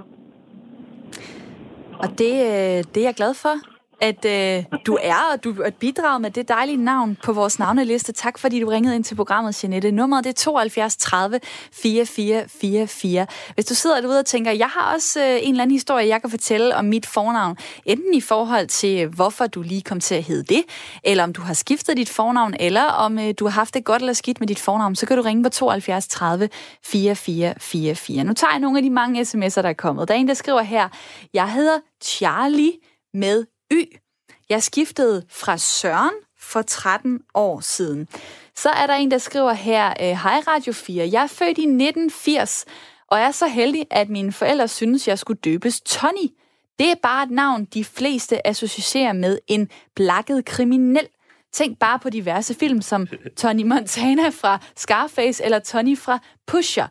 Og 2.03 2.09
det, 2.21 2.33
øh, 2.51 2.77
det 2.91 2.99
er 3.01 3.09
jeg 3.09 3.19
glad 3.21 3.33
for 3.43 3.72
at 4.03 4.25
øh, 4.25 4.63
du 4.85 4.97
er, 5.01 5.33
og 5.33 5.43
du 5.43 5.61
at 5.61 5.75
bidrage 5.75 6.19
med 6.19 6.31
det 6.31 6.47
dejlige 6.47 6.77
navn 6.77 7.17
på 7.23 7.33
vores 7.33 7.59
navneliste. 7.59 8.11
Tak 8.11 8.39
fordi 8.39 8.59
du 8.59 8.67
ringede 8.67 8.95
ind 8.95 9.03
til 9.03 9.15
programmet, 9.15 9.63
Jeanette. 9.63 9.91
Nummeret 9.91 10.23
det 10.23 10.29
er 10.29 10.33
72 10.33 10.97
30 10.97 11.39
4444. 11.73 13.27
Hvis 13.53 13.65
du 13.65 13.73
sidder 13.73 14.01
derude 14.01 14.19
og 14.19 14.25
tænker, 14.25 14.51
jeg 14.51 14.67
har 14.67 14.93
også 14.93 15.19
øh, 15.19 15.35
en 15.41 15.49
eller 15.49 15.61
anden 15.61 15.75
historie, 15.75 16.07
jeg 16.07 16.21
kan 16.21 16.29
fortælle 16.29 16.75
om 16.75 16.85
mit 16.85 17.05
fornavn, 17.05 17.57
enten 17.85 18.13
i 18.13 18.21
forhold 18.21 18.67
til, 18.67 19.07
hvorfor 19.07 19.47
du 19.47 19.61
lige 19.61 19.81
kom 19.81 19.99
til 19.99 20.15
at 20.15 20.23
hedde 20.23 20.55
det, 20.55 20.63
eller 21.03 21.23
om 21.23 21.33
du 21.33 21.41
har 21.41 21.53
skiftet 21.53 21.97
dit 21.97 22.09
fornavn, 22.09 22.53
eller 22.59 22.83
om 22.83 23.19
øh, 23.19 23.33
du 23.39 23.45
har 23.45 23.51
haft 23.51 23.73
det 23.73 23.85
godt 23.85 24.01
eller 24.01 24.13
skidt 24.13 24.39
med 24.39 24.47
dit 24.47 24.59
fornavn, 24.59 24.95
så 24.95 25.05
kan 25.05 25.17
du 25.17 25.23
ringe 25.23 25.43
på 25.43 25.49
72 25.49 26.07
30 26.07 26.49
4444. 26.85 28.23
Nu 28.23 28.33
tager 28.33 28.51
jeg 28.51 28.59
nogle 28.59 28.77
af 28.77 28.83
de 28.83 28.89
mange 28.89 29.21
sms'er, 29.21 29.61
der 29.61 29.69
er 29.69 29.73
kommet. 29.73 30.07
Der 30.07 30.13
er 30.13 30.17
en, 30.17 30.27
der 30.27 30.33
skriver 30.33 30.61
her, 30.61 30.89
jeg 31.33 31.51
hedder 31.51 31.79
Charlie 32.03 32.71
med 33.13 33.45
Y. 33.73 33.99
Jeg 34.49 34.63
skiftede 34.63 35.25
fra 35.29 35.57
Søren 35.57 36.13
for 36.39 36.61
13 36.61 37.19
år 37.33 37.59
siden. 37.59 38.07
Så 38.55 38.69
er 38.69 38.87
der 38.87 38.93
en, 38.93 39.11
der 39.11 39.17
skriver 39.17 39.53
her, 39.53 39.89
øh, 39.89 40.07
Hej 40.07 40.41
Radio 40.47 40.73
4, 40.73 41.09
jeg 41.11 41.23
er 41.23 41.27
født 41.27 41.57
i 41.57 41.61
1980, 41.61 42.65
og 43.07 43.19
er 43.19 43.31
så 43.31 43.47
heldig, 43.47 43.85
at 43.91 44.09
mine 44.09 44.31
forældre 44.31 44.67
synes, 44.67 45.07
jeg 45.07 45.19
skulle 45.19 45.39
døbes 45.39 45.81
Tony. 45.81 46.27
Det 46.79 46.91
er 46.91 46.95
bare 47.03 47.23
et 47.23 47.31
navn, 47.31 47.65
de 47.65 47.85
fleste 47.85 48.47
associerer 48.47 49.13
med 49.13 49.39
en 49.47 49.69
blakket 49.95 50.45
kriminel. 50.45 51.07
Tænk 51.53 51.79
bare 51.79 51.99
på 51.99 52.09
diverse 52.09 52.53
film 52.53 52.81
som 52.81 53.07
Tony 53.37 53.63
Montana 53.63 54.29
fra 54.29 54.59
Scarface 54.75 55.43
eller 55.43 55.59
Tony 55.59 55.97
fra 55.97 56.19
Pusher. 56.47 56.87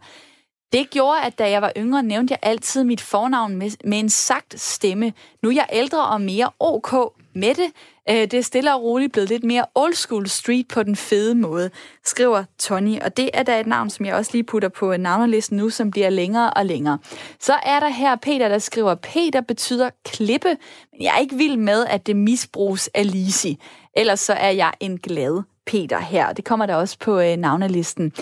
Det 0.72 0.90
gjorde, 0.90 1.20
at 1.20 1.38
da 1.38 1.50
jeg 1.50 1.62
var 1.62 1.72
yngre, 1.76 2.02
nævnte 2.02 2.32
jeg 2.32 2.38
altid 2.42 2.84
mit 2.84 3.00
fornavn 3.00 3.56
med, 3.56 3.70
med 3.84 3.98
en 3.98 4.10
sagt 4.10 4.60
stemme. 4.60 5.12
Nu 5.42 5.48
er 5.48 5.54
jeg 5.54 5.68
ældre 5.72 6.06
og 6.06 6.20
mere 6.20 6.50
ok 6.60 7.12
med 7.34 7.54
det. 7.54 7.72
Øh, 8.10 8.16
det 8.16 8.34
er 8.34 8.42
stille 8.42 8.74
og 8.74 8.82
roligt 8.82 9.12
blevet 9.12 9.28
lidt 9.28 9.44
mere 9.44 9.64
old 9.74 9.94
school 9.94 10.28
street 10.28 10.68
på 10.68 10.82
den 10.82 10.96
fede 10.96 11.34
måde, 11.34 11.70
skriver 12.04 12.44
Tony. 12.58 13.00
Og 13.00 13.16
det 13.16 13.30
er 13.34 13.42
da 13.42 13.60
et 13.60 13.66
navn, 13.66 13.90
som 13.90 14.06
jeg 14.06 14.14
også 14.14 14.30
lige 14.32 14.44
putter 14.44 14.68
på 14.68 14.96
navnelisten 14.96 15.56
nu, 15.56 15.70
som 15.70 15.90
bliver 15.90 16.10
længere 16.10 16.50
og 16.50 16.66
længere. 16.66 16.98
Så 17.40 17.54
er 17.62 17.80
der 17.80 17.88
her 17.88 18.16
Peter, 18.16 18.48
der 18.48 18.58
skriver, 18.58 18.94
Peter 18.94 19.40
betyder 19.40 19.90
klippe, 20.04 20.48
men 20.92 21.02
jeg 21.02 21.14
er 21.14 21.18
ikke 21.18 21.36
vild 21.36 21.56
med, 21.56 21.86
at 21.86 22.06
det 22.06 22.16
misbruges 22.16 22.90
af 22.94 23.12
Lisi. 23.12 23.58
Ellers 23.96 24.20
så 24.20 24.32
er 24.32 24.50
jeg 24.50 24.72
en 24.80 24.98
glad 24.98 25.42
Peter 25.66 25.98
her. 25.98 26.32
Det 26.32 26.44
kommer 26.44 26.66
der 26.66 26.74
også 26.74 26.98
på 26.98 27.20
øh, 27.20 27.36
navnelisten. 27.36 28.12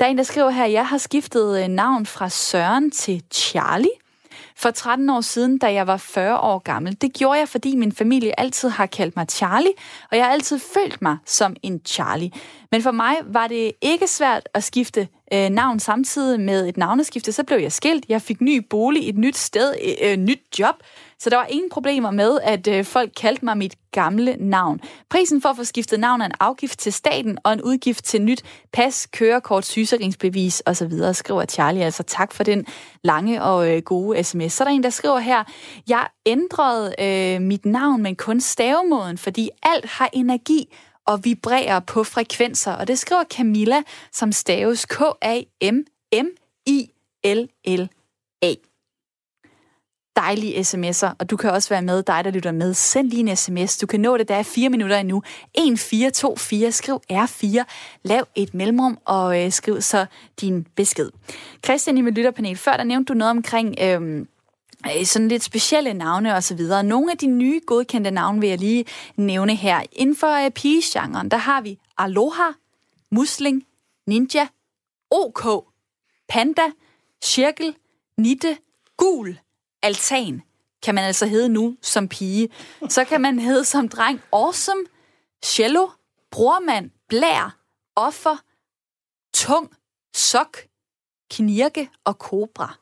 Der 0.00 0.06
er 0.06 0.10
en, 0.10 0.18
der 0.18 0.24
skriver 0.24 0.50
her, 0.50 0.66
jeg 0.66 0.86
har 0.86 0.98
skiftet 0.98 1.62
øh, 1.62 1.68
navn 1.68 2.06
fra 2.06 2.28
Søren 2.28 2.90
til 2.90 3.22
Charlie 3.32 3.90
for 4.56 4.70
13 4.70 5.10
år 5.10 5.20
siden, 5.20 5.58
da 5.58 5.72
jeg 5.72 5.86
var 5.86 5.96
40 5.96 6.38
år 6.38 6.58
gammel. 6.58 6.96
Det 7.00 7.12
gjorde 7.12 7.38
jeg, 7.38 7.48
fordi 7.48 7.76
min 7.76 7.92
familie 7.92 8.40
altid 8.40 8.68
har 8.68 8.86
kaldt 8.86 9.16
mig 9.16 9.26
Charlie, 9.30 9.72
og 10.10 10.16
jeg 10.16 10.24
har 10.24 10.32
altid 10.32 10.58
følt 10.58 11.02
mig 11.02 11.16
som 11.26 11.56
en 11.62 11.80
Charlie. 11.86 12.30
Men 12.70 12.82
for 12.82 12.90
mig 12.90 13.16
var 13.26 13.46
det 13.46 13.72
ikke 13.80 14.06
svært 14.06 14.48
at 14.54 14.64
skifte 14.64 15.08
øh, 15.32 15.48
navn 15.48 15.80
samtidig 15.80 16.40
med 16.40 16.68
et 16.68 16.76
navneskifte. 16.76 17.32
Så 17.32 17.44
blev 17.44 17.58
jeg 17.58 17.72
skilt, 17.72 18.04
jeg 18.08 18.22
fik 18.22 18.40
ny 18.40 18.66
bolig, 18.70 19.08
et 19.08 19.18
nyt 19.18 19.36
sted, 19.36 19.74
øh, 19.84 20.10
øh 20.10 20.16
nyt 20.16 20.40
job, 20.58 20.74
så 21.20 21.30
der 21.30 21.36
var 21.36 21.46
ingen 21.46 21.70
problemer 21.70 22.10
med, 22.10 22.40
at 22.42 22.66
øh, 22.66 22.84
folk 22.84 23.12
kaldte 23.16 23.44
mig 23.44 23.56
mit 23.56 23.74
gamle 23.92 24.36
navn. 24.38 24.80
Prisen 25.10 25.42
for 25.42 25.48
at 25.48 25.56
få 25.56 25.64
skiftet 25.64 26.00
navn 26.00 26.20
er 26.20 26.26
en 26.26 26.32
afgift 26.40 26.78
til 26.78 26.92
staten 26.92 27.38
og 27.44 27.52
en 27.52 27.62
udgift 27.62 28.04
til 28.04 28.22
nyt 28.22 28.42
pas, 28.72 29.06
kørekort, 29.06 29.66
sygesikringsbevis 29.66 30.62
osv., 30.66 30.92
skriver 31.12 31.44
Charlie. 31.44 31.84
Altså 31.84 32.02
tak 32.02 32.32
for 32.32 32.44
den 32.44 32.66
lange 33.04 33.42
og 33.42 33.76
øh, 33.76 33.82
gode 33.82 34.24
sms. 34.24 34.52
Så 34.52 34.64
er 34.64 34.68
der 34.68 34.74
en, 34.74 34.82
der 34.82 34.90
skriver 34.90 35.18
her, 35.18 35.44
jeg 35.88 36.06
ændrede 36.26 36.94
øh, 36.98 37.40
mit 37.40 37.66
navn, 37.66 38.02
men 38.02 38.16
kun 38.16 38.40
stavemåden, 38.40 39.18
fordi 39.18 39.50
alt 39.62 39.86
har 39.86 40.10
energi 40.12 40.74
og 41.06 41.24
vibrerer 41.24 41.80
på 41.80 42.04
frekvenser. 42.04 42.72
Og 42.72 42.88
det 42.88 42.98
skriver 42.98 43.24
Camilla, 43.24 43.82
som 44.12 44.32
staves 44.32 44.86
K-A-M-M-I-L-L-A 44.86 45.10
dejlige 50.16 50.60
sms'er, 50.60 51.12
og 51.18 51.30
du 51.30 51.36
kan 51.36 51.50
også 51.50 51.68
være 51.68 51.82
med, 51.82 52.02
dig 52.02 52.24
der 52.24 52.30
lytter 52.30 52.52
med. 52.52 52.74
Send 52.74 53.10
lige 53.10 53.30
en 53.30 53.36
sms. 53.36 53.78
Du 53.78 53.86
kan 53.86 54.00
nå 54.00 54.16
det, 54.16 54.28
der 54.28 54.34
er 54.34 54.42
fire 54.42 54.68
minutter 54.68 54.96
endnu. 54.96 55.22
1424, 55.54 56.72
skriv 56.72 57.00
R4, 57.12 57.64
lav 58.02 58.26
et 58.34 58.54
mellemrum 58.54 58.98
og 59.04 59.44
øh, 59.44 59.52
skriv 59.52 59.80
så 59.80 60.06
din 60.40 60.66
besked. 60.76 61.10
Christian 61.64 61.98
i 61.98 62.00
mit 62.00 62.14
lytterpanel, 62.14 62.56
før 62.56 62.76
der 62.76 62.84
nævnte 62.84 63.12
du 63.12 63.18
noget 63.18 63.30
omkring... 63.30 63.74
Øhm, 63.82 64.28
øh, 64.86 65.04
sådan 65.04 65.28
lidt 65.28 65.42
specielle 65.42 65.94
navne 65.94 66.34
og 66.34 66.42
så 66.42 66.54
videre. 66.54 66.82
Nogle 66.82 67.12
af 67.12 67.18
de 67.18 67.26
nye 67.26 67.60
godkendte 67.66 68.10
navne 68.10 68.40
vil 68.40 68.48
jeg 68.48 68.58
lige 68.58 68.84
nævne 69.16 69.54
her. 69.54 69.82
Inden 69.92 70.16
for 70.16 70.44
uh, 70.44 70.50
pigegenren, 70.50 71.28
der 71.28 71.36
har 71.36 71.60
vi 71.60 71.78
Aloha, 71.98 72.50
Musling, 73.10 73.62
Ninja, 74.06 74.46
OK, 75.10 75.64
Panda, 76.28 76.62
Cirkel, 77.24 77.74
Nitte, 78.16 78.56
Gul, 78.96 79.38
Altan 79.82 80.42
kan 80.82 80.94
man 80.94 81.04
altså 81.04 81.26
hedde 81.26 81.48
nu 81.48 81.76
som 81.82 82.08
pige. 82.08 82.48
Så 82.88 83.04
kan 83.04 83.20
man 83.20 83.38
hedde 83.38 83.64
som 83.64 83.88
dreng 83.88 84.20
Awesome, 84.32 84.84
Cello, 85.44 85.88
Brormand, 86.30 86.90
Blær, 87.08 87.58
Offer, 87.96 88.36
Tung, 89.34 89.70
Sok, 90.14 90.56
Knirke 91.30 91.88
og 92.04 92.14
Cobra. 92.14 92.78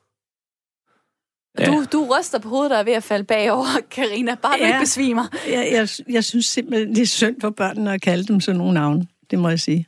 Ja. 1.58 1.66
Du, 1.66 1.84
du 1.92 2.16
ryster 2.16 2.38
på 2.38 2.48
hovedet 2.48 2.72
og 2.72 2.78
er 2.78 2.82
ved 2.82 2.92
at 2.92 3.02
falde 3.02 3.24
bagover, 3.24 3.80
Karina. 3.90 4.34
Bare 4.34 4.56
ja. 4.58 4.62
du 4.62 4.66
ikke 4.66 4.80
besvimer. 4.80 5.26
Jeg, 5.46 5.68
jeg, 5.72 5.88
jeg 6.08 6.24
synes 6.24 6.46
simpelthen, 6.46 6.94
det 6.94 7.02
er 7.02 7.06
synd 7.06 7.40
for 7.40 7.50
børnene 7.50 7.92
at 7.92 8.02
kalde 8.02 8.24
dem 8.24 8.40
sådan 8.40 8.58
nogle 8.58 8.74
navne. 8.74 9.06
Det 9.30 9.38
må 9.38 9.48
jeg 9.48 9.60
sige. 9.60 9.86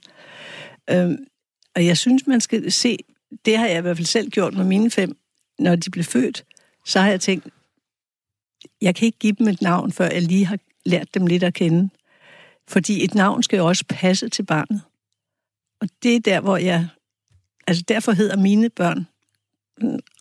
Øhm, 0.90 1.16
og 1.74 1.86
jeg 1.86 1.98
synes, 1.98 2.26
man 2.26 2.40
skal 2.40 2.72
se, 2.72 2.98
det 3.44 3.58
har 3.58 3.66
jeg 3.66 3.78
i 3.78 3.80
hvert 3.80 3.96
fald 3.96 4.06
selv 4.06 4.30
gjort 4.30 4.54
med 4.54 4.64
mine 4.64 4.90
fem, 4.90 5.16
når 5.58 5.76
de 5.76 5.90
blev 5.90 6.04
født, 6.04 6.44
så 6.84 7.00
har 7.00 7.08
jeg 7.08 7.20
tænkt, 7.20 7.48
jeg 8.80 8.94
kan 8.94 9.06
ikke 9.06 9.18
give 9.18 9.32
dem 9.32 9.48
et 9.48 9.62
navn, 9.62 9.92
før 9.92 10.10
jeg 10.10 10.22
lige 10.22 10.46
har 10.46 10.58
lært 10.86 11.14
dem 11.14 11.26
lidt 11.26 11.42
at 11.42 11.54
kende. 11.54 11.90
Fordi 12.68 13.04
et 13.04 13.14
navn 13.14 13.42
skal 13.42 13.56
jo 13.56 13.66
også 13.66 13.84
passe 13.88 14.28
til 14.28 14.42
barnet. 14.42 14.82
Og 15.80 15.88
det 16.02 16.16
er 16.16 16.20
der, 16.20 16.40
hvor 16.40 16.56
jeg... 16.56 16.88
Altså 17.66 17.84
derfor 17.88 18.12
hedder 18.12 18.36
mine 18.36 18.70
børn 18.70 19.06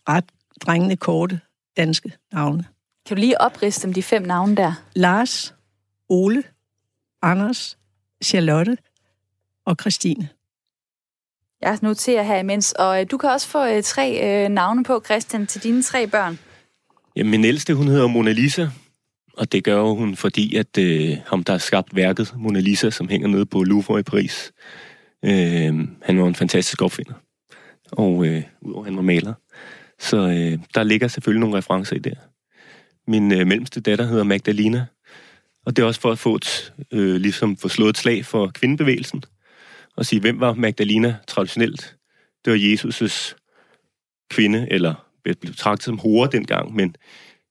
ret 0.08 0.24
drengende 0.60 0.96
korte 0.96 1.40
danske 1.76 2.12
navne. 2.32 2.64
Kan 3.06 3.16
du 3.16 3.20
lige 3.20 3.40
opriste 3.40 3.86
dem, 3.86 3.94
de 3.94 4.02
fem 4.02 4.22
navne 4.22 4.56
der? 4.56 4.72
Lars, 4.94 5.54
Ole, 6.08 6.42
Anders, 7.22 7.78
Charlotte 8.24 8.78
og 9.64 9.76
Christine. 9.80 10.28
Jeg 11.60 11.78
noterer 11.82 12.22
her 12.22 12.36
imens, 12.36 12.72
og 12.72 13.00
øh, 13.00 13.06
du 13.10 13.18
kan 13.18 13.30
også 13.30 13.48
få 13.48 13.66
øh, 13.66 13.82
tre 13.82 14.44
øh, 14.44 14.48
navne 14.48 14.84
på, 14.84 15.02
Christian, 15.04 15.46
til 15.46 15.62
dine 15.62 15.82
tre 15.82 16.06
børn. 16.06 16.38
Jamen, 17.16 17.30
min 17.30 17.44
ældste, 17.44 17.74
hun 17.74 17.88
hedder 17.88 18.06
Mona 18.06 18.32
Lisa, 18.32 18.68
og 19.36 19.52
det 19.52 19.64
gør 19.64 19.82
hun, 19.82 20.16
fordi 20.16 20.56
at 20.56 20.78
øh, 20.78 21.16
ham, 21.26 21.44
der 21.44 21.52
har 21.52 21.58
skabt 21.58 21.96
værket, 21.96 22.34
Mona 22.36 22.60
Lisa, 22.60 22.90
som 22.90 23.08
hænger 23.08 23.28
nede 23.28 23.46
på 23.46 23.62
Louvre 23.62 24.00
i 24.00 24.02
Paris, 24.02 24.52
øh, 25.24 25.88
han 26.02 26.20
var 26.20 26.26
en 26.26 26.34
fantastisk 26.34 26.82
opfinder. 26.82 27.14
Og 27.92 28.26
øh, 28.26 28.42
udover 28.60 28.84
han 28.84 28.96
var 28.96 29.02
maler. 29.02 29.34
Så 29.98 30.16
øh, 30.16 30.58
der 30.74 30.82
ligger 30.82 31.08
selvfølgelig 31.08 31.40
nogle 31.40 31.58
referencer 31.58 31.96
i 31.96 31.98
det. 31.98 32.18
Min 33.06 33.32
øh, 33.32 33.46
mellemste 33.46 33.80
datter 33.80 34.04
hedder 34.04 34.24
Magdalena, 34.24 34.86
og 35.66 35.76
det 35.76 35.82
er 35.82 35.86
også 35.86 36.00
for 36.00 36.12
at 36.12 36.18
få 36.18 36.34
et, 36.34 36.72
øh, 36.92 37.14
ligesom 37.14 37.56
få 37.56 37.68
slået 37.68 37.90
et 37.90 37.98
slag 37.98 38.24
for 38.24 38.46
kvindebevægelsen, 38.46 39.22
og 39.96 40.06
sige, 40.06 40.20
hvem 40.20 40.40
var 40.40 40.54
Magdalena 40.54 41.16
traditionelt? 41.26 41.96
Det 42.44 42.52
var 42.52 42.58
Jesus' 42.58 43.34
kvinde, 44.30 44.66
eller 44.70 45.09
blev 45.22 45.34
betragtet 45.34 45.84
som 45.84 45.98
hore 45.98 46.28
dengang, 46.32 46.74
men 46.74 46.96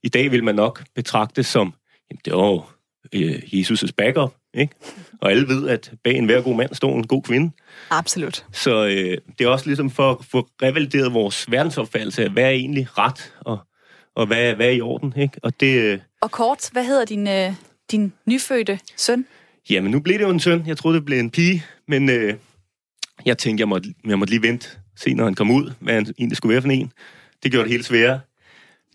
i 0.04 0.10
dag 0.10 0.32
vil 0.32 0.44
man 0.44 0.56
nok 0.56 0.84
betragte 0.96 1.44
som, 1.44 1.74
jamen 2.12 2.22
det 2.26 2.34
var 2.34 2.76
øh, 3.14 3.36
Jesus' 3.36 3.92
backup, 3.98 4.36
ikke? 4.54 4.74
Og 5.22 5.32
alle 5.32 5.48
ved, 5.48 5.68
at 5.70 5.92
bag 6.04 6.16
en 6.16 6.26
hver 6.26 6.42
god 6.42 6.56
mand 6.56 6.74
står 6.74 6.98
en 6.98 7.08
god 7.08 7.24
kvinde. 7.24 7.52
Absolut. 7.90 8.46
Så 8.52 8.86
øh, 8.86 9.18
det 9.40 9.46
er 9.46 9.50
også 9.50 9.66
ligesom 9.66 9.90
for 9.90 10.12
at 10.12 10.26
få 10.26 10.48
revalideret 10.62 11.14
vores 11.14 11.52
verdensopfattelse 11.52 12.24
af, 12.24 12.30
hvad 12.30 12.44
er 12.44 12.50
egentlig 12.50 12.98
ret, 12.98 13.34
og, 13.40 13.60
og 14.16 14.28
hvad, 14.28 14.56
hvad 14.56 14.68
er 14.68 14.72
i 14.72 14.82
orden, 14.82 15.14
ikke? 15.18 15.40
Og, 15.44 15.60
det, 15.60 15.82
øh, 15.82 16.00
og 16.22 16.32
kort, 16.32 16.70
hvad 16.72 16.84
hedder 16.84 17.06
din, 17.06 17.28
øh, 17.28 17.54
din 17.92 18.14
nyfødte 18.26 18.80
søn? 18.98 19.26
Jamen, 19.70 19.92
nu 19.92 20.00
blev 20.00 20.18
det 20.18 20.26
jo 20.26 20.30
en 20.30 20.40
søn. 20.40 20.64
Jeg 20.68 20.78
troede, 20.78 20.98
det 20.98 21.06
blev 21.06 21.20
en 21.20 21.32
pige, 21.32 21.64
men 21.88 22.10
øh, 22.10 22.34
jeg 23.26 23.38
tænkte, 23.38 23.62
jeg 23.62 23.68
måtte, 23.68 23.94
jeg 24.08 24.20
måtte 24.20 24.34
lige 24.34 24.48
vente, 24.48 24.70
se 24.96 25.14
når 25.14 25.24
han 25.24 25.36
kom 25.36 25.52
ud, 25.52 25.72
hvad 25.80 25.94
han 25.94 26.14
egentlig 26.18 26.38
skulle 26.38 26.54
være 26.54 26.62
for 26.62 26.70
en. 26.70 26.92
Det 27.44 27.52
gjorde 27.52 27.64
det 27.64 27.72
helt 27.72 27.86
sværere. 27.86 28.20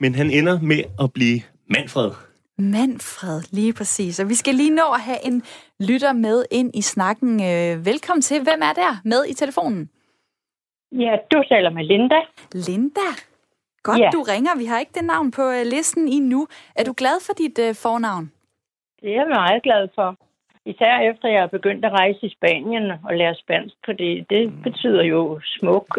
Men 0.01 0.14
han 0.14 0.30
ender 0.30 0.61
med 0.61 0.80
at 1.03 1.12
blive 1.12 1.40
Manfred. 1.66 2.11
Manfred, 2.59 3.42
lige 3.53 3.72
præcis. 3.72 4.20
Og 4.20 4.28
vi 4.28 4.34
skal 4.34 4.55
lige 4.55 4.74
nå 4.74 4.86
at 4.95 5.01
have 5.01 5.26
en 5.26 5.42
lytter 5.80 6.12
med 6.12 6.45
ind 6.51 6.70
i 6.76 6.82
snakken. 6.82 7.30
Øh, 7.42 7.86
velkommen 7.86 8.22
til. 8.22 8.42
Hvem 8.42 8.61
er 8.62 8.72
der 8.72 9.01
med 9.05 9.26
i 9.28 9.34
telefonen? 9.34 9.90
Ja, 10.92 11.16
du 11.32 11.42
taler 11.49 11.70
med 11.70 11.84
Linda. 11.84 12.20
Linda? 12.53 13.09
Godt, 13.82 13.99
ja. 13.99 14.11
du 14.12 14.22
ringer. 14.22 14.57
Vi 14.59 14.64
har 14.64 14.78
ikke 14.80 14.92
det 14.95 15.05
navn 15.05 15.30
på 15.30 15.42
øh, 15.42 15.66
listen 15.66 16.09
endnu. 16.09 16.49
Er 16.76 16.84
du 16.84 16.95
glad 16.97 17.26
for 17.26 17.32
dit 17.32 17.59
uh, 17.59 17.74
fornavn? 17.74 18.32
Det 19.01 19.09
er 19.11 19.14
jeg 19.14 19.28
meget 19.28 19.62
glad 19.62 19.88
for. 19.95 20.24
Især 20.66 20.98
efter 20.98 21.28
jeg 21.28 21.42
er 21.42 21.46
begyndt 21.46 21.84
at 21.84 21.92
rejse 21.92 22.26
i 22.26 22.34
Spanien 22.36 22.90
og 22.90 23.16
lære 23.16 23.34
spansk, 23.34 23.74
fordi 23.84 24.24
det 24.30 24.52
mm. 24.52 24.62
betyder 24.62 25.02
jo 25.02 25.40
smuk. 25.44 25.96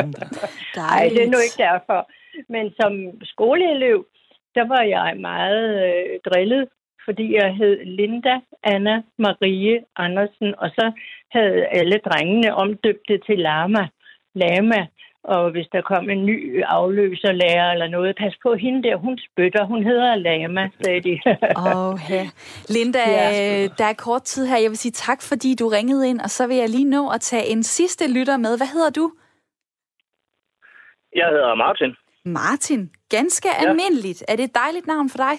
Nej, 0.82 1.02
det 1.14 1.22
er 1.22 1.32
nu 1.32 1.38
ikke 1.46 1.62
derfor. 1.68 2.10
Men 2.48 2.74
som 2.80 2.92
skoleelev, 3.22 4.06
der 4.54 4.66
var 4.68 4.82
jeg 4.82 5.16
meget 5.20 5.64
øh, 5.86 6.20
drillet, 6.26 6.68
fordi 7.04 7.34
jeg 7.34 7.56
hed 7.56 7.84
Linda 7.84 8.40
Anna 8.62 9.02
Marie 9.18 9.84
Andersen, 9.96 10.54
og 10.58 10.68
så 10.70 10.92
havde 11.30 11.66
alle 11.66 11.98
drengene 11.98 12.54
omdøbt 12.54 13.08
det 13.08 13.20
til 13.26 13.38
Lama. 13.38 13.88
Lama. 14.34 14.86
Og 15.24 15.50
hvis 15.50 15.66
der 15.72 15.82
kom 15.82 16.10
en 16.10 16.26
ny 16.26 16.62
afløserlærer 16.64 17.72
eller 17.72 17.88
noget, 17.88 18.16
pas 18.16 18.34
på 18.42 18.54
hende 18.54 18.82
der, 18.82 18.96
hun 18.96 19.18
spytter. 19.26 19.64
Hun 19.64 19.84
hedder 19.84 20.14
Lama, 20.14 20.68
sagde 20.80 21.00
de. 21.00 21.20
Åh, 21.58 21.88
oh, 21.88 21.98
ja. 22.10 22.24
Linda, 22.68 23.04
ja. 23.10 23.66
der 23.78 23.84
er 23.84 24.02
kort 24.06 24.22
tid 24.22 24.46
her. 24.46 24.58
Jeg 24.58 24.70
vil 24.70 24.78
sige 24.78 24.92
tak, 24.92 25.22
fordi 25.22 25.54
du 25.54 25.68
ringede 25.68 26.08
ind, 26.08 26.20
og 26.20 26.30
så 26.30 26.46
vil 26.46 26.56
jeg 26.56 26.68
lige 26.68 26.90
nå 26.90 27.08
at 27.08 27.20
tage 27.20 27.46
en 27.46 27.62
sidste 27.62 28.12
lytter 28.12 28.36
med. 28.36 28.56
Hvad 28.58 28.70
hedder 28.74 28.90
du? 28.90 29.12
Jeg 31.14 31.28
hedder 31.28 31.54
Martin. 31.54 31.92
Martin, 32.24 32.90
ganske 33.10 33.48
ja. 33.48 33.68
almindeligt. 33.68 34.24
Er 34.28 34.36
det 34.36 34.44
et 34.44 34.54
dejligt 34.54 34.86
navn 34.86 35.08
for 35.10 35.18
dig? 35.26 35.34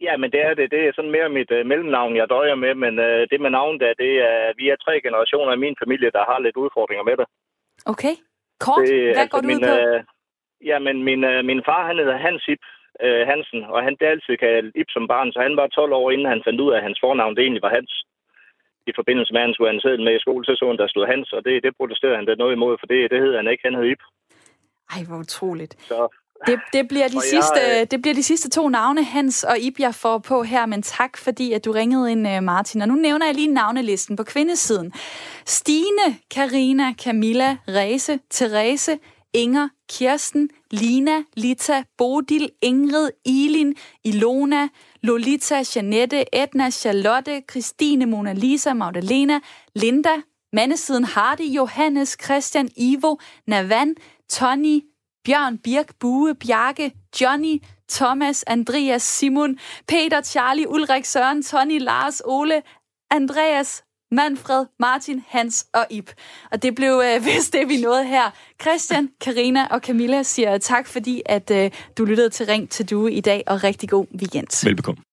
Ja, 0.00 0.16
men 0.16 0.28
det 0.32 0.40
er 0.48 0.54
det. 0.54 0.70
Det 0.70 0.80
er 0.86 0.92
sådan 0.94 1.14
mere 1.16 1.28
mit 1.38 1.50
uh, 1.56 1.66
mellemnavn, 1.70 2.16
jeg 2.16 2.28
døjer 2.28 2.54
med, 2.64 2.74
men 2.84 2.92
uh, 2.98 3.20
det 3.30 3.38
med 3.40 3.50
navn 3.50 3.80
der, 3.80 3.92
det 4.02 4.12
er, 4.30 4.52
vi 4.60 4.64
er 4.68 4.76
tre 4.76 4.94
generationer 5.06 5.52
af 5.52 5.58
min 5.58 5.76
familie, 5.82 6.10
der 6.16 6.24
har 6.30 6.38
lidt 6.38 6.56
udfordringer 6.56 7.04
med 7.04 7.16
det. 7.20 7.26
Okay. 7.92 8.14
Kort, 8.60 8.86
det, 8.88 9.02
hvad 9.02 9.22
altså, 9.22 9.32
går 9.32 9.40
du 9.40 9.46
min, 9.46 9.56
ud 9.56 9.68
på? 9.68 9.74
Uh, 9.74 10.00
ja, 10.70 10.78
men 10.86 10.96
min, 11.08 11.20
uh, 11.30 11.44
min 11.50 11.62
far, 11.68 11.86
han 11.86 11.98
hedder 11.98 12.16
Hans 12.26 12.42
Ip 12.52 12.64
uh, 13.04 13.22
Hansen, 13.30 13.60
og 13.72 13.78
han 13.86 13.96
blev 13.96 14.08
altid 14.08 14.36
kaldt 14.36 14.76
Ip 14.80 14.90
som 14.94 15.06
barn, 15.12 15.32
så 15.32 15.38
han 15.46 15.56
var 15.60 15.66
12 15.66 15.92
år, 15.92 16.10
inden 16.10 16.32
han 16.34 16.42
fandt 16.46 16.60
ud 16.64 16.72
af, 16.72 16.76
at 16.76 16.86
hans 16.88 16.98
fornavn 17.04 17.34
det 17.36 17.42
egentlig 17.42 17.66
var 17.66 17.76
Hans. 17.78 17.92
I 18.90 18.92
forbindelse 18.98 19.32
med, 19.32 19.40
at 19.40 19.46
han 19.46 19.54
skulle 19.54 19.72
ansætte 19.74 20.04
med 20.04 20.14
i 20.16 20.24
skole, 20.24 20.44
så 20.44 20.52
så 20.60 20.66
der 20.80 20.86
stod 20.88 21.06
Hans, 21.12 21.32
og 21.36 21.40
det, 21.44 21.62
det 21.64 21.76
protesterede 21.78 22.16
han 22.16 22.26
da 22.26 22.34
noget 22.34 22.52
imod, 22.56 22.74
for 22.80 22.86
det, 22.86 23.10
det 23.12 23.20
hed 23.22 23.36
han 23.36 23.48
ikke, 23.52 23.66
han 23.68 23.78
hed 23.78 23.86
Ip. 23.92 24.02
Ej, 24.94 25.00
hvor 25.08 25.18
utroligt. 25.24 25.74
Så, 25.90 26.00
det, 26.46 26.60
det, 26.72 26.88
bliver 26.88 27.08
de 27.08 27.20
sidste, 27.20 27.60
jeg, 27.60 27.90
det 27.90 28.02
bliver 28.02 28.14
de 28.14 28.22
sidste 28.22 28.50
to 28.50 28.68
navne, 28.68 29.04
Hans 29.04 29.44
og 29.44 29.58
Ib, 29.58 29.78
jeg 29.78 29.94
får 29.94 30.18
på 30.18 30.42
her, 30.42 30.66
men 30.66 30.82
tak 30.82 31.16
fordi, 31.16 31.52
at 31.52 31.64
du 31.64 31.72
ringede 31.72 32.12
ind, 32.12 32.28
øh, 32.28 32.42
Martin. 32.42 32.82
Og 32.82 32.88
nu 32.88 32.94
nævner 32.94 33.26
jeg 33.26 33.34
lige 33.34 33.48
navnelisten 33.48 34.16
på 34.16 34.24
kvindesiden. 34.24 34.92
Stine, 35.46 36.18
Karina, 36.30 36.92
Camilla, 36.92 37.56
Rese, 37.68 38.20
Therese, 38.30 38.98
Inger, 39.34 39.68
Kirsten, 39.88 40.50
Lina, 40.70 41.22
Lita, 41.36 41.82
Bodil, 41.98 42.50
Ingrid, 42.62 43.10
Ilin, 43.24 43.74
Ilona, 44.04 44.68
Lolita, 45.02 45.62
Janette, 45.76 46.24
Edna, 46.32 46.70
Charlotte, 46.70 47.42
Christine, 47.50 48.06
Mona 48.06 48.32
Lisa, 48.32 48.72
Magdalena, 48.72 49.40
Linda, 49.74 50.16
mandesiden 50.52 51.04
Hardy, 51.04 51.56
Johannes, 51.56 52.16
Christian, 52.24 52.68
Ivo, 52.76 53.18
Navan, 53.46 53.94
Tony, 54.28 54.80
Bjørn, 55.24 55.58
Birk, 55.58 55.94
Bue, 56.00 56.34
Bjarke, 56.34 56.92
Johnny, 57.20 57.62
Thomas, 57.88 58.42
Andreas, 58.46 59.02
Simon, 59.02 59.58
Peter, 59.88 60.22
Charlie, 60.22 60.68
Ulrik, 60.68 61.04
Søren, 61.04 61.42
Tony, 61.42 61.80
Lars, 61.80 62.22
Ole, 62.24 62.62
Andreas, 63.10 63.84
Manfred, 64.10 64.66
Martin, 64.80 65.22
Hans 65.28 65.66
og 65.74 65.86
Ip. 65.90 66.10
Og 66.50 66.62
det 66.62 66.74
blev 66.74 67.02
øh, 67.04 67.24
vist 67.26 67.52
det, 67.52 67.68
vi 67.68 67.80
nåede 67.80 68.04
her. 68.04 68.30
Christian, 68.62 69.10
Karina 69.20 69.66
og 69.70 69.80
Camilla 69.80 70.22
siger 70.22 70.58
tak, 70.58 70.86
fordi 70.86 71.22
at 71.26 71.50
øh, 71.50 71.70
du 71.98 72.04
lyttede 72.04 72.30
til 72.30 72.46
Ring 72.46 72.70
til 72.70 72.90
Due 72.90 73.12
i 73.12 73.20
dag, 73.20 73.42
og 73.46 73.64
rigtig 73.64 73.88
god 73.88 74.06
weekend. 74.18 74.66
Velbekomme. 74.66 75.02